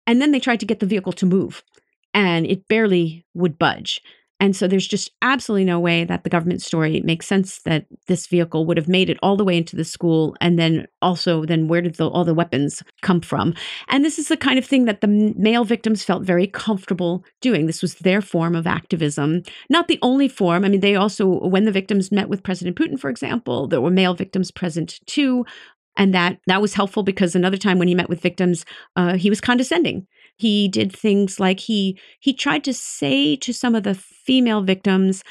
And 0.07 0.21
then 0.21 0.33
they 0.33 0.41
tried 0.41 0.61
to 0.61 0.67
get 0.67 0.81
the 0.81 0.87
vehicle 0.87 1.13
to 1.15 1.27
move, 1.27 1.63
and 2.13 2.47
it 2.47 2.67
barely 2.69 3.25
would 3.35 3.59
budge. 3.59 4.01
And 4.43 4.57
so 4.57 4.67
there's 4.67 4.89
just 4.89 5.13
absolutely 5.23 5.65
no 5.65 5.79
way 5.79 6.03
that 6.03 6.25
the 6.25 6.31
government 6.31 6.63
story 6.63 7.01
makes 7.05 7.29
sense 7.29 7.61
that 7.61 7.87
this 8.09 8.27
vehicle 8.27 8.67
would 8.67 8.77
have 8.77 8.89
made 8.89 9.09
it 9.09 9.17
all 9.23 9.37
the 9.37 9.45
way 9.45 9.57
into 9.57 9.77
the 9.77 9.85
school. 9.85 10.37
And 10.41 10.59
then 10.59 10.89
also, 11.01 11.45
then 11.45 11.69
where 11.69 11.81
did 11.81 11.95
the, 11.95 12.09
all 12.09 12.25
the 12.25 12.35
weapons 12.35 12.83
come 13.03 13.21
from? 13.21 13.55
And 13.87 14.05
this 14.05 14.19
is 14.19 14.27
the 14.27 14.37
kind 14.37 14.59
of 14.59 14.65
thing 14.67 14.87
that 14.87 15.01
the 15.01 15.07
male 15.07 15.65
victims 15.65 16.03
felt 16.03 16.25
very 16.25 16.49
comfortable 16.49 17.25
doing. 17.41 17.67
This 17.67 17.83
was 17.83 17.95
their 17.95 18.21
form 18.21 18.57
of 18.57 18.67
activism, 18.67 19.45
not 19.71 19.87
the 19.87 20.01
only 20.03 20.27
form. 20.27 20.65
I 20.65 20.69
mean, 20.69 20.81
they 20.81 20.97
also, 20.97 21.25
when 21.47 21.65
the 21.65 21.71
victims 21.71 22.11
met 22.11 22.29
with 22.29 22.43
President 22.43 22.77
Putin, 22.77 22.99
for 22.99 23.11
example, 23.11 23.69
there 23.69 23.81
were 23.81 23.93
male 23.93 24.15
victims 24.15 24.51
present 24.51 24.99
too 25.07 25.47
and 25.97 26.15
that 26.15 26.39
that 26.47 26.63
was 26.63 26.75
helpful 26.75 27.03
because 27.03 27.35
another 27.35 27.57
time 27.57 27.79
when 27.79 27.89
he 27.89 27.95
met 27.95 28.09
with 28.09 28.21
victims 28.21 28.65
uh, 28.97 29.15
he 29.17 29.29
was 29.29 29.41
condescending 29.41 30.07
he 30.43 30.69
did 30.69 30.93
things 30.93 31.39
like 31.39 31.61
he 31.61 31.99
he 32.21 32.33
tried 32.33 32.65
to 32.65 32.75
say 32.75 33.37
to 33.37 33.53
some 33.53 33.75
of 33.75 33.85
the 33.85 33.95
female 33.95 34.63
victims 34.63 35.23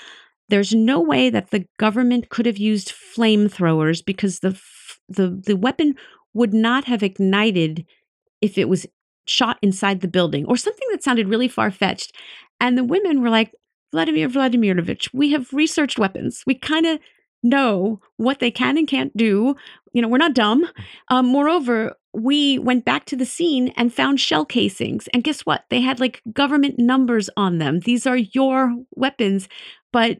there's 0.50 0.74
no 0.74 1.00
way 1.00 1.30
that 1.30 1.52
the 1.52 1.66
government 1.80 2.30
could 2.30 2.46
have 2.46 2.58
used 2.58 2.94
flamethrowers 3.16 4.04
because 4.06 4.40
the 4.40 4.60
the 5.08 5.28
the 5.46 5.56
weapon 5.56 5.96
would 6.34 6.54
not 6.54 6.86
have 6.86 7.04
ignited 7.04 7.86
if 8.42 8.58
it 8.58 8.70
was 8.70 8.86
shot 9.26 9.58
inside 9.62 10.02
the 10.02 10.08
building 10.08 10.46
or 10.46 10.58
something 10.58 10.88
that 10.92 11.04
sounded 11.04 11.28
really 11.28 11.48
far-fetched. 11.48 12.16
And 12.60 12.78
the 12.78 12.84
women 12.84 13.22
were 13.22 13.30
like 13.30 13.52
Vladimir 13.92 14.30
Vladimirovich 14.30 15.10
we 15.14 15.32
have 15.32 15.52
researched 15.54 16.00
weapons. 16.00 16.44
We 16.48 16.56
kind 16.56 16.86
of 16.86 17.00
know 17.44 18.00
what 18.18 18.40
they 18.40 18.52
can 18.52 18.78
and 18.78 18.88
can't 18.88 19.16
do 19.18 19.56
you 19.94 20.02
know 20.02 20.08
we're 20.08 20.18
not 20.18 20.34
dumb 20.34 20.64
um, 21.10 21.26
moreover 21.26 21.96
we 22.14 22.60
went 22.60 22.86
back 22.86 23.06
to 23.06 23.16
the 23.16 23.26
scene 23.26 23.70
and 23.78 23.94
found 23.94 24.20
shell 24.20 24.46
casings. 24.46 25.08
And 25.14 25.24
guess 25.24 25.42
what? 25.42 25.64
They 25.70 25.82
had 25.82 26.00
like 26.00 26.22
government 26.34 26.78
numbers 26.78 27.30
on 27.38 27.58
them. 27.58 27.80
These 27.82 28.06
are 28.06 28.18
your 28.18 28.74
weapons. 28.96 29.48
But 29.94 30.20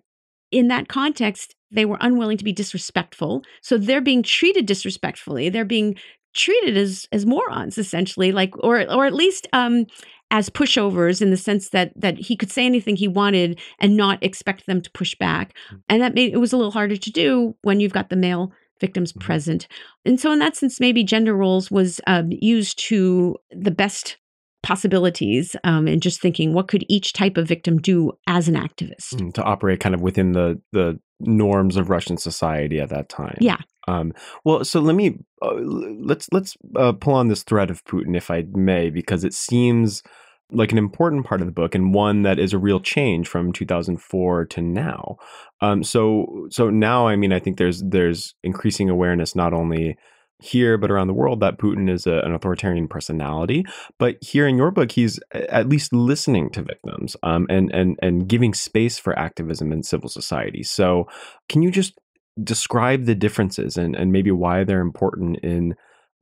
in 0.52 0.70
that 0.70 0.88
context, 0.88 1.56
they 1.70 1.86
were 1.86 1.98
unwilling 2.02 2.38
to 2.38 2.44
be 2.44 2.54
disrespectful. 2.54 3.44
So 3.62 3.78
they're 3.78 4.02
being 4.02 4.24
treated 4.24 4.66
disrespectfully. 4.66 5.50
They're 5.50 5.66
being 5.66 5.96
treated 6.34 6.78
as 6.78 7.08
as 7.12 7.26
morons 7.26 7.78
essentially 7.78 8.32
like 8.32 8.56
or 8.64 8.90
or 8.92 9.06
at 9.06 9.14
least 9.14 9.48
um 9.54 9.86
as 10.30 10.50
pushovers 10.50 11.22
in 11.22 11.30
the 11.30 11.38
sense 11.38 11.70
that 11.70 11.92
that 11.96 12.18
he 12.18 12.36
could 12.36 12.52
say 12.52 12.66
anything 12.66 12.96
he 12.96 13.08
wanted 13.08 13.60
and 13.80 13.98
not 13.98 14.24
expect 14.24 14.66
them 14.66 14.82
to 14.82 14.92
push 14.92 15.14
back 15.16 15.54
mm-hmm. 15.68 15.78
and 15.90 16.02
that 16.02 16.16
made 16.16 16.34
it 16.34 16.38
was 16.38 16.54
a 16.54 16.58
little 16.58 16.72
harder 16.72 16.98
to 16.98 17.12
do 17.12 17.56
when 17.62 17.80
you've 17.80 17.94
got 17.94 18.10
the 18.10 18.16
male 18.16 18.52
victims 18.80 19.12
mm-hmm. 19.12 19.26
present 19.26 19.68
and 20.06 20.20
so 20.20 20.32
in 20.32 20.40
that 20.40 20.56
sense 20.56 20.80
maybe 20.80 21.04
gender 21.04 21.36
roles 21.36 21.70
was 21.70 22.00
um, 22.08 22.30
used 22.32 22.80
to 22.80 23.36
the 23.52 23.72
best 23.72 24.18
possibilities 24.64 25.56
um, 25.64 25.88
and 25.88 26.02
just 26.02 26.22
thinking 26.22 26.54
what 26.54 26.68
could 26.68 26.86
each 26.88 27.14
type 27.14 27.38
of 27.38 27.48
victim 27.48 27.78
do 27.78 28.12
as 28.28 28.48
an 28.48 28.56
activist 28.56 29.16
mm, 29.16 29.34
to 29.34 29.44
operate 29.44 29.80
kind 29.80 29.96
of 29.96 30.02
within 30.02 30.34
the 30.34 30.62
the 30.72 31.00
norms 31.20 31.78
of 31.78 31.90
Russian 31.90 32.18
society 32.18 32.80
at 32.80 32.90
that 32.90 33.10
time. 33.10 33.38
Yeah. 33.40 33.58
Um, 33.88 34.14
well, 34.44 34.64
so 34.64 34.80
let 34.80 34.96
me 34.96 35.18
uh, 35.42 35.54
let's 35.54 36.28
let's 36.32 36.56
uh, 36.76 36.94
pull 36.94 37.14
on 37.14 37.28
this 37.28 37.44
thread 37.44 37.72
of 37.72 37.84
Putin, 37.86 38.16
if 38.16 38.30
I 38.30 38.46
may, 38.52 38.90
because 38.90 39.24
it 39.24 39.34
seems 39.34 40.04
like 40.52 40.72
an 40.72 40.78
important 40.78 41.26
part 41.26 41.42
of 41.42 41.48
the 41.48 41.54
book 41.54 41.74
and 41.74 41.94
one 41.94 42.24
that 42.24 42.38
is 42.38 42.54
a 42.54 42.60
real 42.60 42.80
change 42.80 43.28
from 43.28 43.54
2004 43.54 44.46
to 44.46 44.62
now. 44.62 45.16
Um, 45.62 45.84
so 45.84 46.48
so 46.52 46.70
now, 46.70 47.08
I 47.08 47.16
mean, 47.16 47.34
I 47.34 47.40
think 47.40 47.58
there's 47.58 47.82
there's 47.82 48.36
increasing 48.44 48.90
awareness 48.90 49.36
not 49.36 49.54
only 49.54 49.98
here 50.42 50.78
but 50.78 50.92
around 50.92 51.08
the 51.08 51.14
world 51.14 51.40
that 51.40 51.58
Putin 51.58 51.90
is 51.90 52.08
a, 52.08 52.20
an 52.20 52.34
authoritarian 52.34 52.88
personality. 52.88 53.66
But 53.98 54.18
here 54.22 54.48
in 54.48 54.58
your 54.58 54.72
book, 54.72 54.92
he's 54.92 55.20
at 55.34 55.70
least 55.70 55.94
listening 55.94 56.50
to 56.52 56.64
victims 56.64 57.16
um, 57.24 57.48
and 57.50 57.72
and 57.74 57.98
and 58.02 58.28
giving 58.28 58.54
space 58.54 58.98
for 58.98 59.18
activism 59.18 59.72
in 59.72 59.84
civil 59.84 60.10
society. 60.10 60.64
So, 60.64 61.08
can 61.48 61.62
you 61.62 61.72
just 61.72 61.98
describe 62.44 63.06
the 63.06 63.16
differences 63.16 63.78
and 63.78 63.96
and 63.96 64.12
maybe 64.12 64.32
why 64.32 64.64
they're 64.64 64.82
important 64.82 65.38
in 65.40 65.76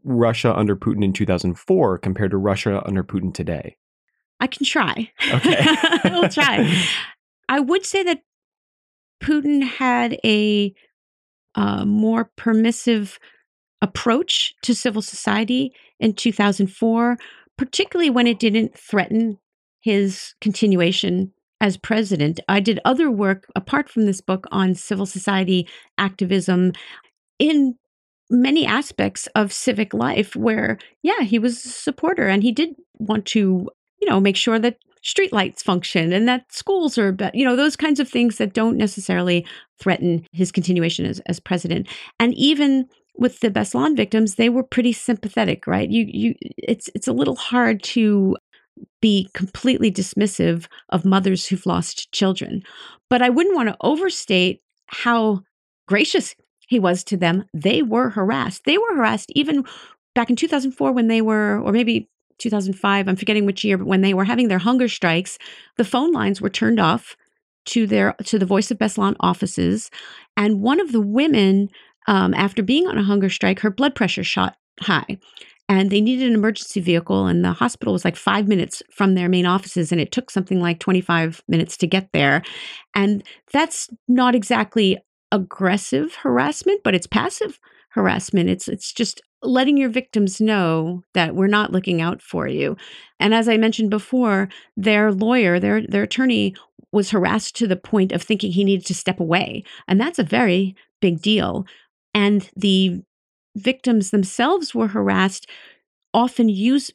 Russia 0.04 0.56
under 0.56 0.76
Putin 0.76 1.04
in 1.04 1.14
2004 1.14 1.98
compared 1.98 2.32
to 2.32 2.38
Russia 2.38 2.82
under 2.86 3.04
Putin 3.04 3.34
today? 3.34 3.78
I 4.40 4.48
can 4.48 4.66
try. 4.66 5.12
Okay, 5.34 5.58
I'll 6.06 6.30
try. 6.30 6.86
I 7.50 7.60
would 7.60 7.86
say 7.86 8.04
that 8.04 8.22
Putin 9.22 9.64
had 9.64 10.18
a 10.24 10.74
uh, 11.56 11.84
more 11.84 12.32
permissive 12.38 13.20
approach 13.82 14.54
to 14.62 14.76
civil 14.76 15.02
society 15.02 15.74
in 16.00 16.14
2004, 16.14 17.18
particularly 17.58 18.10
when 18.10 18.28
it 18.28 18.40
didn't 18.40 18.78
threaten 18.78 19.38
his 19.82 20.34
continuation 20.42 21.32
as 21.62 21.78
president. 21.78 22.40
I 22.48 22.60
did 22.60 22.80
other 22.86 23.12
work 23.12 23.46
apart 23.56 23.90
from 23.90 24.06
this 24.06 24.22
book 24.22 24.46
on 24.52 24.76
civil 24.76 25.06
society 25.06 25.68
activism 25.98 26.74
in 27.38 27.76
many 28.30 28.66
aspects 28.66 29.28
of 29.36 29.52
civic 29.52 29.94
life 29.94 30.36
where, 30.36 30.78
yeah, 31.02 31.22
he 31.22 31.40
was 31.40 31.66
a 31.66 31.70
supporter 31.70 32.28
and 32.28 32.44
he 32.44 32.52
did 32.52 32.76
want 33.00 33.26
to, 33.28 33.70
you 34.00 34.10
know, 34.10 34.20
make 34.20 34.36
sure 34.36 34.60
that 34.60 34.78
streetlights 35.04 35.62
function 35.64 36.12
and 36.14 36.28
that 36.28 36.52
schools 36.52 36.98
are, 36.98 37.16
you 37.34 37.46
know, 37.46 37.56
those 37.56 37.76
kinds 37.76 38.00
of 38.00 38.10
things 38.10 38.38
that 38.38 38.54
don't 38.54 38.78
necessarily 38.78 39.46
threaten 39.80 40.26
his 40.32 40.52
continuation 40.52 41.06
as, 41.06 41.20
as 41.22 41.40
president. 41.40 41.88
And 42.20 42.34
even 42.36 42.88
with 43.20 43.42
the 43.42 43.52
Beslan 43.52 43.96
victims, 43.96 44.36
they 44.36 44.50
were 44.50 44.64
pretty 44.64 44.94
sympathetic, 44.94 45.68
right? 45.68 45.90
You 45.90 46.06
you 46.08 46.36
it's 46.58 46.90
it's 46.96 47.08
a 47.08 47.14
little 47.14 47.36
hard 47.36 47.84
to 47.84 48.38
be 49.02 49.30
completely 49.34 49.92
dismissive 49.92 50.68
of 50.90 51.06
mothers 51.06 51.46
who've 51.46 51.66
lost 51.66 52.12
children. 52.12 52.64
But 53.10 53.22
I 53.22 53.30
wouldn't 53.30 53.56
want 53.56 53.70
to 53.70 53.78
overstate 53.82 54.62
how 54.88 55.42
gracious 55.88 56.36
he 56.68 56.80
was 56.80 57.04
to 57.06 57.18
them. 57.18 57.46
They 57.54 57.82
were 57.82 58.10
harassed. 58.10 58.64
They 58.66 58.78
were 58.78 58.96
harassed 58.96 59.32
even 59.36 59.66
back 60.16 60.30
in 60.30 60.36
2004 60.36 60.92
when 60.92 61.08
they 61.08 61.22
were, 61.22 61.60
or 61.62 61.72
maybe 61.72 62.10
2005, 62.38 63.08
I'm 63.08 63.16
forgetting 63.16 63.46
which 63.46 63.64
year, 63.64 63.78
but 63.78 63.88
when 63.88 64.02
they 64.02 64.14
were 64.14 64.24
having 64.24 64.48
their 64.48 64.60
hunger 64.60 64.88
strikes, 64.88 65.38
the 65.78 65.84
phone 65.84 66.12
lines 66.14 66.40
were 66.40 66.50
turned 66.50 66.80
off 66.80 67.18
to 67.66 67.86
their 67.86 68.16
to 68.24 68.40
the 68.40 68.46
Voice 68.46 68.72
of 68.72 68.78
Beslan 68.78 69.16
offices. 69.20 69.92
And 70.38 70.62
one 70.62 70.80
of 70.80 70.92
the 70.92 71.02
women 71.02 71.70
um, 72.10 72.34
after 72.34 72.64
being 72.64 72.88
on 72.88 72.98
a 72.98 73.04
hunger 73.04 73.30
strike, 73.30 73.60
her 73.60 73.70
blood 73.70 73.94
pressure 73.94 74.24
shot 74.24 74.58
high. 74.82 75.20
And 75.70 75.92
they 75.92 76.02
needed 76.02 76.28
an 76.28 76.34
emergency 76.34 76.82
vehicle, 76.82 77.28
and 77.28 77.46
the 77.46 77.54
hospital 77.54 77.94
was 77.94 78.04
like 78.04 78.16
five 78.16 78.48
minutes 78.48 78.82
from 78.92 79.14
their 79.14 79.30
main 79.30 79.46
offices, 79.46 79.92
and 79.92 80.02
it 80.02 80.12
took 80.12 80.32
something 80.32 80.60
like 80.60 80.80
25 80.80 81.44
minutes 81.48 81.78
to 81.78 81.88
get 81.88 82.10
there. 82.12 82.42
And 82.96 83.24
that's 83.54 83.88
not 84.08 84.34
exactly 84.34 84.98
aggressive 85.32 86.16
harassment, 86.16 86.82
but 86.84 86.96
it's 86.96 87.06
passive 87.06 87.60
harassment. 87.90 88.50
It's 88.50 88.68
it's 88.68 88.92
just 88.92 89.22
letting 89.44 89.78
your 89.78 89.90
victims 89.90 90.42
know 90.42 91.04
that 91.14 91.36
we're 91.36 91.46
not 91.46 91.72
looking 91.72 92.02
out 92.02 92.24
for 92.24 92.48
you. 92.48 92.76
And 93.20 93.36
as 93.36 93.48
I 93.48 93.58
mentioned 93.58 93.92
before, 93.92 94.50
their 94.76 95.12
lawyer, 95.12 95.60
their 95.60 95.86
their 95.86 96.04
attorney 96.04 96.56
was 96.92 97.12
harassed 97.12 97.56
to 97.58 97.68
the 97.68 97.76
point 97.76 98.12
of 98.12 98.24
thinking 98.24 98.52
he 98.52 98.64
needed 98.64 98.88
to 98.88 98.96
step 98.96 99.20
away. 99.20 99.64
And 99.88 100.02
that's 100.02 100.18
a 100.18 100.24
very 100.24 100.76
big 101.00 101.22
deal 101.22 101.68
and 102.14 102.50
the 102.56 103.02
victims 103.56 104.12
themselves 104.12 104.74
were 104.74 104.88
harassed 104.88 105.48
often 106.14 106.50
used 106.50 106.94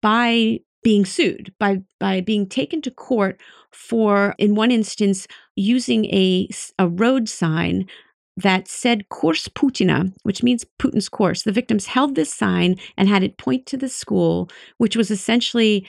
by 0.00 0.60
being 0.82 1.04
sued 1.04 1.52
by 1.58 1.80
by 2.00 2.20
being 2.20 2.48
taken 2.48 2.82
to 2.82 2.90
court 2.90 3.40
for 3.70 4.34
in 4.38 4.54
one 4.54 4.70
instance 4.70 5.26
using 5.56 6.06
a 6.06 6.48
a 6.78 6.88
road 6.88 7.28
sign 7.28 7.86
that 8.36 8.66
said 8.66 9.08
Kurs 9.10 9.46
Putina, 9.48 10.12
which 10.22 10.42
means 10.42 10.64
Putin's 10.78 11.10
course. 11.10 11.42
The 11.42 11.52
victims 11.52 11.86
held 11.86 12.14
this 12.14 12.32
sign 12.32 12.76
and 12.96 13.06
had 13.08 13.22
it 13.22 13.36
point 13.36 13.66
to 13.66 13.76
the 13.76 13.90
school, 13.90 14.48
which 14.78 14.96
was 14.96 15.10
essentially 15.10 15.86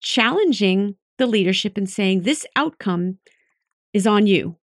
challenging 0.00 0.94
the 1.18 1.26
leadership 1.26 1.76
and 1.76 1.90
saying 1.90 2.22
this 2.22 2.46
outcome 2.56 3.18
is 3.92 4.06
on 4.06 4.26
you 4.26 4.56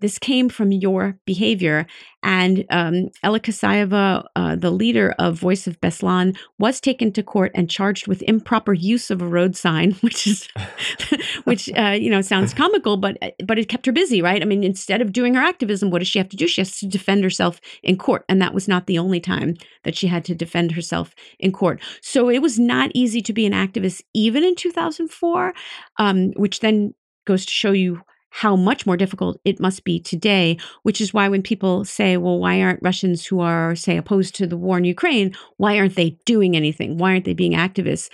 this 0.00 0.18
came 0.18 0.48
from 0.48 0.72
your 0.72 1.18
behavior. 1.24 1.86
And 2.22 2.64
um, 2.70 3.08
Ella 3.22 3.38
Kesayeva, 3.38 4.24
uh, 4.34 4.56
the 4.56 4.70
leader 4.70 5.14
of 5.18 5.38
Voice 5.38 5.66
of 5.66 5.80
Beslan, 5.80 6.36
was 6.58 6.80
taken 6.80 7.12
to 7.12 7.22
court 7.22 7.52
and 7.54 7.70
charged 7.70 8.08
with 8.08 8.22
improper 8.22 8.72
use 8.72 9.10
of 9.10 9.22
a 9.22 9.26
road 9.26 9.56
sign, 9.56 9.92
which 10.00 10.26
is, 10.26 10.48
which 11.44 11.70
uh, 11.76 11.96
you 11.98 12.10
know 12.10 12.20
sounds 12.20 12.52
comical, 12.52 12.96
but 12.96 13.16
but 13.44 13.58
it 13.58 13.68
kept 13.68 13.86
her 13.86 13.92
busy, 13.92 14.20
right? 14.20 14.42
I 14.42 14.44
mean, 14.44 14.64
instead 14.64 15.00
of 15.00 15.12
doing 15.12 15.34
her 15.34 15.42
activism, 15.42 15.90
what 15.90 16.00
does 16.00 16.08
she 16.08 16.18
have 16.18 16.28
to 16.30 16.36
do? 16.36 16.48
She 16.48 16.60
has 16.60 16.76
to 16.78 16.86
defend 16.86 17.22
herself 17.22 17.60
in 17.82 17.96
court, 17.96 18.24
and 18.28 18.42
that 18.42 18.54
was 18.54 18.66
not 18.66 18.86
the 18.86 18.98
only 18.98 19.20
time 19.20 19.54
that 19.84 19.96
she 19.96 20.08
had 20.08 20.24
to 20.26 20.34
defend 20.34 20.72
herself 20.72 21.14
in 21.38 21.52
court. 21.52 21.80
So 22.02 22.28
it 22.28 22.42
was 22.42 22.58
not 22.58 22.90
easy 22.94 23.22
to 23.22 23.32
be 23.32 23.46
an 23.46 23.52
activist, 23.52 24.02
even 24.12 24.42
in 24.42 24.56
2004, 24.56 25.54
um, 25.98 26.32
which 26.32 26.60
then 26.60 26.94
goes 27.26 27.44
to 27.44 27.52
show 27.52 27.72
you 27.72 28.00
how 28.30 28.56
much 28.56 28.86
more 28.86 28.96
difficult 28.96 29.40
it 29.44 29.60
must 29.60 29.84
be 29.84 29.98
today, 29.98 30.58
which 30.82 31.00
is 31.00 31.14
why 31.14 31.28
when 31.28 31.42
people 31.42 31.84
say, 31.84 32.16
well, 32.16 32.38
why 32.38 32.60
aren't 32.60 32.82
Russians 32.82 33.26
who 33.26 33.40
are, 33.40 33.74
say, 33.74 33.96
opposed 33.96 34.34
to 34.36 34.46
the 34.46 34.56
war 34.56 34.78
in 34.78 34.84
Ukraine, 34.84 35.34
why 35.56 35.78
aren't 35.78 35.96
they 35.96 36.18
doing 36.24 36.56
anything? 36.56 36.98
Why 36.98 37.12
aren't 37.12 37.24
they 37.24 37.34
being 37.34 37.52
activists? 37.52 38.10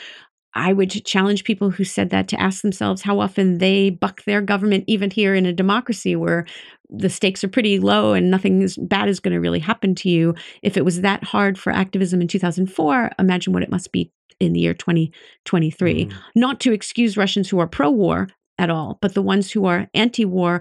I 0.55 0.73
would 0.73 1.05
challenge 1.05 1.43
people 1.43 1.71
who 1.71 1.85
said 1.85 2.11
that 2.11 2.29
to 2.29 2.41
ask 2.41 2.62
themselves 2.62 3.03
how 3.03 3.19
often 3.19 3.59
they 3.59 3.91
buck 3.91 4.23
their 4.25 4.41
government, 4.41 4.85
even 4.87 5.11
here 5.11 5.35
in 5.35 5.47
a 5.47 5.53
democracy 5.53 6.15
where 6.15 6.47
the 6.89 7.11
stakes 7.11 7.43
are 7.43 7.49
pretty 7.49 7.81
low 7.81 8.12
and 8.12 8.31
nothing 8.31 8.69
bad 8.83 9.09
is 9.09 9.19
going 9.19 9.35
to 9.35 9.41
really 9.41 9.59
happen 9.59 9.97
to 9.97 10.09
you. 10.09 10.35
If 10.62 10.77
it 10.77 10.85
was 10.85 11.01
that 11.01 11.25
hard 11.25 11.59
for 11.59 11.73
activism 11.73 12.21
in 12.21 12.29
2004, 12.29 13.11
imagine 13.19 13.53
what 13.53 13.65
it 13.65 13.71
must 13.71 13.91
be 13.91 14.12
in 14.39 14.53
the 14.53 14.61
year 14.61 14.75
2023. 14.75 16.07
Mm. 16.07 16.15
Not 16.37 16.61
to 16.61 16.73
excuse 16.73 17.17
Russians 17.17 17.49
who 17.49 17.59
are 17.59 17.67
pro 17.67 17.91
war, 17.91 18.29
at 18.59 18.71
all. 18.71 18.99
But 19.01 19.15
the 19.15 19.23
ones 19.23 19.51
who 19.51 19.67
are 19.67 19.89
anti 19.95 20.25
war 20.25 20.61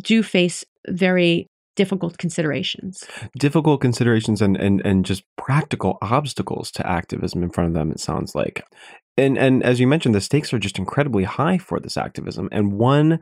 do 0.00 0.22
face 0.22 0.64
very 0.88 1.48
difficult 1.74 2.18
considerations. 2.18 3.04
Difficult 3.38 3.80
considerations 3.80 4.42
and, 4.42 4.56
and, 4.56 4.84
and 4.84 5.04
just 5.04 5.24
practical 5.36 5.98
obstacles 6.02 6.70
to 6.72 6.86
activism 6.86 7.42
in 7.42 7.50
front 7.50 7.68
of 7.68 7.74
them, 7.74 7.90
it 7.90 8.00
sounds 8.00 8.34
like. 8.34 8.64
And, 9.16 9.38
and 9.38 9.62
as 9.62 9.80
you 9.80 9.86
mentioned, 9.86 10.14
the 10.14 10.20
stakes 10.20 10.52
are 10.52 10.58
just 10.58 10.78
incredibly 10.78 11.24
high 11.24 11.58
for 11.58 11.80
this 11.80 11.96
activism. 11.96 12.48
And 12.52 12.72
one 12.72 13.20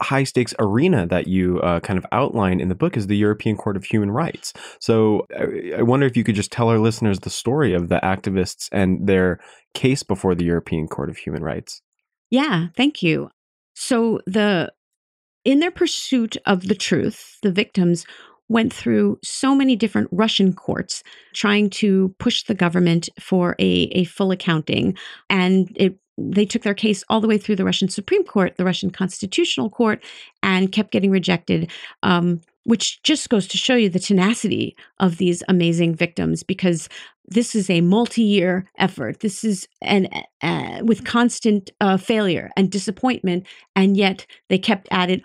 high 0.00 0.24
stakes 0.24 0.54
arena 0.58 1.06
that 1.06 1.26
you 1.26 1.60
uh, 1.60 1.80
kind 1.80 1.98
of 1.98 2.06
outline 2.12 2.60
in 2.60 2.68
the 2.68 2.74
book 2.74 2.96
is 2.96 3.06
the 3.06 3.16
European 3.16 3.56
Court 3.56 3.76
of 3.76 3.84
Human 3.84 4.10
Rights. 4.10 4.52
So 4.80 5.26
I 5.76 5.82
wonder 5.82 6.06
if 6.06 6.16
you 6.16 6.24
could 6.24 6.34
just 6.34 6.52
tell 6.52 6.68
our 6.68 6.78
listeners 6.78 7.20
the 7.20 7.30
story 7.30 7.74
of 7.74 7.88
the 7.88 8.00
activists 8.02 8.68
and 8.72 9.06
their 9.06 9.40
case 9.74 10.02
before 10.02 10.34
the 10.34 10.44
European 10.44 10.88
Court 10.88 11.10
of 11.10 11.18
Human 11.18 11.42
Rights. 11.42 11.82
Yeah, 12.30 12.68
thank 12.76 13.02
you. 13.02 13.30
So 13.74 14.20
the 14.26 14.72
in 15.44 15.60
their 15.60 15.70
pursuit 15.70 16.36
of 16.46 16.68
the 16.68 16.74
truth, 16.74 17.38
the 17.42 17.50
victims 17.50 18.04
went 18.48 18.72
through 18.72 19.18
so 19.22 19.54
many 19.54 19.76
different 19.76 20.08
Russian 20.10 20.52
courts 20.52 21.02
trying 21.34 21.70
to 21.70 22.14
push 22.18 22.42
the 22.42 22.54
government 22.54 23.08
for 23.18 23.54
a, 23.58 23.88
a 23.92 24.04
full 24.04 24.30
accounting. 24.32 24.96
And 25.28 25.70
it 25.76 25.96
they 26.18 26.44
took 26.44 26.62
their 26.62 26.74
case 26.74 27.02
all 27.08 27.20
the 27.20 27.28
way 27.28 27.38
through 27.38 27.56
the 27.56 27.64
Russian 27.64 27.88
Supreme 27.88 28.24
Court, 28.24 28.54
the 28.58 28.64
Russian 28.64 28.90
Constitutional 28.90 29.70
Court, 29.70 30.04
and 30.42 30.70
kept 30.70 30.92
getting 30.92 31.10
rejected. 31.10 31.70
Um, 32.02 32.40
which 32.64 33.02
just 33.02 33.30
goes 33.30 33.48
to 33.48 33.56
show 33.56 33.74
you 33.74 33.88
the 33.88 33.98
tenacity 33.98 34.76
of 34.98 35.16
these 35.16 35.42
amazing 35.48 35.94
victims 35.94 36.42
because 36.42 36.90
this 37.30 37.54
is 37.54 37.70
a 37.70 37.80
multi-year 37.80 38.66
effort. 38.78 39.20
This 39.20 39.44
is 39.44 39.66
an 39.82 40.08
uh, 40.42 40.80
with 40.82 41.04
constant 41.04 41.70
uh, 41.80 41.96
failure 41.96 42.50
and 42.56 42.70
disappointment 42.70 43.46
and 43.76 43.96
yet 43.96 44.26
they 44.48 44.58
kept 44.58 44.88
at 44.90 45.10
it 45.10 45.22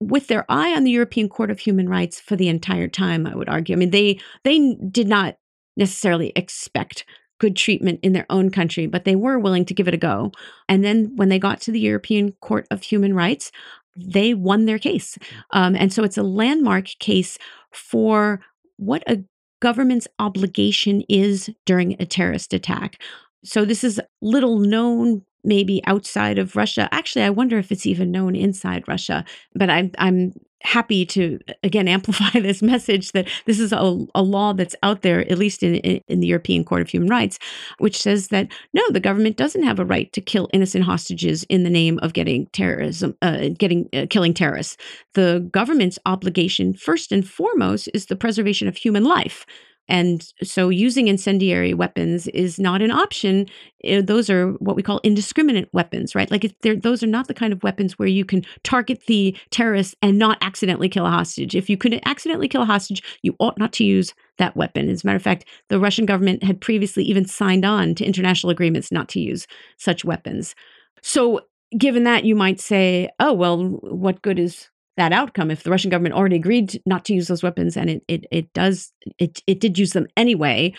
with 0.00 0.26
their 0.26 0.44
eye 0.48 0.74
on 0.74 0.84
the 0.84 0.90
European 0.90 1.28
Court 1.28 1.50
of 1.50 1.60
Human 1.60 1.88
Rights 1.88 2.20
for 2.20 2.36
the 2.36 2.48
entire 2.48 2.88
time 2.88 3.26
I 3.26 3.34
would 3.34 3.48
argue. 3.48 3.74
I 3.74 3.78
mean 3.78 3.90
they 3.90 4.18
they 4.42 4.76
did 4.90 5.08
not 5.08 5.36
necessarily 5.76 6.32
expect 6.36 7.04
good 7.40 7.56
treatment 7.56 8.00
in 8.02 8.12
their 8.12 8.26
own 8.30 8.50
country 8.50 8.86
but 8.86 9.04
they 9.04 9.16
were 9.16 9.38
willing 9.38 9.64
to 9.66 9.74
give 9.74 9.88
it 9.88 9.94
a 9.94 9.98
go. 9.98 10.32
And 10.68 10.84
then 10.84 11.12
when 11.16 11.28
they 11.28 11.38
got 11.38 11.60
to 11.62 11.72
the 11.72 11.80
European 11.80 12.32
Court 12.40 12.66
of 12.70 12.82
Human 12.82 13.14
Rights 13.14 13.52
they 13.96 14.34
won 14.34 14.64
their 14.64 14.78
case. 14.78 15.16
Um, 15.52 15.76
and 15.76 15.92
so 15.92 16.02
it's 16.02 16.18
a 16.18 16.24
landmark 16.24 16.86
case 16.98 17.38
for 17.70 18.40
what 18.76 19.04
a 19.06 19.22
government's 19.64 20.06
obligation 20.18 21.02
is 21.08 21.48
during 21.64 21.96
a 21.98 22.04
terrorist 22.04 22.52
attack. 22.52 23.00
So 23.44 23.64
this 23.64 23.82
is 23.82 23.98
little 24.20 24.58
known 24.58 25.22
maybe 25.42 25.82
outside 25.86 26.38
of 26.38 26.54
Russia. 26.54 26.86
Actually, 26.92 27.24
I 27.24 27.30
wonder 27.30 27.56
if 27.58 27.72
it's 27.72 27.86
even 27.86 28.10
known 28.10 28.36
inside 28.36 28.84
Russia, 28.86 29.24
but 29.54 29.70
I'm 29.70 29.90
I'm 29.98 30.34
happy 30.64 31.06
to 31.06 31.38
again 31.62 31.88
amplify 31.94 32.38
this 32.40 32.62
message 32.62 33.12
that 33.12 33.28
this 33.46 33.60
is 33.60 33.72
a, 33.72 34.06
a 34.14 34.22
law 34.22 34.52
that's 34.52 34.76
out 34.82 35.02
there 35.02 35.20
at 35.30 35.38
least 35.38 35.62
in, 35.62 35.76
in 35.76 36.20
the 36.20 36.26
european 36.26 36.64
court 36.64 36.82
of 36.82 36.88
human 36.88 37.08
rights 37.08 37.38
which 37.78 38.00
says 38.00 38.28
that 38.28 38.48
no 38.72 38.82
the 38.90 39.00
government 39.00 39.36
doesn't 39.36 39.62
have 39.62 39.78
a 39.78 39.84
right 39.84 40.12
to 40.12 40.20
kill 40.20 40.48
innocent 40.52 40.84
hostages 40.84 41.44
in 41.44 41.62
the 41.62 41.70
name 41.70 41.98
of 42.02 42.12
getting 42.12 42.46
terrorism 42.46 43.16
uh, 43.22 43.48
getting 43.58 43.88
uh, 43.92 44.06
killing 44.10 44.34
terrorists. 44.34 44.76
The 45.14 45.46
government's 45.50 45.98
obligation 46.06 46.74
first 46.74 47.12
and 47.12 47.26
foremost 47.26 47.88
is 47.94 48.06
the 48.06 48.16
preservation 48.16 48.68
of 48.68 48.76
human 48.76 49.04
life 49.04 49.46
and 49.88 50.26
so 50.42 50.68
using 50.70 51.08
incendiary 51.08 51.74
weapons 51.74 52.26
is 52.28 52.58
not 52.58 52.80
an 52.80 52.90
option. 52.90 53.46
Eh, 53.84 54.00
those 54.00 54.30
are 54.30 54.52
what 54.52 54.76
we 54.76 54.82
call 54.82 55.00
indiscriminate 55.04 55.68
weapons, 55.72 56.14
right? 56.14 56.30
Like 56.30 56.54
those 56.62 57.02
are 57.02 57.08
not 57.08 57.28
the 57.28 57.34
kind 57.34 57.52
of 57.52 57.62
weapons 57.62 57.98
where 57.98 58.08
you 58.08 58.24
can 58.24 58.42
target 58.62 59.02
the 59.06 59.36
terrorists 59.50 59.94
and 60.00 60.18
not 60.18 60.38
accidentally 60.40 60.88
kill 60.88 61.06
a 61.06 61.10
hostage. 61.10 61.54
If 61.54 61.68
you 61.68 61.76
could 61.76 62.00
accidentally 62.06 62.48
kill 62.48 62.62
a 62.62 62.66
hostage, 62.66 63.02
you 63.22 63.36
ought 63.38 63.58
not 63.58 63.72
to 63.74 63.84
use 63.84 64.14
that 64.38 64.56
weapon. 64.56 64.88
As 64.88 65.04
a 65.04 65.06
matter 65.06 65.16
of 65.16 65.22
fact, 65.22 65.44
the 65.68 65.78
Russian 65.78 66.06
government 66.06 66.42
had 66.42 66.60
previously 66.60 67.04
even 67.04 67.26
signed 67.26 67.64
on 67.64 67.94
to 67.96 68.04
international 68.04 68.50
agreements 68.50 68.90
not 68.90 69.08
to 69.10 69.20
use 69.20 69.46
such 69.76 70.04
weapons. 70.04 70.54
So 71.02 71.40
given 71.76 72.04
that, 72.04 72.24
you 72.24 72.34
might 72.34 72.60
say, 72.60 73.10
oh, 73.20 73.32
well, 73.32 73.64
what 73.82 74.22
good 74.22 74.38
is 74.38 74.68
that 74.96 75.12
outcome 75.12 75.50
if 75.50 75.62
the 75.62 75.70
Russian 75.70 75.90
government 75.90 76.14
already 76.14 76.36
agreed 76.36 76.80
not 76.86 77.04
to 77.06 77.14
use 77.14 77.28
those 77.28 77.42
weapons 77.42 77.76
and 77.76 77.90
it 77.90 78.04
it 78.08 78.26
it 78.30 78.52
does 78.52 78.92
it 79.18 79.42
it 79.46 79.60
did 79.60 79.78
use 79.78 79.92
them 79.92 80.06
anyway 80.16 80.72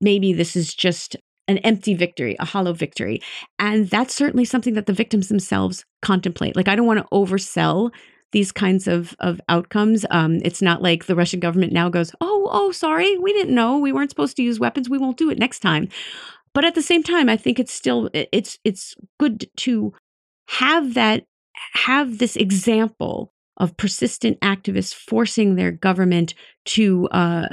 maybe 0.00 0.32
this 0.32 0.56
is 0.56 0.74
just 0.74 1.16
an 1.46 1.58
empty 1.58 1.94
victory 1.94 2.36
a 2.38 2.44
hollow 2.44 2.72
victory. 2.72 3.20
And 3.58 3.88
that's 3.88 4.14
certainly 4.14 4.44
something 4.44 4.74
that 4.74 4.86
the 4.86 4.92
victims 4.92 5.28
themselves 5.28 5.84
contemplate. 6.02 6.56
Like 6.56 6.68
i 6.68 6.76
don't 6.76 6.86
want 6.86 7.00
to 7.00 7.08
oversell 7.12 7.90
these 8.32 8.52
kinds 8.52 8.86
of 8.86 9.14
of 9.20 9.40
outcomes. 9.48 10.04
Um, 10.10 10.40
it's 10.44 10.62
not 10.62 10.82
like 10.82 11.06
the 11.06 11.16
russian 11.16 11.40
government 11.40 11.72
now 11.72 11.88
goes 11.88 12.12
oh 12.20 12.48
oh 12.52 12.72
sorry 12.72 13.18
we 13.18 13.32
didn't 13.32 13.54
know. 13.54 13.78
We 13.78 13.92
weren't 13.92 14.10
supposed 14.10 14.36
to 14.36 14.42
use 14.42 14.60
weapons. 14.60 14.90
We 14.90 14.98
won't 14.98 15.16
do 15.16 15.30
it 15.30 15.38
next 15.38 15.60
time. 15.60 15.88
But 16.54 16.64
at 16.64 16.74
the 16.74 16.82
same 16.82 17.02
time 17.02 17.28
i 17.28 17.36
think 17.36 17.58
it's 17.58 17.72
still 17.72 18.10
it's 18.12 18.58
it's 18.64 18.94
good 19.18 19.48
to 19.58 19.92
have 20.48 20.94
that 20.94 21.24
have 21.72 22.18
this 22.18 22.36
example 22.36 23.32
of 23.58 23.76
persistent 23.76 24.40
activists 24.40 24.94
forcing 24.94 25.56
their 25.56 25.72
government 25.72 26.34
to 26.64 27.08
uh, 27.08 27.48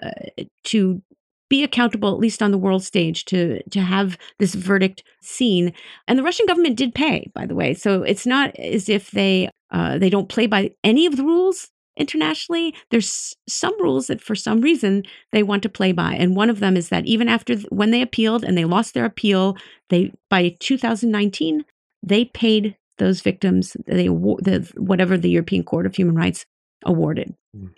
to 0.63 1.01
be 1.49 1.63
accountable 1.63 2.11
at 2.11 2.19
least 2.19 2.41
on 2.41 2.51
the 2.51 2.57
world 2.57 2.83
stage 2.83 3.25
to 3.25 3.61
to 3.69 3.81
have 3.81 4.17
this 4.39 4.55
verdict 4.55 5.03
seen. 5.21 5.73
And 6.07 6.17
the 6.17 6.23
russian 6.23 6.45
government 6.45 6.77
did 6.77 6.95
pay 6.95 7.29
by 7.33 7.45
the 7.45 7.55
way. 7.55 7.73
So 7.73 8.03
it's 8.03 8.25
not 8.25 8.55
as 8.57 8.89
if 8.89 9.11
they 9.11 9.49
uh, 9.71 9.97
they 9.97 10.09
don't 10.09 10.29
play 10.29 10.47
by 10.47 10.71
any 10.83 11.05
of 11.05 11.17
the 11.17 11.23
rules 11.23 11.69
internationally. 11.97 12.75
There's 12.91 13.35
some 13.47 13.79
rules 13.81 14.07
that 14.07 14.21
for 14.21 14.35
some 14.35 14.61
reason 14.61 15.03
they 15.31 15.43
want 15.43 15.63
to 15.63 15.69
play 15.69 15.91
by. 15.91 16.13
And 16.13 16.35
one 16.35 16.49
of 16.49 16.59
them 16.59 16.75
is 16.75 16.89
that 16.89 17.05
even 17.05 17.29
after 17.29 17.55
when 17.69 17.91
they 17.91 18.01
appealed 18.01 18.43
and 18.43 18.57
they 18.57 18.65
lost 18.65 18.93
their 18.93 19.05
appeal 19.05 19.57
they 19.89 20.11
by 20.29 20.55
2019 20.59 21.65
they 22.03 22.25
paid 22.25 22.75
those 22.97 23.21
victims 23.21 23.75
they 23.87 24.07
the 24.07 24.71
whatever 24.77 25.17
the 25.17 25.29
European 25.29 25.63
Court 25.63 25.85
of 25.85 25.95
Human 25.95 26.15
Rights 26.15 26.45
awarded. 26.85 27.35
Mm. 27.55 27.71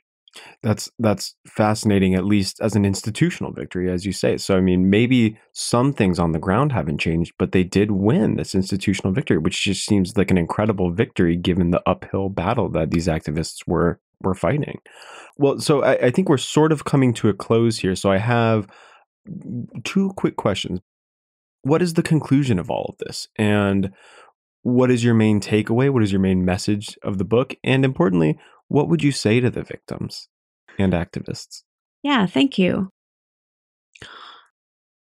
That's 0.62 0.92
that's 1.00 1.36
fascinating, 1.48 2.16
at 2.16 2.26
least 2.26 2.60
as 2.62 2.76
an 2.76 2.86
institutional 2.86 3.52
victory, 3.52 3.92
as 3.92 4.06
you 4.06 4.12
say. 4.12 4.38
So, 4.38 4.58
I 4.58 4.62
mean, 4.62 4.90
maybe 4.90 5.40
some 5.54 5.94
things 5.94 6.20
on 6.20 6.32
the 6.32 6.40
ground 6.40 6.72
haven't 6.72 7.00
changed, 7.00 7.34
but 7.38 7.52
they 7.52 7.64
did 7.64 7.92
win 7.92 8.36
this 8.36 8.54
institutional 8.54 9.14
victory, 9.14 9.38
which 9.38 9.64
just 9.64 9.86
seems 9.86 10.18
like 10.18 10.32
an 10.32 10.38
incredible 10.38 10.92
victory 10.92 11.36
given 11.36 11.72
the 11.72 11.82
uphill 11.88 12.30
battle 12.30 12.70
that 12.72 12.92
these 12.92 13.08
activists 13.08 13.66
were 13.66 14.00
were 14.22 14.36
fighting. 14.36 14.80
Well, 15.38 15.60
so 15.60 15.84
I, 15.84 16.08
I 16.08 16.12
think 16.12 16.30
we're 16.30 16.38
sort 16.38 16.72
of 16.72 16.86
coming 16.86 17.14
to 17.16 17.30
a 17.30 17.34
close 17.34 17.80
here. 17.80 17.96
So, 17.96 18.12
I 18.12 18.18
have 18.18 18.68
two 19.84 20.12
quick 20.18 20.36
questions. 20.36 20.82
What 21.64 21.82
is 21.82 21.96
the 21.96 22.04
conclusion 22.04 22.60
of 22.60 22.70
all 22.70 22.86
of 22.90 22.98
this, 23.06 23.28
and 23.38 23.92
what 24.64 24.92
is 24.92 25.04
your 25.04 25.14
main 25.14 25.40
takeaway? 25.40 25.90
What 25.92 26.04
is 26.04 26.12
your 26.12 26.22
main 26.22 26.44
message 26.44 26.98
of 27.04 27.18
the 27.18 27.26
book? 27.26 27.56
And 27.64 27.86
importantly, 27.86 28.38
what 28.68 28.90
would 28.90 29.04
you 29.04 29.12
say 29.12 29.40
to 29.40 29.50
the 29.50 29.64
victims 29.64 30.28
and 30.78 30.94
activists? 30.94 31.64
Yeah, 32.04 32.26
thank 32.26 32.58
you. 32.58 32.90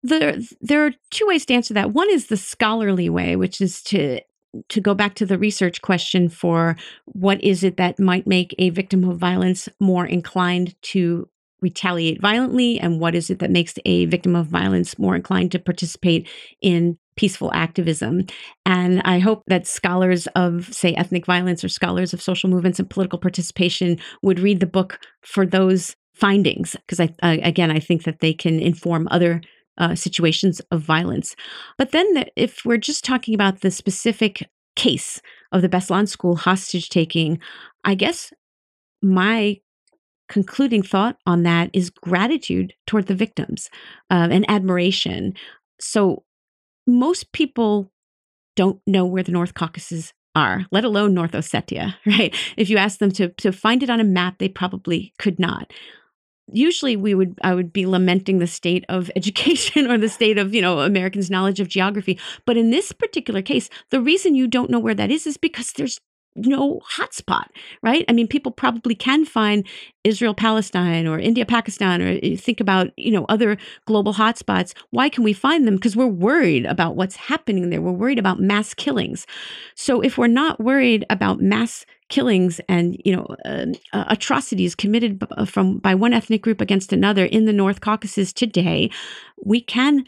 There, 0.03 0.36
there 0.61 0.86
are 0.86 0.92
two 1.11 1.26
ways 1.26 1.46
to 1.46 1.55
answer 1.55 1.74
that. 1.74 1.92
One 1.92 2.11
is 2.11 2.26
the 2.26 2.36
scholarly 2.36 3.09
way, 3.09 3.36
which 3.36 3.61
is 3.61 3.82
to 3.84 4.20
to 4.68 4.80
go 4.80 4.94
back 4.94 5.14
to 5.14 5.24
the 5.24 5.38
research 5.38 5.80
question 5.80 6.28
for 6.28 6.76
what 7.07 7.42
is 7.42 7.64
it 7.64 7.78
that 7.78 7.98
might 7.98 8.26
make 8.26 8.55
a 8.59 8.68
victim 8.70 9.03
of 9.09 9.16
violence 9.16 9.66
more 9.80 10.05
inclined 10.05 10.74
to 10.82 11.26
retaliate 11.62 12.20
violently 12.20 12.78
and 12.78 13.00
what 13.00 13.14
is 13.14 13.30
it 13.30 13.38
that 13.38 13.50
makes 13.50 13.74
a 13.86 14.05
victim 14.07 14.34
of 14.34 14.46
violence 14.46 14.98
more 14.98 15.14
inclined 15.14 15.53
to 15.53 15.59
participate 15.59 16.28
in 16.61 16.98
peaceful 17.17 17.53
activism. 17.53 18.27
And 18.65 19.03
I 19.05 19.19
hope 19.19 19.43
that 19.47 19.67
scholars 19.67 20.27
of, 20.35 20.73
say, 20.73 20.95
ethnic 20.95 21.27
violence 21.27 21.63
or 21.63 21.69
scholars 21.69 22.13
of 22.13 22.23
social 22.23 22.51
movements 22.51 22.79
and 22.79 22.89
political 22.89 23.19
participation 23.19 23.99
would 24.23 24.41
read 24.41 24.61
the 24.61 24.67
book 24.67 24.99
for 25.23 25.47
those 25.47 25.95
findings, 26.15 26.77
because 26.87 27.01
I, 27.01 27.15
again, 27.23 27.71
I 27.71 27.81
think 27.81 28.05
that 28.05 28.21
they 28.21 28.33
can 28.33 28.61
inform 28.61 29.09
other 29.11 29.41
uh, 29.79 29.95
situations 29.95 30.61
of 30.71 30.83
violence. 30.83 31.35
But 31.79 31.93
then, 31.93 32.15
the, 32.15 32.27
if 32.37 32.65
we're 32.65 32.77
just 32.77 33.05
talking 33.05 33.35
about 33.35 33.61
the 33.61 33.71
specific 33.71 34.49
case 34.77 35.21
of 35.51 35.63
the 35.63 35.69
Beslan 35.69 36.09
school 36.09 36.37
hostage 36.37 36.89
taking, 36.89 37.39
I 37.85 37.95
guess 37.95 38.33
my 39.03 39.57
concluding 40.29 40.83
thought 40.83 41.17
on 41.27 41.43
that 41.43 41.69
is 41.73 41.91
gratitude 41.91 42.73
toward 42.87 43.07
the 43.07 43.15
victims 43.15 43.69
uh, 44.11 44.29
and 44.31 44.49
admiration. 44.49 45.35
So 45.81 46.23
most 46.87 47.33
people 47.33 47.91
don't 48.57 48.80
know 48.87 49.07
where 49.07 49.22
the 49.22 49.33
North 49.33 49.55
Caucasus 49.55 50.12
are, 50.35 50.66
let 50.70 50.85
alone 50.85 51.14
North 51.14 51.33
Ossetia, 51.33 51.95
right? 52.07 52.35
If 52.57 52.70
you 52.70 52.76
ask 52.76 52.99
them 52.99 53.12
to, 53.12 53.28
to 53.28 53.53
find 53.53 53.83
it 53.83 53.91
on 53.91 54.01
a 54.01 54.05
map, 54.05 54.39
they 54.39 54.49
probably 54.49 55.12
could 55.18 55.39
not. 55.39 55.72
Usually 56.49 56.97
we 56.97 57.14
would 57.14 57.39
I 57.43 57.55
would 57.55 57.72
be 57.72 57.87
lamenting 57.87 58.39
the 58.39 58.47
state 58.47 58.85
of 58.89 59.11
education 59.16 59.91
or 59.91 59.97
the 59.97 60.09
state 60.09 60.39
of, 60.39 60.55
you 60.55 60.61
know, 60.61 60.80
Americans' 60.80 61.30
knowledge 61.30 61.61
of 61.61 61.68
geography. 61.68 62.18
But 62.47 62.57
in 62.57 62.70
this 62.70 62.93
particular 62.93 63.43
case, 63.43 63.70
the 63.91 64.01
reason 64.01 64.35
you 64.35 64.47
don't 64.49 64.70
know 64.70 64.80
where 64.80 64.95
that 64.95 65.11
is 65.11 65.26
is 65.26 65.37
because 65.37 65.72
there's 65.72 66.01
no 66.35 66.80
hotspot, 66.97 67.47
right? 67.83 68.05
I 68.09 68.12
mean, 68.12 68.26
people 68.26 68.53
probably 68.53 68.95
can 68.95 69.24
find 69.24 69.66
Israel 70.05 70.35
Palestine 70.35 71.07
or 71.07 71.18
India 71.18 71.45
Pakistan 71.45 72.01
or 72.03 72.18
eh, 72.22 72.37
think 72.37 72.61
about, 72.61 72.91
you 72.97 73.11
know, 73.11 73.24
other 73.28 73.57
global 73.87 74.14
hotspots. 74.14 74.74
Why 74.91 75.09
can 75.09 75.24
we 75.24 75.33
find 75.33 75.66
them? 75.66 75.76
Because 75.76 75.97
we're 75.97 76.07
worried 76.07 76.64
about 76.66 76.97
what's 76.97 77.16
happening 77.16 77.70
there. 77.70 77.83
We're 77.83 77.93
worried 77.93 78.18
about 78.18 78.41
mass 78.41 78.74
killings. 78.74 79.26
So 79.74 80.01
if 80.01 80.18
we're 80.18 80.26
not 80.26 80.61
worried 80.61 81.05
about 81.11 81.41
mass 81.41 81.85
killings 82.09 82.61
and 82.68 83.01
you 83.07 83.16
know 83.16 83.26
uh, 83.47 83.64
atrocities 84.09 84.74
committed 84.74 85.26
uh, 85.30 85.47
from 85.47 85.78
by 85.78 85.95
one 85.95 86.12
ethnic 86.12 86.43
group 86.43 86.61
against 86.61 86.93
another 86.93 87.24
in 87.24 87.47
the 87.47 87.53
North 87.53 87.80
Caucasus 87.80 88.33
today, 88.33 88.91
we 89.45 89.61
can 89.61 90.05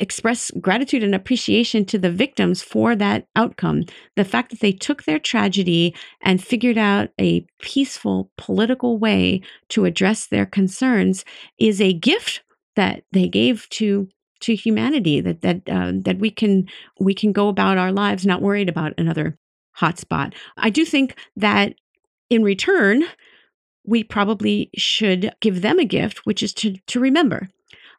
express 0.00 0.50
gratitude 0.60 1.02
and 1.02 1.14
appreciation 1.14 1.84
to 1.84 1.98
the 1.98 2.10
victims 2.10 2.62
for 2.62 2.96
that 2.96 3.26
outcome. 3.36 3.84
The 4.16 4.24
fact 4.24 4.50
that 4.50 4.60
they 4.60 4.72
took 4.72 5.04
their 5.04 5.18
tragedy 5.18 5.94
and 6.20 6.42
figured 6.42 6.78
out 6.78 7.10
a 7.20 7.46
peaceful 7.60 8.30
political 8.36 8.98
way 8.98 9.42
to 9.68 9.84
address 9.84 10.26
their 10.26 10.46
concerns 10.46 11.24
is 11.58 11.80
a 11.80 11.92
gift 11.92 12.42
that 12.76 13.04
they 13.12 13.28
gave 13.28 13.68
to 13.70 14.08
to 14.40 14.54
humanity 14.54 15.20
that 15.20 15.40
that 15.42 15.62
uh, 15.68 15.92
that 15.94 16.18
we 16.18 16.30
can 16.30 16.68
we 17.00 17.14
can 17.14 17.32
go 17.32 17.48
about 17.48 17.78
our 17.78 17.92
lives 17.92 18.26
not 18.26 18.42
worried 18.42 18.68
about 18.68 18.92
another 18.98 19.38
hotspot. 19.78 20.34
I 20.56 20.70
do 20.70 20.84
think 20.84 21.16
that 21.36 21.74
in 22.30 22.42
return 22.42 23.04
we 23.86 24.02
probably 24.02 24.70
should 24.76 25.34
give 25.40 25.62
them 25.62 25.78
a 25.78 25.84
gift, 25.84 26.20
which 26.24 26.42
is 26.42 26.52
to 26.54 26.76
to 26.86 27.00
remember. 27.00 27.48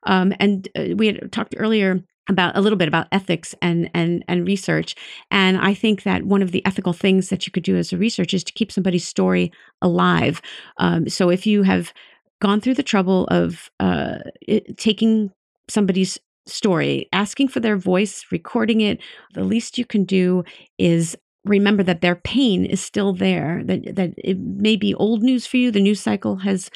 Um, 0.05 0.33
and 0.39 0.67
uh, 0.77 0.95
we 0.95 1.07
had 1.07 1.31
talked 1.31 1.55
earlier 1.57 2.03
about 2.27 2.57
a 2.57 2.61
little 2.61 2.77
bit 2.77 2.87
about 2.87 3.07
ethics 3.11 3.53
and 3.61 3.89
and 3.93 4.23
and 4.27 4.47
research. 4.47 4.95
And 5.31 5.57
i 5.57 5.73
think 5.73 6.03
that 6.03 6.23
one 6.23 6.41
of 6.41 6.51
the 6.51 6.65
ethical 6.65 6.93
things 6.93 7.29
that 7.29 7.45
you 7.45 7.51
could 7.51 7.63
do 7.63 7.77
as 7.77 7.93
a 7.93 7.97
researcher 7.97 8.35
is 8.35 8.43
to 8.45 8.53
keep 8.53 8.71
somebody's 8.71 9.07
story 9.07 9.51
alive. 9.81 10.41
Um, 10.77 11.07
so 11.07 11.29
if 11.29 11.45
you 11.45 11.63
have 11.63 11.93
gone 12.41 12.61
through 12.61 12.75
the 12.75 12.83
trouble 12.83 13.25
of 13.27 13.69
uh, 13.79 14.19
it, 14.41 14.77
taking 14.77 15.31
somebody's 15.69 16.19
story 16.47 17.09
asking 17.11 17.47
for 17.47 17.59
their 17.59 17.75
voice 17.75 18.25
recording 18.31 18.81
it 18.81 19.01
the 19.33 19.43
least 19.43 19.79
you 19.79 19.85
can 19.85 20.03
do 20.03 20.43
is 20.77 21.17
remember 21.43 21.81
that 21.81 22.01
their 22.01 22.15
pain 22.15 22.65
is 22.65 22.79
still 22.79 23.13
there 23.13 23.63
that 23.65 23.95
that 23.95 24.13
it 24.17 24.37
may 24.37 24.75
be 24.75 24.93
old 24.93 25.23
news 25.23 25.47
for 25.47 25.57
you 25.57 25.71
the 25.71 25.79
news 25.79 25.99
cycle 25.99 26.35
has 26.35 26.69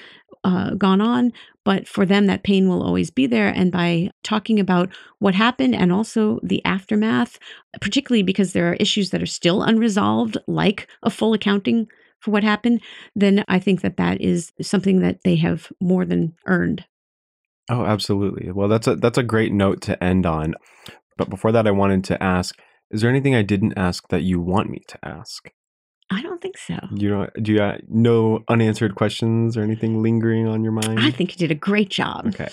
uh, 0.43 0.73
gone 0.73 1.01
on 1.01 1.31
but 1.69 1.87
for 1.87 2.03
them 2.03 2.25
that 2.25 2.41
pain 2.41 2.67
will 2.67 2.81
always 2.81 3.11
be 3.11 3.27
there. 3.27 3.49
And 3.49 3.71
by 3.71 4.09
talking 4.23 4.59
about 4.59 4.89
what 5.19 5.35
happened 5.35 5.75
and 5.75 5.93
also 5.93 6.39
the 6.41 6.65
aftermath 6.65 7.37
particularly 7.79 8.23
because 8.23 8.53
there 8.53 8.71
are 8.71 8.73
issues 8.79 9.11
that 9.11 9.21
are 9.21 9.27
still 9.27 9.61
unresolved 9.61 10.35
like 10.47 10.87
a 11.03 11.11
full 11.11 11.35
accounting 11.35 11.87
for 12.21 12.31
what 12.31 12.43
happened 12.43 12.81
then 13.15 13.45
i 13.47 13.59
think 13.59 13.81
that 13.81 13.97
that 13.97 14.19
is 14.19 14.51
something 14.59 15.01
that 15.01 15.19
they 15.23 15.35
have 15.35 15.71
more 15.79 16.05
than 16.05 16.33
earned. 16.47 16.85
Oh 17.69 17.85
absolutely. 17.85 18.51
Well 18.51 18.67
that's 18.67 18.87
a 18.87 18.95
that's 18.95 19.19
a 19.19 19.31
great 19.33 19.53
note 19.53 19.79
to 19.81 20.03
end 20.03 20.25
on. 20.25 20.55
But 21.17 21.29
before 21.29 21.51
that 21.51 21.67
i 21.67 21.71
wanted 21.71 22.03
to 22.05 22.23
ask 22.23 22.57
is 22.89 23.01
there 23.01 23.11
anything 23.11 23.35
I 23.35 23.43
didn't 23.43 23.77
ask 23.77 24.07
that 24.07 24.23
you 24.23 24.41
want 24.41 24.71
me 24.71 24.81
to 24.87 24.97
ask? 25.05 25.51
I 26.11 26.21
don't 26.21 26.41
think 26.41 26.57
so. 26.57 26.77
You 26.91 27.09
know, 27.09 27.29
do 27.41 27.53
you 27.53 27.61
uh, 27.61 27.77
no 27.87 28.43
unanswered 28.47 28.95
questions 28.95 29.55
or 29.55 29.61
anything 29.61 30.01
lingering 30.01 30.47
on 30.47 30.63
your 30.63 30.71
mind? 30.71 30.99
I 30.99 31.11
think 31.11 31.31
you 31.31 31.37
did 31.37 31.51
a 31.51 31.59
great 31.59 31.89
job. 31.89 32.27
Okay. 32.27 32.49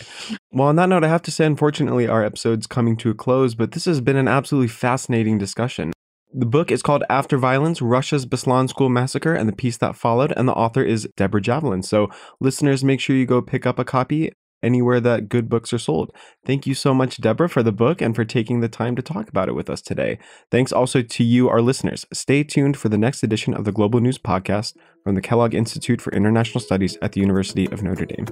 Well, 0.53 0.69
on 0.69 0.77
that 0.77 0.89
note, 0.89 1.05
I 1.05 1.09
have 1.09 1.23
to 1.23 1.31
say, 1.31 1.47
unfortunately, 1.47 2.07
our 2.07 2.23
episode's 2.23 2.67
coming 2.67 2.97
to 2.99 3.11
a 3.11 3.15
close, 3.15 3.55
but 3.55 3.73
this 3.73 3.87
has 3.87 4.01
been 4.01 4.17
an 4.17 4.29
absolutely 4.29 4.69
fascinating 4.69 5.39
discussion. 5.39 5.93
The 6.35 6.47
book 6.47 6.71
is 6.71 6.83
called 6.83 7.03
After 7.09 7.39
Violence 7.39 7.81
Russia's 7.81 8.27
Beslan 8.27 8.69
School 8.69 8.91
Massacre 8.91 9.33
and 9.33 9.49
the 9.49 9.55
Peace 9.55 9.79
That 9.79 9.97
Followed, 9.97 10.35
and 10.37 10.47
the 10.47 10.53
author 10.53 10.83
is 10.83 11.09
Debra 11.17 11.41
Javeline. 11.41 11.85
So, 11.85 12.11
listeners, 12.41 12.85
make 12.85 13.01
sure 13.01 13.17
you 13.17 13.25
go 13.25 13.41
pick 13.41 13.65
up 13.65 13.79
a 13.79 13.85
copy 13.85 14.33
anywhere 14.67 15.01
that 15.01 15.29
good 15.29 15.49
books 15.49 15.73
are 15.73 15.79
sold. 15.79 16.11
Thank 16.45 16.67
you 16.67 16.75
so 16.75 16.93
much, 16.93 17.19
Debra, 17.19 17.49
for 17.49 17.63
the 17.63 17.73
book 17.73 18.03
and 18.03 18.15
for 18.15 18.25
taking 18.25 18.61
the 18.61 18.69
time 18.69 18.97
to 18.97 19.03
talk 19.03 19.29
about 19.29 19.49
it 19.49 19.55
with 19.55 19.71
us 19.71 19.81
today. 19.81 20.19
Thanks 20.51 20.73
also 20.73 21.01
to 21.01 21.25
you, 21.25 21.49
our 21.49 21.63
listeners. 21.63 22.05
Stay 22.13 22.43
tuned 22.43 22.77
for 22.77 22.89
the 22.89 22.99
next 22.99 23.23
edition 23.23 23.55
of 23.55 23.65
the 23.65 23.73
Global 23.73 24.01
News 24.01 24.19
Podcast 24.19 24.75
from 25.05 25.15
the 25.15 25.23
Kellogg 25.23 25.55
Institute 25.55 26.03
for 26.03 26.13
International 26.13 26.61
Studies 26.61 26.99
at 27.01 27.13
the 27.13 27.21
University 27.21 27.67
of 27.71 27.83
Notre 27.83 28.07
Dame. 28.07 28.27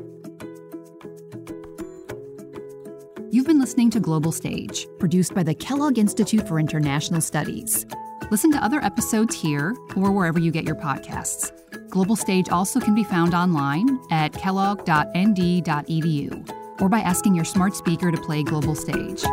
Listening 3.65 3.89
to 3.89 3.99
Global 3.99 4.31
Stage, 4.31 4.87
produced 4.99 5.35
by 5.35 5.43
the 5.43 5.55
Kellogg 5.55 5.97
Institute 5.97 6.47
for 6.47 6.61
International 6.61 7.23
Studies. 7.23 7.87
Listen 8.31 8.53
to 8.53 8.63
other 8.63 8.79
episodes 8.85 9.35
here 9.35 9.75
or 9.97 10.13
wherever 10.13 10.39
you 10.39 10.51
get 10.51 10.67
your 10.67 10.75
podcasts. 10.75 11.51
Global 11.89 12.15
Stage 12.15 12.51
also 12.51 12.79
can 12.79 12.95
be 12.95 13.05
found 13.05 13.33
online 13.33 13.99
at 14.11 14.35
kellogg.nd.edu 14.35 14.93
or 16.83 16.91
by 16.91 17.01
asking 17.01 17.35
your 17.35 17.47
smart 17.47 17.75
speaker 17.75 18.11
to 18.11 18.21
play 18.21 18.43
Global 18.43 18.75
Stage. 18.75 19.25